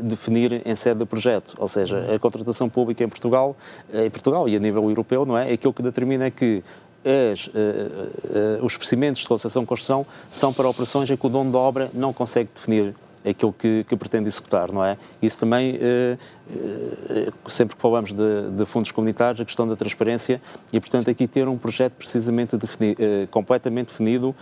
definir 0.00 0.62
em 0.64 0.74
sede 0.74 1.00
de 1.00 1.04
projeto. 1.04 1.54
Ou 1.58 1.68
seja, 1.68 2.14
a 2.14 2.18
contratação 2.18 2.66
pública 2.66 3.04
em 3.04 3.08
Portugal, 3.08 3.54
em 3.92 4.08
Portugal 4.08 4.48
e 4.48 4.56
a 4.56 4.58
nível 4.58 4.88
europeu, 4.88 5.26
não 5.26 5.36
é? 5.36 5.52
Aquilo 5.52 5.72
que 5.72 5.82
determina 5.82 6.24
é 6.24 6.30
que 6.30 6.64
as, 7.06 7.46
uh, 7.46 7.50
uh, 7.50 8.64
os 8.64 8.76
procedimentos 8.76 9.22
de 9.22 9.28
concessão 9.28 9.62
de 9.62 9.68
construção 9.68 10.06
são 10.28 10.52
para 10.52 10.68
operações 10.68 11.08
em 11.08 11.16
que 11.16 11.26
o 11.26 11.28
dono 11.28 11.52
da 11.52 11.58
obra 11.58 11.90
não 11.94 12.12
consegue 12.12 12.50
definir 12.52 12.94
aquilo 13.24 13.52
que, 13.52 13.84
que 13.84 13.96
pretende 13.96 14.28
executar, 14.28 14.70
não 14.70 14.84
é? 14.84 14.96
Isso 15.20 15.36
também, 15.36 15.80
sempre 17.48 17.74
que 17.74 17.82
falamos 17.82 18.12
de, 18.12 18.50
de, 18.52 18.66
fundos 18.66 18.92
comunitários, 18.92 19.40
a 19.40 19.44
questão 19.44 19.66
da 19.66 19.74
transparência 19.74 20.40
e, 20.72 20.78
portanto, 20.78 21.10
aqui 21.10 21.26
ter 21.26 21.48
um 21.48 21.58
projeto 21.58 21.94
precisamente 21.94 22.56
completamente 23.28 23.88
definido 23.88 24.32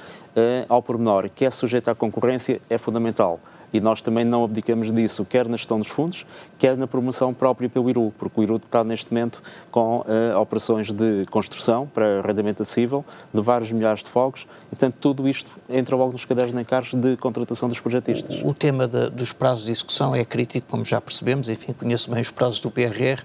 ao 0.68 0.82
pormenor, 0.82 1.30
que 1.34 1.46
é 1.46 1.50
sujeito 1.50 1.88
à 1.88 1.94
concorrência, 1.94 2.60
é 2.68 2.76
fundamental 2.76 3.40
e 3.74 3.80
nós 3.80 4.00
também 4.00 4.24
não 4.24 4.44
abdicamos 4.44 4.92
disso, 4.92 5.24
quer 5.24 5.48
na 5.48 5.56
gestão 5.56 5.80
dos 5.80 5.88
fundos, 5.88 6.24
quer 6.56 6.76
na 6.76 6.86
promoção 6.86 7.34
própria 7.34 7.68
pelo 7.68 7.90
IRU, 7.90 8.14
porque 8.16 8.40
o 8.40 8.42
IRU 8.44 8.56
está 8.56 8.84
neste 8.84 9.12
momento 9.12 9.42
com 9.68 9.98
uh, 9.98 10.38
operações 10.40 10.92
de 10.92 11.26
construção 11.28 11.84
para 11.92 12.20
arrendamento 12.20 12.62
acessível 12.62 13.04
de 13.34 13.40
vários 13.40 13.72
milhares 13.72 14.04
de 14.04 14.08
fogos 14.08 14.46
e, 14.66 14.76
portanto, 14.76 14.96
tudo 15.00 15.28
isto 15.28 15.50
entra 15.68 15.96
logo 15.96 16.12
nos 16.12 16.24
cadernos 16.24 16.54
de 16.54 16.60
encargos 16.60 16.94
de 16.94 17.16
contratação 17.16 17.68
dos 17.68 17.80
projetistas. 17.80 18.40
O, 18.42 18.50
o 18.50 18.54
tema 18.54 18.86
de, 18.86 19.10
dos 19.10 19.32
prazos 19.32 19.64
de 19.64 19.72
execução 19.72 20.14
é 20.14 20.24
crítico, 20.24 20.68
como 20.70 20.84
já 20.84 21.00
percebemos, 21.00 21.48
enfim, 21.48 21.72
conheço 21.72 22.08
bem 22.08 22.20
os 22.20 22.30
prazos 22.30 22.60
do 22.60 22.70
PRR 22.70 23.24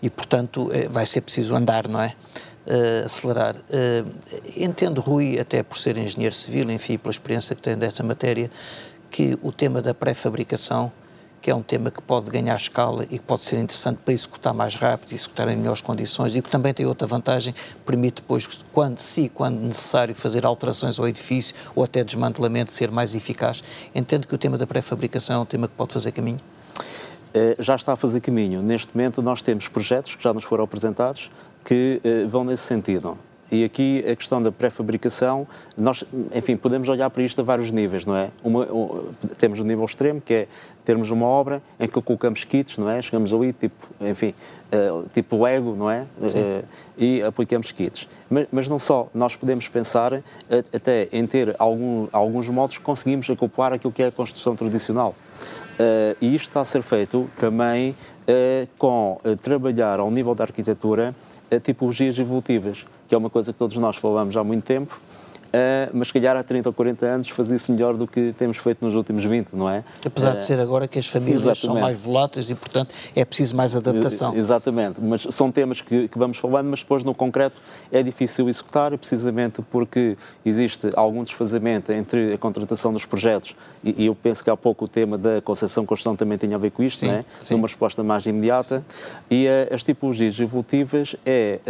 e, 0.00 0.08
portanto, 0.08 0.70
é, 0.72 0.88
vai 0.88 1.04
ser 1.04 1.20
preciso 1.20 1.54
andar, 1.54 1.86
não 1.86 2.00
é? 2.00 2.14
Uh, 2.64 3.04
acelerar. 3.04 3.56
Uh, 3.56 4.08
entendo, 4.56 5.00
Rui, 5.00 5.38
até 5.38 5.64
por 5.64 5.76
ser 5.76 5.96
engenheiro 5.96 6.34
civil, 6.34 6.70
enfim, 6.70 6.96
pela 6.96 7.10
experiência 7.10 7.56
que 7.56 7.60
tem 7.60 7.76
desta 7.76 8.04
matéria, 8.04 8.48
que 9.12 9.38
o 9.42 9.52
tema 9.52 9.82
da 9.82 9.92
pré-fabricação, 9.92 10.90
que 11.42 11.50
é 11.50 11.54
um 11.54 11.62
tema 11.62 11.90
que 11.90 12.00
pode 12.00 12.30
ganhar 12.30 12.56
escala 12.56 13.04
e 13.04 13.18
que 13.18 13.24
pode 13.24 13.42
ser 13.42 13.58
interessante 13.58 13.98
para 14.02 14.14
executar 14.14 14.54
mais 14.54 14.74
rápido, 14.74 15.12
executar 15.12 15.48
em 15.48 15.56
melhores 15.56 15.82
condições 15.82 16.34
e 16.34 16.40
que 16.40 16.48
também 16.48 16.72
tem 16.72 16.86
outra 16.86 17.06
vantagem, 17.06 17.54
permite 17.84 18.22
depois, 18.22 18.46
quando, 18.72 18.98
se 18.98 19.28
quando 19.28 19.60
necessário, 19.60 20.14
fazer 20.14 20.46
alterações 20.46 20.98
ao 20.98 21.06
edifício 21.06 21.54
ou 21.74 21.84
até 21.84 22.02
desmantelamento, 22.02 22.72
ser 22.72 22.90
mais 22.90 23.14
eficaz. 23.14 23.62
Entendo 23.94 24.26
que 24.26 24.34
o 24.34 24.38
tema 24.38 24.56
da 24.56 24.66
pré-fabricação 24.66 25.36
é 25.36 25.38
um 25.40 25.46
tema 25.46 25.68
que 25.68 25.74
pode 25.74 25.92
fazer 25.92 26.12
caminho? 26.12 26.40
Eh, 27.34 27.56
já 27.58 27.74
está 27.74 27.92
a 27.92 27.96
fazer 27.96 28.20
caminho. 28.20 28.62
Neste 28.62 28.96
momento, 28.96 29.20
nós 29.20 29.42
temos 29.42 29.68
projetos 29.68 30.14
que 30.14 30.22
já 30.22 30.32
nos 30.32 30.44
foram 30.44 30.64
apresentados 30.64 31.30
que 31.64 32.00
uh, 32.04 32.28
vão 32.28 32.44
nesse 32.44 32.64
sentido. 32.64 33.16
E 33.52 33.64
aqui 33.64 34.02
a 34.10 34.16
questão 34.16 34.42
da 34.42 34.50
pré-fabricação, 34.50 35.46
nós, 35.76 36.02
enfim, 36.34 36.56
podemos 36.56 36.88
olhar 36.88 37.10
para 37.10 37.22
isto 37.22 37.38
a 37.38 37.44
vários 37.44 37.70
níveis, 37.70 38.06
não 38.06 38.16
é? 38.16 38.30
Uma, 38.42 38.64
um, 38.72 39.12
temos 39.38 39.60
o 39.60 39.62
um 39.62 39.66
nível 39.66 39.84
extremo, 39.84 40.22
que 40.22 40.32
é 40.32 40.48
termos 40.86 41.10
uma 41.10 41.26
obra 41.26 41.62
em 41.78 41.86
que 41.86 42.00
colocamos 42.00 42.44
kits, 42.44 42.78
não 42.78 42.88
é? 42.88 43.02
Chegamos 43.02 43.30
ali, 43.30 43.52
tipo, 43.52 43.76
enfim, 44.00 44.32
uh, 44.72 45.06
tipo 45.12 45.42
Lego, 45.42 45.76
não 45.76 45.90
é? 45.90 46.06
Uh, 46.18 46.64
e 46.96 47.22
aplicamos 47.22 47.70
kits. 47.72 48.08
Mas, 48.30 48.46
mas, 48.50 48.68
não 48.70 48.78
só, 48.78 49.08
nós 49.12 49.36
podemos 49.36 49.68
pensar 49.68 50.14
uh, 50.14 50.22
até 50.72 51.08
em 51.12 51.26
ter 51.26 51.54
algum, 51.58 52.08
alguns 52.10 52.48
modos 52.48 52.78
que 52.78 52.84
conseguimos 52.84 53.28
acoplar 53.28 53.74
aquilo 53.74 53.92
que 53.92 54.02
é 54.02 54.06
a 54.06 54.12
construção 54.12 54.56
tradicional. 54.56 55.14
e 56.22 56.34
isto 56.34 56.48
está 56.48 56.60
a 56.62 56.64
ser 56.64 56.82
feito 56.82 57.28
também 57.38 57.94
com 58.78 59.18
trabalhar 59.42 59.98
ao 59.98 60.10
nível 60.10 60.34
da 60.34 60.44
arquitetura 60.44 61.14
tipologias 61.64 62.18
evolutivas 62.18 62.86
que 63.12 63.14
é 63.14 63.18
uma 63.18 63.28
coisa 63.28 63.52
que 63.52 63.58
todos 63.58 63.76
nós 63.76 63.96
falamos 63.96 64.34
há 64.38 64.42
muito 64.42 64.64
tempo, 64.64 64.98
Uh, 65.52 65.92
mas 65.92 66.08
se 66.08 66.14
calhar 66.14 66.34
há 66.34 66.42
30 66.42 66.70
ou 66.70 66.72
40 66.72 67.04
anos 67.04 67.28
fazia-se 67.28 67.70
melhor 67.70 67.94
do 67.94 68.06
que 68.06 68.34
temos 68.38 68.56
feito 68.56 68.82
nos 68.82 68.94
últimos 68.94 69.22
20, 69.22 69.48
não 69.52 69.68
é? 69.68 69.84
Apesar 70.02 70.32
uh, 70.32 70.36
de 70.38 70.46
ser 70.46 70.58
agora 70.58 70.88
que 70.88 70.98
as 70.98 71.06
famílias 71.06 71.42
exatamente. 71.42 71.60
são 71.60 71.78
mais 71.78 72.00
voláteis 72.00 72.48
e, 72.48 72.54
portanto, 72.54 72.94
é 73.14 73.22
preciso 73.22 73.54
mais 73.54 73.76
adaptação. 73.76 74.34
Exatamente, 74.34 74.98
mas 74.98 75.26
são 75.30 75.52
temas 75.52 75.82
que, 75.82 76.08
que, 76.08 76.18
vamos 76.18 76.38
falando, 76.38 76.70
mas 76.70 76.78
depois 76.78 77.04
no 77.04 77.14
concreto 77.14 77.60
é 77.90 78.02
difícil 78.02 78.48
executar, 78.48 78.96
precisamente 78.96 79.60
porque 79.60 80.16
existe 80.42 80.90
algum 80.96 81.22
desfazamento 81.22 81.92
entre 81.92 82.32
a 82.32 82.38
contratação 82.38 82.90
dos 82.90 83.04
projetos 83.04 83.54
e, 83.84 84.04
e 84.04 84.06
eu 84.06 84.14
penso 84.14 84.42
que 84.42 84.48
há 84.48 84.56
pouco 84.56 84.86
o 84.86 84.88
tema 84.88 85.18
da 85.18 85.42
concessão 85.42 85.84
construção 85.84 86.16
também 86.16 86.38
tem 86.38 86.54
a 86.54 86.58
ver 86.58 86.70
com 86.70 86.82
isto, 86.82 87.00
sim, 87.00 87.08
não 87.08 87.14
é? 87.14 87.24
Sim. 87.38 87.54
Numa 87.56 87.66
resposta 87.66 88.02
mais 88.02 88.24
imediata. 88.24 88.82
Sim. 88.88 89.04
E 89.30 89.46
uh, 89.46 89.74
as 89.74 89.82
tipologias 89.82 90.40
evolutivas 90.40 91.14
é 91.26 91.60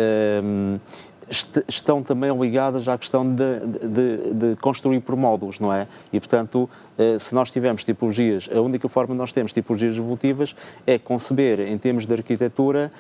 estão 1.69 2.03
também 2.03 2.31
ligadas 2.39 2.87
à 2.89 2.99
questão 2.99 3.25
de, 3.25 3.61
de, 3.61 4.35
de, 4.35 4.57
construir 4.57 5.01
por 5.01 5.17
módulos, 5.17 5.59
não 5.59 5.73
é? 5.73 5.89
E, 6.13 6.21
portanto, 6.21 6.69
eh, 6.99 7.19
se 7.19 7.35
nós 7.35 7.51
tivermos 7.51 7.85
tipologias, 7.85 8.49
a 8.55 8.61
única 8.61 8.89
forma 8.89 9.15
de 9.15 9.19
nós 9.19 9.33
termos 9.33 9.53
tipologias 9.53 9.97
evolutivas 9.97 10.55
é 10.87 10.99
conceber, 10.99 11.61
em 11.61 11.79
termos 11.79 12.07
de 12.07 12.15
arquitetura, 12.15 12.93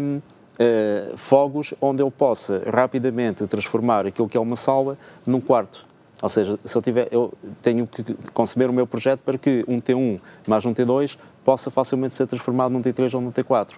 um, 0.00 0.16
uh, 0.16 0.22
eh, 0.58 1.12
fogos 1.16 1.72
onde 1.80 2.02
eu 2.02 2.10
possa 2.10 2.62
rapidamente 2.70 3.46
transformar 3.46 4.06
aquilo 4.06 4.28
que 4.28 4.36
é 4.36 4.40
uma 4.40 4.56
sala 4.56 4.96
num 5.26 5.40
quarto. 5.40 5.86
Ou 6.22 6.28
seja, 6.28 6.58
se 6.64 6.76
eu 6.76 6.82
tiver, 6.82 7.08
eu 7.10 7.32
tenho 7.62 7.86
que 7.86 8.02
conceber 8.34 8.68
o 8.68 8.72
meu 8.72 8.86
projeto 8.86 9.20
para 9.20 9.38
que 9.38 9.64
um 9.66 9.80
T1 9.80 10.20
mais 10.46 10.66
um 10.66 10.74
T2 10.74 11.16
possa 11.42 11.70
facilmente 11.70 12.14
ser 12.14 12.26
transformado 12.26 12.72
num 12.72 12.82
T3 12.82 13.14
ou 13.14 13.20
num 13.20 13.32
T4. 13.32 13.70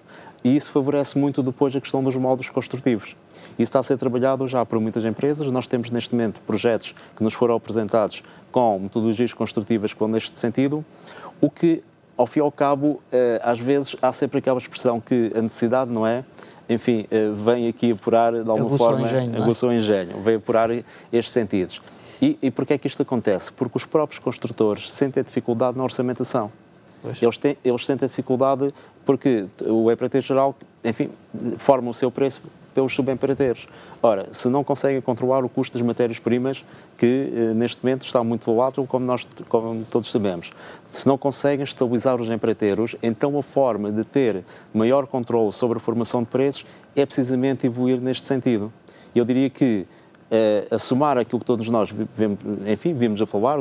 E 0.43 0.55
isso 0.55 0.71
favorece 0.71 1.17
muito 1.17 1.41
depois 1.41 1.75
a 1.75 1.79
questão 1.79 2.03
dos 2.03 2.15
módulos 2.15 2.49
construtivos. 2.49 3.15
Isso 3.53 3.69
está 3.69 3.79
a 3.79 3.83
ser 3.83 3.97
trabalhado 3.97 4.47
já 4.47 4.65
por 4.65 4.79
muitas 4.79 5.05
empresas. 5.05 5.49
Nós 5.49 5.67
temos 5.67 5.89
neste 5.89 6.13
momento 6.13 6.41
projetos 6.45 6.93
que 7.15 7.23
nos 7.23 7.33
foram 7.33 7.55
apresentados 7.55 8.23
com 8.51 8.79
metodologias 8.79 9.31
construtivas 9.31 9.93
que 9.93 9.99
vão 9.99 10.07
neste 10.07 10.37
sentido, 10.37 10.83
o 11.39 11.49
que, 11.49 11.83
ao 12.17 12.27
fim 12.27 12.39
e 12.39 12.41
ao 12.41 12.51
cabo, 12.51 13.01
eh, 13.11 13.41
às 13.43 13.59
vezes 13.59 13.95
há 14.01 14.11
sempre 14.11 14.39
aquela 14.39 14.57
expressão 14.57 14.99
que 14.99 15.31
a 15.35 15.41
necessidade, 15.41 15.91
não 15.91 16.05
é? 16.05 16.23
Enfim, 16.69 17.05
eh, 17.09 17.29
vem 17.33 17.67
aqui 17.67 17.91
apurar 17.91 18.31
de 18.31 18.39
alguma 18.39 18.67
aguçou 18.67 18.77
forma, 18.77 19.01
engenho, 19.07 19.35
é? 19.35 19.41
aguçou 19.41 19.73
engenho, 19.73 20.21
vem 20.21 20.35
apurar 20.35 20.69
estes 20.71 21.31
sentidos. 21.31 21.81
E, 22.21 22.37
e 22.41 22.51
porquê 22.51 22.73
é 22.73 22.77
que 22.77 22.87
isto 22.87 23.01
acontece? 23.01 23.51
Porque 23.51 23.77
os 23.77 23.85
próprios 23.85 24.19
construtores 24.19 24.91
sentem 24.91 25.23
dificuldade 25.23 25.77
na 25.77 25.83
orçamentação. 25.83 26.51
Eles, 27.21 27.37
têm, 27.37 27.57
eles 27.63 27.85
sentem 27.85 28.07
dificuldade 28.07 28.73
porque 29.05 29.47
o 29.65 29.91
empreiteiro 29.91 30.25
geral, 30.25 30.55
enfim, 30.83 31.09
forma 31.57 31.89
o 31.89 31.93
seu 31.93 32.09
preço 32.09 32.41
pelos 32.73 32.93
subempreiteiros. 32.93 33.67
Ora, 34.01 34.27
se 34.31 34.49
não 34.49 34.63
conseguem 34.63 34.99
controlar 34.99 35.45
o 35.45 35.49
custo 35.49 35.77
das 35.77 35.85
matérias-primas, 35.85 36.65
que 36.97 37.31
eh, 37.31 37.53
neste 37.53 37.83
momento 37.83 38.05
está 38.05 38.23
muito 38.23 38.45
volátil, 38.45 38.85
como 38.87 39.05
nós 39.05 39.27
como 39.47 39.85
todos 39.85 40.11
sabemos, 40.11 40.51
se 40.85 41.07
não 41.07 41.17
conseguem 41.17 41.63
estabilizar 41.63 42.19
os 42.19 42.29
empreiteiros, 42.29 42.95
então 43.03 43.37
a 43.37 43.43
forma 43.43 43.91
de 43.91 44.03
ter 44.03 44.43
maior 44.73 45.05
controle 45.07 45.51
sobre 45.51 45.77
a 45.77 45.79
formação 45.79 46.23
de 46.23 46.29
preços 46.29 46.65
é 46.95 47.05
precisamente 47.05 47.67
evoluir 47.67 48.01
neste 48.01 48.27
sentido. 48.27 48.73
Eu 49.15 49.23
diria 49.23 49.49
que 49.49 49.85
a 50.71 50.77
somar 50.77 51.17
aquilo 51.17 51.39
que 51.39 51.45
todos 51.45 51.69
nós 51.69 51.93
vemos, 52.15 52.39
enfim, 52.65 52.93
vimos 52.93 53.21
a 53.21 53.25
falar 53.25 53.59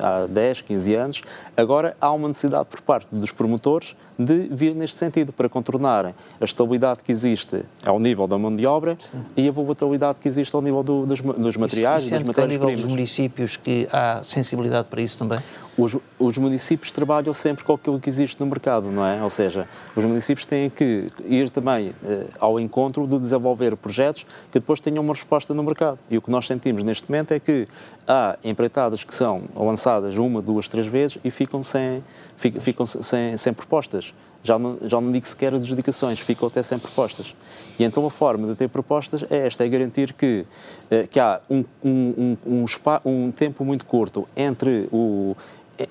há 0.00 0.26
10, 0.26 0.62
15 0.62 0.94
anos, 0.94 1.22
agora 1.56 1.96
há 2.00 2.10
uma 2.12 2.28
necessidade 2.28 2.66
por 2.66 2.80
parte 2.80 3.08
dos 3.12 3.30
promotores 3.30 3.96
de 4.18 4.48
vir 4.50 4.74
neste 4.74 4.96
sentido, 4.96 5.32
para 5.32 5.48
contornarem 5.48 6.14
a 6.40 6.44
estabilidade 6.44 7.04
que 7.04 7.12
existe 7.12 7.62
ao 7.84 8.00
nível 8.00 8.26
da 8.26 8.36
mão 8.36 8.54
de 8.54 8.66
obra 8.66 8.96
Sim. 8.98 9.24
e 9.36 9.48
a 9.48 9.52
volatilidade 9.52 10.18
que 10.18 10.26
existe 10.26 10.54
ao 10.54 10.62
nível 10.62 10.82
do, 10.82 11.06
dos, 11.06 11.20
dos, 11.20 11.56
materiais 11.56 12.04
e, 12.04 12.08
e 12.08 12.18
das 12.18 12.22
matérias-primas. 12.24 12.38
ao 12.38 12.68
nível 12.68 12.82
dos 12.82 12.84
municípios 12.84 13.56
que 13.56 13.86
há 13.92 14.20
sensibilidade 14.22 14.88
para 14.88 15.00
isso 15.00 15.18
também? 15.18 15.38
Os, 15.78 15.96
os, 16.18 16.36
municípios 16.36 16.90
trabalham 16.90 17.32
sempre 17.32 17.64
com 17.64 17.72
aquilo 17.72 18.00
que 18.00 18.08
existe 18.08 18.40
no 18.40 18.46
mercado, 18.46 18.90
não 18.90 19.06
é? 19.06 19.22
Ou 19.22 19.30
seja, 19.30 19.68
os 19.94 20.04
municípios 20.04 20.44
têm 20.44 20.68
que 20.68 21.06
ir 21.24 21.50
também 21.50 21.94
eh, 22.04 22.26
ao 22.40 22.58
encontro 22.58 23.06
de 23.06 23.16
desenvolver 23.16 23.76
projetos 23.76 24.26
que 24.50 24.58
depois 24.58 24.80
tenham 24.80 25.04
uma 25.04 25.14
resposta 25.14 25.54
no 25.54 25.62
mercado. 25.62 26.00
E 26.10 26.18
o 26.18 26.22
que 26.22 26.32
nós 26.32 26.48
sentimos 26.48 26.82
neste 26.82 27.08
momento 27.08 27.30
é 27.30 27.38
que 27.38 27.68
há 28.08 28.36
empreitadas 28.42 29.04
que 29.04 29.14
são 29.14 29.44
lançadas 29.54 30.18
uma, 30.18 30.42
duas, 30.42 30.66
três 30.66 30.88
vezes 30.88 31.16
e 31.22 31.30
ficam 31.30 31.62
sem, 31.62 32.02
ficam, 32.36 32.60
ficam 32.60 32.84
sem, 32.84 33.36
sem 33.36 33.52
propostas. 33.52 34.12
Já 34.42 34.58
não, 34.58 34.78
já 34.82 35.00
não 35.00 35.12
digo 35.12 35.26
sequer 35.26 35.54
adjudicações, 35.54 36.18
ficam 36.18 36.48
até 36.48 36.62
sem 36.62 36.78
propostas. 36.78 37.34
E 37.78 37.84
então 37.84 38.06
a 38.06 38.10
forma 38.10 38.46
de 38.46 38.54
ter 38.54 38.68
propostas 38.68 39.24
é 39.30 39.46
esta, 39.46 39.64
é 39.64 39.68
garantir 39.68 40.12
que, 40.12 40.44
eh, 40.90 41.06
que 41.06 41.20
há 41.20 41.40
um, 41.50 41.64
um, 41.84 42.36
um, 42.46 42.64
um 43.04 43.30
tempo 43.30 43.64
muito 43.64 43.84
curto 43.84 44.28
entre 44.36 44.88
o 44.92 45.36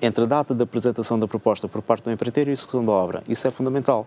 entre 0.02 0.24
a 0.24 0.26
data 0.26 0.54
da 0.54 0.64
apresentação 0.64 1.18
da 1.18 1.26
proposta 1.26 1.68
por 1.68 1.82
parte 1.82 2.04
do 2.04 2.10
empreiteiro 2.10 2.50
e 2.50 2.52
a 2.52 2.54
execução 2.54 2.84
da 2.84 2.92
obra. 2.92 3.22
Isso 3.28 3.46
é 3.46 3.50
fundamental. 3.50 4.06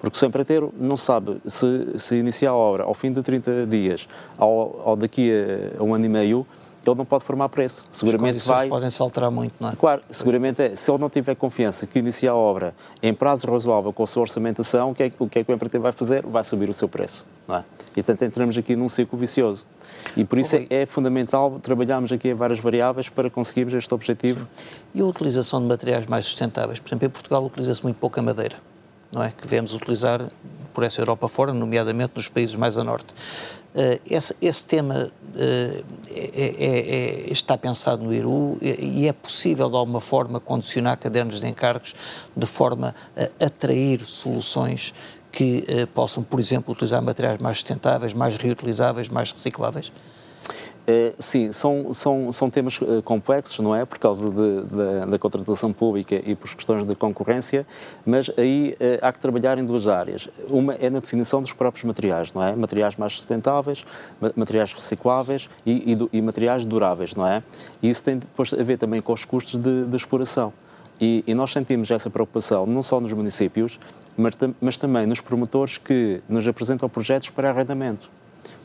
Porque 0.00 0.24
o 0.24 0.28
empreiteiro 0.28 0.72
não 0.78 0.96
sabe 0.96 1.40
se, 1.46 1.98
se 1.98 2.16
iniciar 2.16 2.50
a 2.50 2.54
obra 2.54 2.84
ao 2.84 2.94
fim 2.94 3.12
de 3.12 3.20
30 3.22 3.66
dias 3.66 4.08
ou, 4.38 4.80
ou 4.84 4.96
daqui 4.96 5.30
a 5.78 5.82
um 5.82 5.92
ano 5.92 6.04
e 6.04 6.08
meio, 6.08 6.46
ele 6.88 6.96
não 6.96 7.04
pode 7.04 7.24
formar 7.24 7.48
preço. 7.48 7.86
Seguramente 7.90 8.38
As 8.38 8.46
vai. 8.46 8.68
podem 8.68 8.90
se 8.90 9.00
alterar 9.02 9.30
muito, 9.30 9.54
não 9.60 9.70
é? 9.70 9.76
Claro, 9.76 10.02
seguramente 10.10 10.62
é. 10.62 10.76
Se 10.76 10.90
ele 10.90 10.98
não 10.98 11.10
tiver 11.10 11.34
confiança 11.34 11.86
que 11.86 11.98
inicia 11.98 12.30
a 12.30 12.34
obra 12.34 12.74
em 13.02 13.12
prazo 13.12 13.50
razoável 13.50 13.92
com 13.92 14.02
a 14.02 14.06
sua 14.06 14.22
orçamentação, 14.22 14.90
o 14.90 14.94
que 14.94 15.02
é, 15.04 15.12
o 15.18 15.28
que, 15.28 15.38
é 15.38 15.44
que 15.44 15.50
o 15.50 15.54
empreiteiro 15.54 15.82
vai 15.82 15.92
fazer? 15.92 16.24
Vai 16.26 16.44
subir 16.44 16.68
o 16.68 16.74
seu 16.74 16.88
preço, 16.88 17.26
não 17.46 17.56
é? 17.56 17.64
E 17.90 18.02
portanto 18.02 18.22
entramos 18.22 18.56
aqui 18.56 18.76
num 18.76 18.88
ciclo 18.88 19.18
vicioso. 19.18 19.64
E 20.16 20.24
por 20.24 20.38
isso 20.38 20.56
é, 20.56 20.66
é, 20.70 20.86
fundamental 20.86 21.58
trabalharmos 21.60 22.12
aqui 22.12 22.28
em 22.28 22.34
várias 22.34 22.58
variáveis 22.58 23.08
para 23.08 23.28
conseguirmos 23.28 23.74
este 23.74 23.92
objetivo. 23.92 24.46
Sim. 24.52 24.74
E 24.94 25.00
a 25.00 25.04
utilização 25.04 25.60
de 25.60 25.66
materiais 25.66 26.06
mais 26.06 26.24
sustentáveis? 26.24 26.80
Por 26.80 26.88
exemplo, 26.88 27.06
em 27.06 27.10
Portugal 27.10 27.44
utiliza-se 27.44 27.82
muito 27.82 27.96
pouca 27.96 28.22
madeira, 28.22 28.56
não 29.12 29.22
é? 29.22 29.30
Que 29.30 29.42
devemos 29.42 29.74
utilizar 29.74 30.28
por 30.72 30.84
essa 30.84 31.00
Europa 31.00 31.26
fora, 31.26 31.52
nomeadamente 31.52 32.12
nos 32.14 32.28
países 32.28 32.54
mais 32.54 32.78
a 32.78 32.84
norte. 32.84 33.12
Uh, 33.74 34.00
esse, 34.10 34.34
esse, 34.40 34.66
tema 34.66 35.10
uh, 35.34 35.84
é, 36.10 36.30
é, 36.34 37.26
é, 37.28 37.32
está 37.32 37.56
pensado 37.56 38.02
no 38.02 38.12
IRU 38.12 38.58
e 38.60 39.06
é 39.06 39.12
possível, 39.12 39.68
de 39.68 39.76
alguma 39.76 40.00
forma, 40.00 40.40
condicionar 40.40 40.96
cadernos 40.96 41.40
de 41.40 41.46
encargos 41.46 41.94
de 42.34 42.46
forma 42.46 42.94
a 43.14 43.44
atrair 43.44 44.04
soluções 44.06 44.94
que 45.30 45.64
uh, 45.68 45.86
possam, 45.88 46.22
por 46.22 46.40
exemplo, 46.40 46.72
utilizar 46.72 47.02
materiais 47.02 47.38
mais 47.38 47.58
sustentáveis, 47.58 48.14
mais 48.14 48.36
reutilizáveis, 48.36 49.08
mais 49.08 49.30
recicláveis? 49.30 49.92
Uh, 50.88 51.14
sim, 51.18 51.52
são, 51.52 51.92
são, 51.92 52.32
são 52.32 52.48
temas 52.48 52.80
uh, 52.80 53.02
complexos, 53.02 53.58
não 53.58 53.76
é? 53.76 53.84
Por 53.84 53.98
causa 53.98 54.30
de, 54.30 54.62
de, 54.62 55.10
da 55.10 55.18
contratação 55.18 55.70
pública 55.70 56.14
e 56.24 56.34
por 56.34 56.48
questões 56.54 56.86
de 56.86 56.94
concorrência, 56.94 57.66
mas 58.06 58.30
aí 58.38 58.74
uh, 58.80 58.98
há 59.02 59.12
que 59.12 59.20
trabalhar 59.20 59.58
em 59.58 59.66
duas 59.66 59.86
áreas. 59.86 60.30
Uma 60.48 60.72
é 60.76 60.88
na 60.88 60.98
definição 60.98 61.42
dos 61.42 61.52
próprios 61.52 61.84
materiais, 61.84 62.32
não 62.32 62.42
é? 62.42 62.56
Materiais 62.56 62.96
mais 62.96 63.12
sustentáveis, 63.12 63.84
materiais 64.34 64.72
recicláveis 64.72 65.50
e, 65.66 65.92
e, 65.92 66.18
e, 66.18 66.22
materiais 66.22 66.64
duráveis, 66.64 67.14
não 67.14 67.26
é? 67.26 67.42
E 67.82 67.90
isso 67.90 68.02
tem 68.02 68.16
depois 68.16 68.54
a 68.54 68.62
ver 68.62 68.78
também 68.78 69.02
com 69.02 69.12
os 69.12 69.26
custos 69.26 69.60
de, 69.60 69.84
de 69.84 69.96
exploração. 69.96 70.54
E, 70.98 71.22
e, 71.26 71.34
nós 71.34 71.52
sentimos 71.52 71.90
essa 71.90 72.08
preocupação 72.08 72.64
não 72.64 72.82
só 72.82 72.98
nos 72.98 73.12
municípios, 73.12 73.78
mas, 74.16 74.32
mas 74.58 74.78
também 74.78 75.06
nos 75.06 75.20
promotores 75.20 75.76
que 75.76 76.22
nos 76.26 76.48
apresentam 76.48 76.88
projetos 76.88 77.28
para 77.28 77.50
arrendamento 77.50 78.08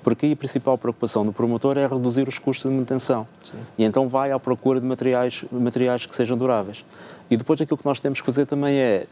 porque 0.04 0.28
a 0.28 0.36
principal 0.36 0.78
preocupação 0.78 1.26
do 1.26 1.32
promotor 1.32 1.78
é 1.78 1.88
reduzir 1.88 2.28
os 2.28 2.38
custos 2.38 2.70
de 2.70 2.76
manutenção. 2.76 3.26
Sim. 3.42 3.58
E 3.78 3.84
então 3.84 4.08
vai 4.08 4.32
à 4.32 4.40
procura 4.40 4.80
de 4.80 4.86
materiais, 4.86 5.46
materiais 5.52 6.06
que 6.06 6.16
sejam 6.16 6.38
duráveis. 6.38 6.86
E 7.30 7.38
depois 7.38 7.60
aquilo 7.62 7.78
que 7.78 7.86
nós 7.86 8.00
temos 8.00 8.20
que 8.20 8.26
fazer 8.26 8.46
também 8.46 8.76
é 8.78 9.08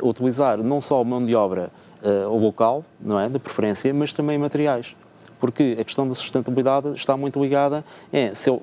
uh, 0.00 0.06
uh, 0.06 0.08
utilizar 0.08 0.58
não 0.58 0.80
só 0.80 1.04
mão 1.04 1.24
de 1.24 1.34
obra 1.34 1.70
uh, 2.02 2.36
local, 2.36 2.84
não 3.00 3.20
é, 3.20 3.28
de 3.28 3.38
preferência, 3.38 3.92
mas 3.92 4.12
também 4.12 4.38
materiais. 4.38 4.96
Porque 5.38 5.76
a 5.80 5.84
questão 5.84 6.06
da 6.08 6.14
sustentabilidade 6.14 6.94
está 6.94 7.16
muito 7.16 7.40
ligada 7.40 7.84
é 8.12 8.34
se 8.34 8.50
eu 8.50 8.62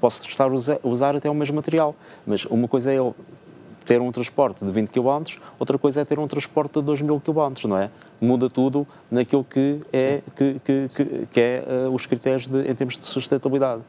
posso 0.00 0.26
estar 0.28 0.48
a 0.48 0.88
usar 0.88 1.16
até 1.16 1.28
o 1.28 1.34
mesmo 1.34 1.56
material, 1.56 1.96
mas 2.26 2.44
uma 2.44 2.68
coisa 2.68 2.92
é 2.92 2.98
eu 2.98 3.14
ter 3.84 4.00
um 4.00 4.10
transporte 4.12 4.64
de 4.64 4.70
20 4.70 4.90
km, 4.90 5.22
outra 5.58 5.78
coisa 5.78 6.00
é 6.00 6.04
ter 6.04 6.18
um 6.18 6.26
transporte 6.26 6.74
de 6.74 6.82
2 6.82 7.02
mil 7.02 7.20
km, 7.20 7.52
não 7.68 7.78
é? 7.78 7.90
Muda 8.20 8.48
tudo 8.48 8.86
naquilo 9.10 9.44
que 9.44 9.80
é, 9.92 10.22
que, 10.36 10.60
que, 10.64 10.88
que, 10.88 11.26
que, 11.26 11.40
é 11.40 11.64
uh, 11.66 11.94
os 11.94 12.06
critérios 12.06 12.46
de, 12.46 12.68
em 12.68 12.74
termos 12.74 12.98
de 12.98 13.04
sustentabilidade. 13.04 13.82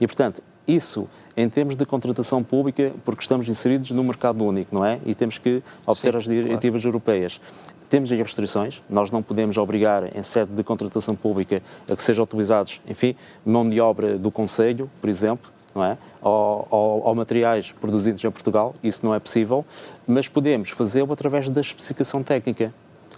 E, 0.00 0.06
portanto, 0.06 0.42
isso 0.66 1.08
em 1.36 1.48
termos 1.48 1.74
de 1.74 1.84
contratação 1.84 2.42
pública, 2.42 2.92
porque 3.04 3.22
estamos 3.22 3.48
inseridos 3.48 3.90
no 3.90 4.04
mercado 4.04 4.44
único, 4.44 4.74
não 4.74 4.84
é? 4.84 5.00
E 5.04 5.14
temos 5.14 5.38
que 5.38 5.62
obedecer 5.86 6.16
às 6.16 6.24
diretivas 6.24 6.82
claro. 6.82 6.96
europeias. 6.96 7.40
Temos 7.88 8.12
aí 8.12 8.22
restrições, 8.22 8.82
nós 8.88 9.10
não 9.10 9.20
podemos 9.20 9.56
obrigar, 9.56 10.16
em 10.16 10.22
sede 10.22 10.52
de 10.52 10.62
contratação 10.62 11.16
pública, 11.16 11.60
a 11.88 11.96
que 11.96 12.02
sejam 12.02 12.22
utilizados, 12.22 12.80
enfim, 12.86 13.16
mão 13.44 13.68
de 13.68 13.80
obra 13.80 14.16
do 14.16 14.30
Conselho, 14.30 14.88
por 15.00 15.10
exemplo, 15.10 15.50
não 15.74 15.84
é? 15.84 15.96
Ou, 16.20 16.66
ou, 16.70 17.02
ou, 17.06 17.14
materiais 17.14 17.72
produzidos 17.72 18.22
em 18.24 18.30
Portugal, 18.30 18.74
isso 18.82 19.04
não 19.04 19.14
é 19.14 19.18
possível, 19.18 19.64
mas 20.06 20.28
podemos 20.28 20.70
fazê-lo 20.70 21.12
através 21.12 21.48
da 21.48 21.60
especificação 21.60 22.22
técnica. 22.22 22.72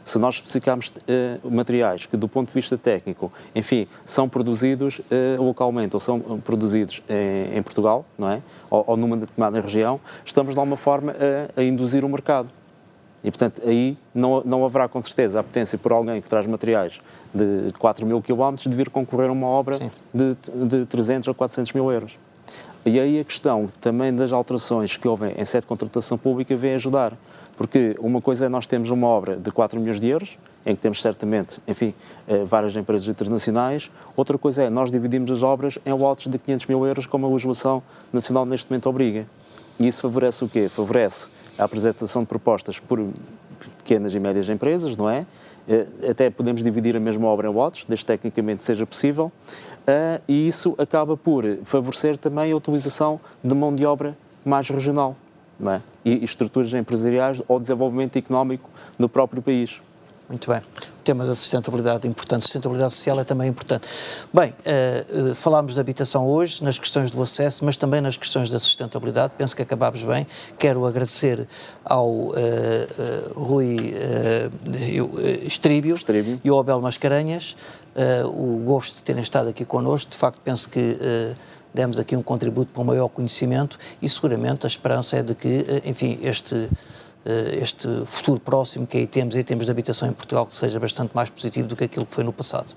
se 0.05 0.18
nós 0.18 0.36
especificarmos 0.36 0.88
uh, 0.88 1.50
materiais 1.50 2.07
que, 2.07 2.16
do 2.16 2.28
ponto 2.28 2.48
de 2.48 2.55
vista 2.55 2.76
técnico, 2.76 3.32
enfim, 3.55 3.86
são 4.05 4.28
produzidos 4.28 4.98
uh, 4.98 5.42
localmente 5.42 5.94
ou 5.94 6.00
são 6.00 6.20
produzidos 6.40 7.03
em, 7.09 7.57
em 7.57 7.62
Portugal, 7.62 8.05
não 8.18 8.28
é? 8.28 8.42
Ou, 8.68 8.84
ou, 8.86 8.96
numa 8.96 9.16
determinada 9.16 9.61
região, 9.61 10.00
estamos 10.24 10.55
de 10.55 10.59
alguma 10.59 10.76
forma 10.76 11.14
a, 11.57 11.61
a 11.61 11.64
induzir 11.64 12.05
o 12.05 12.09
mercado. 12.09 12.48
E, 13.24 13.30
portanto, 13.30 13.62
aí 13.64 13.96
não, 14.12 14.42
não 14.44 14.64
haverá 14.64 14.88
com 14.88 15.00
certeza 15.00 15.40
a 15.40 15.42
potência 15.42 15.78
por 15.78 15.92
alguém 15.92 16.20
que 16.20 16.28
traz 16.28 16.44
materiais 16.46 17.00
de 17.32 17.72
4 17.78 18.05
mil 18.05 18.20
quilómetros 18.20 18.68
de 18.68 18.76
vir 18.76 18.90
concorrer 18.90 19.28
a 19.28 19.32
uma 19.32 19.46
obra 19.46 19.78
de, 20.12 20.36
de 20.66 20.86
300 20.86 21.28
ou 21.28 21.34
400 21.34 21.72
mil 21.72 21.90
euros. 21.90 22.18
E 22.85 22.99
aí 22.99 23.20
a 23.20 23.24
questão 23.24 23.68
também 23.80 24.12
das 24.12 24.33
alterações 24.33 24.97
que 24.97 25.07
houve 25.07 25.28
em 25.37 25.45
sede 25.45 25.61
de 25.61 25.66
contratação 25.68 26.18
pública 26.18 26.57
vem 26.57 26.74
ajudar. 26.74 27.16
Porque 27.57 27.95
uma 28.01 28.20
coisa 28.20 28.47
é 28.47 28.49
nós 28.49 28.66
temos 28.66 28.91
uma 28.91 29.07
obra 29.07 29.37
de 29.37 29.53
4 29.53 29.78
milhões 29.78 30.01
de 30.01 30.09
euros, 30.09 30.37
em 30.66 30.74
que 30.74 30.83
temos 30.83 31.01
certamente, 31.01 31.61
enfim, 31.68 31.95
eh, 32.26 32.45
várias 32.45 32.74
empresas 32.74 33.07
internacionais. 33.07 33.89
Outra 34.16 34.37
coisa 34.37 34.64
é 34.64 34.70
nós 34.70 34.91
dividimos 34.91 35.30
as 35.30 35.45
obras 35.45 35.78
em 35.87 35.93
lotes 35.93 36.26
de 36.28 36.39
500 36.39 36.66
mil 36.66 36.85
euros, 36.85 37.07
como 37.07 37.24
a 37.24 37.30
legislação 37.30 37.83
nacional 38.12 38.45
neste 38.45 38.68
momento 38.68 38.89
obriga. 38.89 39.26
E 39.78 39.87
isso 39.87 40.01
favorece 40.01 40.45
o 40.45 40.49
quê? 40.49 40.68
Favorece 40.68 41.30
a 41.57 41.64
apresentação 41.64 42.22
de 42.22 42.28
propostas 42.28 42.80
por 42.80 42.99
pequenas 43.78 44.12
e 44.12 44.18
médias 44.18 44.49
empresas, 44.49 44.97
não 44.97 45.09
é? 45.09 45.24
Eh, 45.68 45.86
até 46.10 46.28
podemos 46.30 46.62
dividir 46.62 46.96
a 46.96 47.00
mesma 47.00 47.26
obra 47.28 47.48
em 47.48 47.52
lotes, 47.52 47.84
desde 47.88 48.04
tecnicamente 48.04 48.64
seja 48.64 48.84
possível, 48.84 49.30
eh, 49.86 50.20
e 50.28 50.46
isso 50.48 50.74
acaba 50.78 51.16
por 51.16 51.44
favorecer 51.64 52.16
também 52.16 52.52
a 52.52 52.56
utilização 52.56 53.20
de 53.42 53.54
mão 53.54 53.74
de 53.74 53.86
obra 53.86 54.16
mais 54.44 54.68
regional 54.68 55.16
é? 55.64 55.80
e 56.04 56.24
estruturas 56.24 56.72
empresariais 56.74 57.40
ou 57.46 57.60
desenvolvimento 57.60 58.16
económico 58.16 58.68
no 58.98 59.08
próprio 59.08 59.40
país. 59.40 59.80
Muito 60.29 60.51
bem. 60.51 60.59
O 60.59 61.03
tema 61.05 61.27
da 61.27 61.35
sustentabilidade 61.35 62.07
é 62.07 62.11
importante. 62.11 62.43
Sustentabilidade 62.43 62.95
social 62.95 63.20
é 63.20 63.25
também 63.25 63.49
importante. 63.49 63.87
Bem, 64.33 64.51
uh, 64.51 65.31
uh, 65.31 65.35
falámos 65.35 65.75
da 65.75 65.81
habitação 65.81 66.27
hoje, 66.27 66.62
nas 66.62 66.79
questões 66.79 67.11
do 67.11 67.20
acesso, 67.23 67.64
mas 67.64 67.77
também 67.77 68.01
nas 68.01 68.16
questões 68.16 68.49
da 68.49 68.59
sustentabilidade. 68.59 69.33
Penso 69.37 69.55
que 69.55 69.62
acabámos 69.62 70.03
bem. 70.05 70.27
Quero 70.59 70.87
agradecer 70.87 71.47
ao 71.85 72.09
uh, 72.09 72.33
Rui 73.35 73.95
Estríbio, 75.45 75.95
Estríbio, 75.95 76.41
e 76.43 76.49
ao 76.49 76.59
Abel 76.59 76.81
Mascarenhas 76.81 77.57
o 78.25 78.62
gosto 78.64 78.97
de 78.97 79.03
terem 79.03 79.23
estado 79.23 79.49
aqui 79.49 79.64
connosco. 79.64 80.11
De 80.11 80.16
facto, 80.16 80.41
penso 80.43 80.68
que 80.68 80.97
demos 81.75 81.99
aqui 81.99 82.16
um 82.16 82.23
contributo 82.23 82.73
para 82.73 82.81
um 82.81 82.87
maior 82.87 83.09
conhecimento 83.09 83.79
e 84.01 84.09
seguramente 84.09 84.64
a 84.64 84.68
esperança 84.68 85.16
é 85.16 85.23
de 85.23 85.35
que, 85.35 85.83
enfim, 85.85 86.18
este 86.23 86.70
este 87.61 87.89
futuro 88.07 88.41
próximo 88.41 88.87
que 88.87 88.99
aí 88.99 89.07
temos, 89.07 89.37
aí 89.37 89.45
temos 89.45 89.66
de 89.66 89.70
habitação 89.70 90.09
em 90.09 90.12
Portugal, 90.12 90.47
que 90.47 90.55
seja 90.55 90.79
bastante 90.81 91.14
mais 91.14 91.31
positivo 91.31 91.68
do 91.68 91.77
que 91.77 91.85
aquilo 91.85 92.05
que 92.05 92.14
foi 92.14 92.25
no 92.25 92.33
passado. 92.33 92.75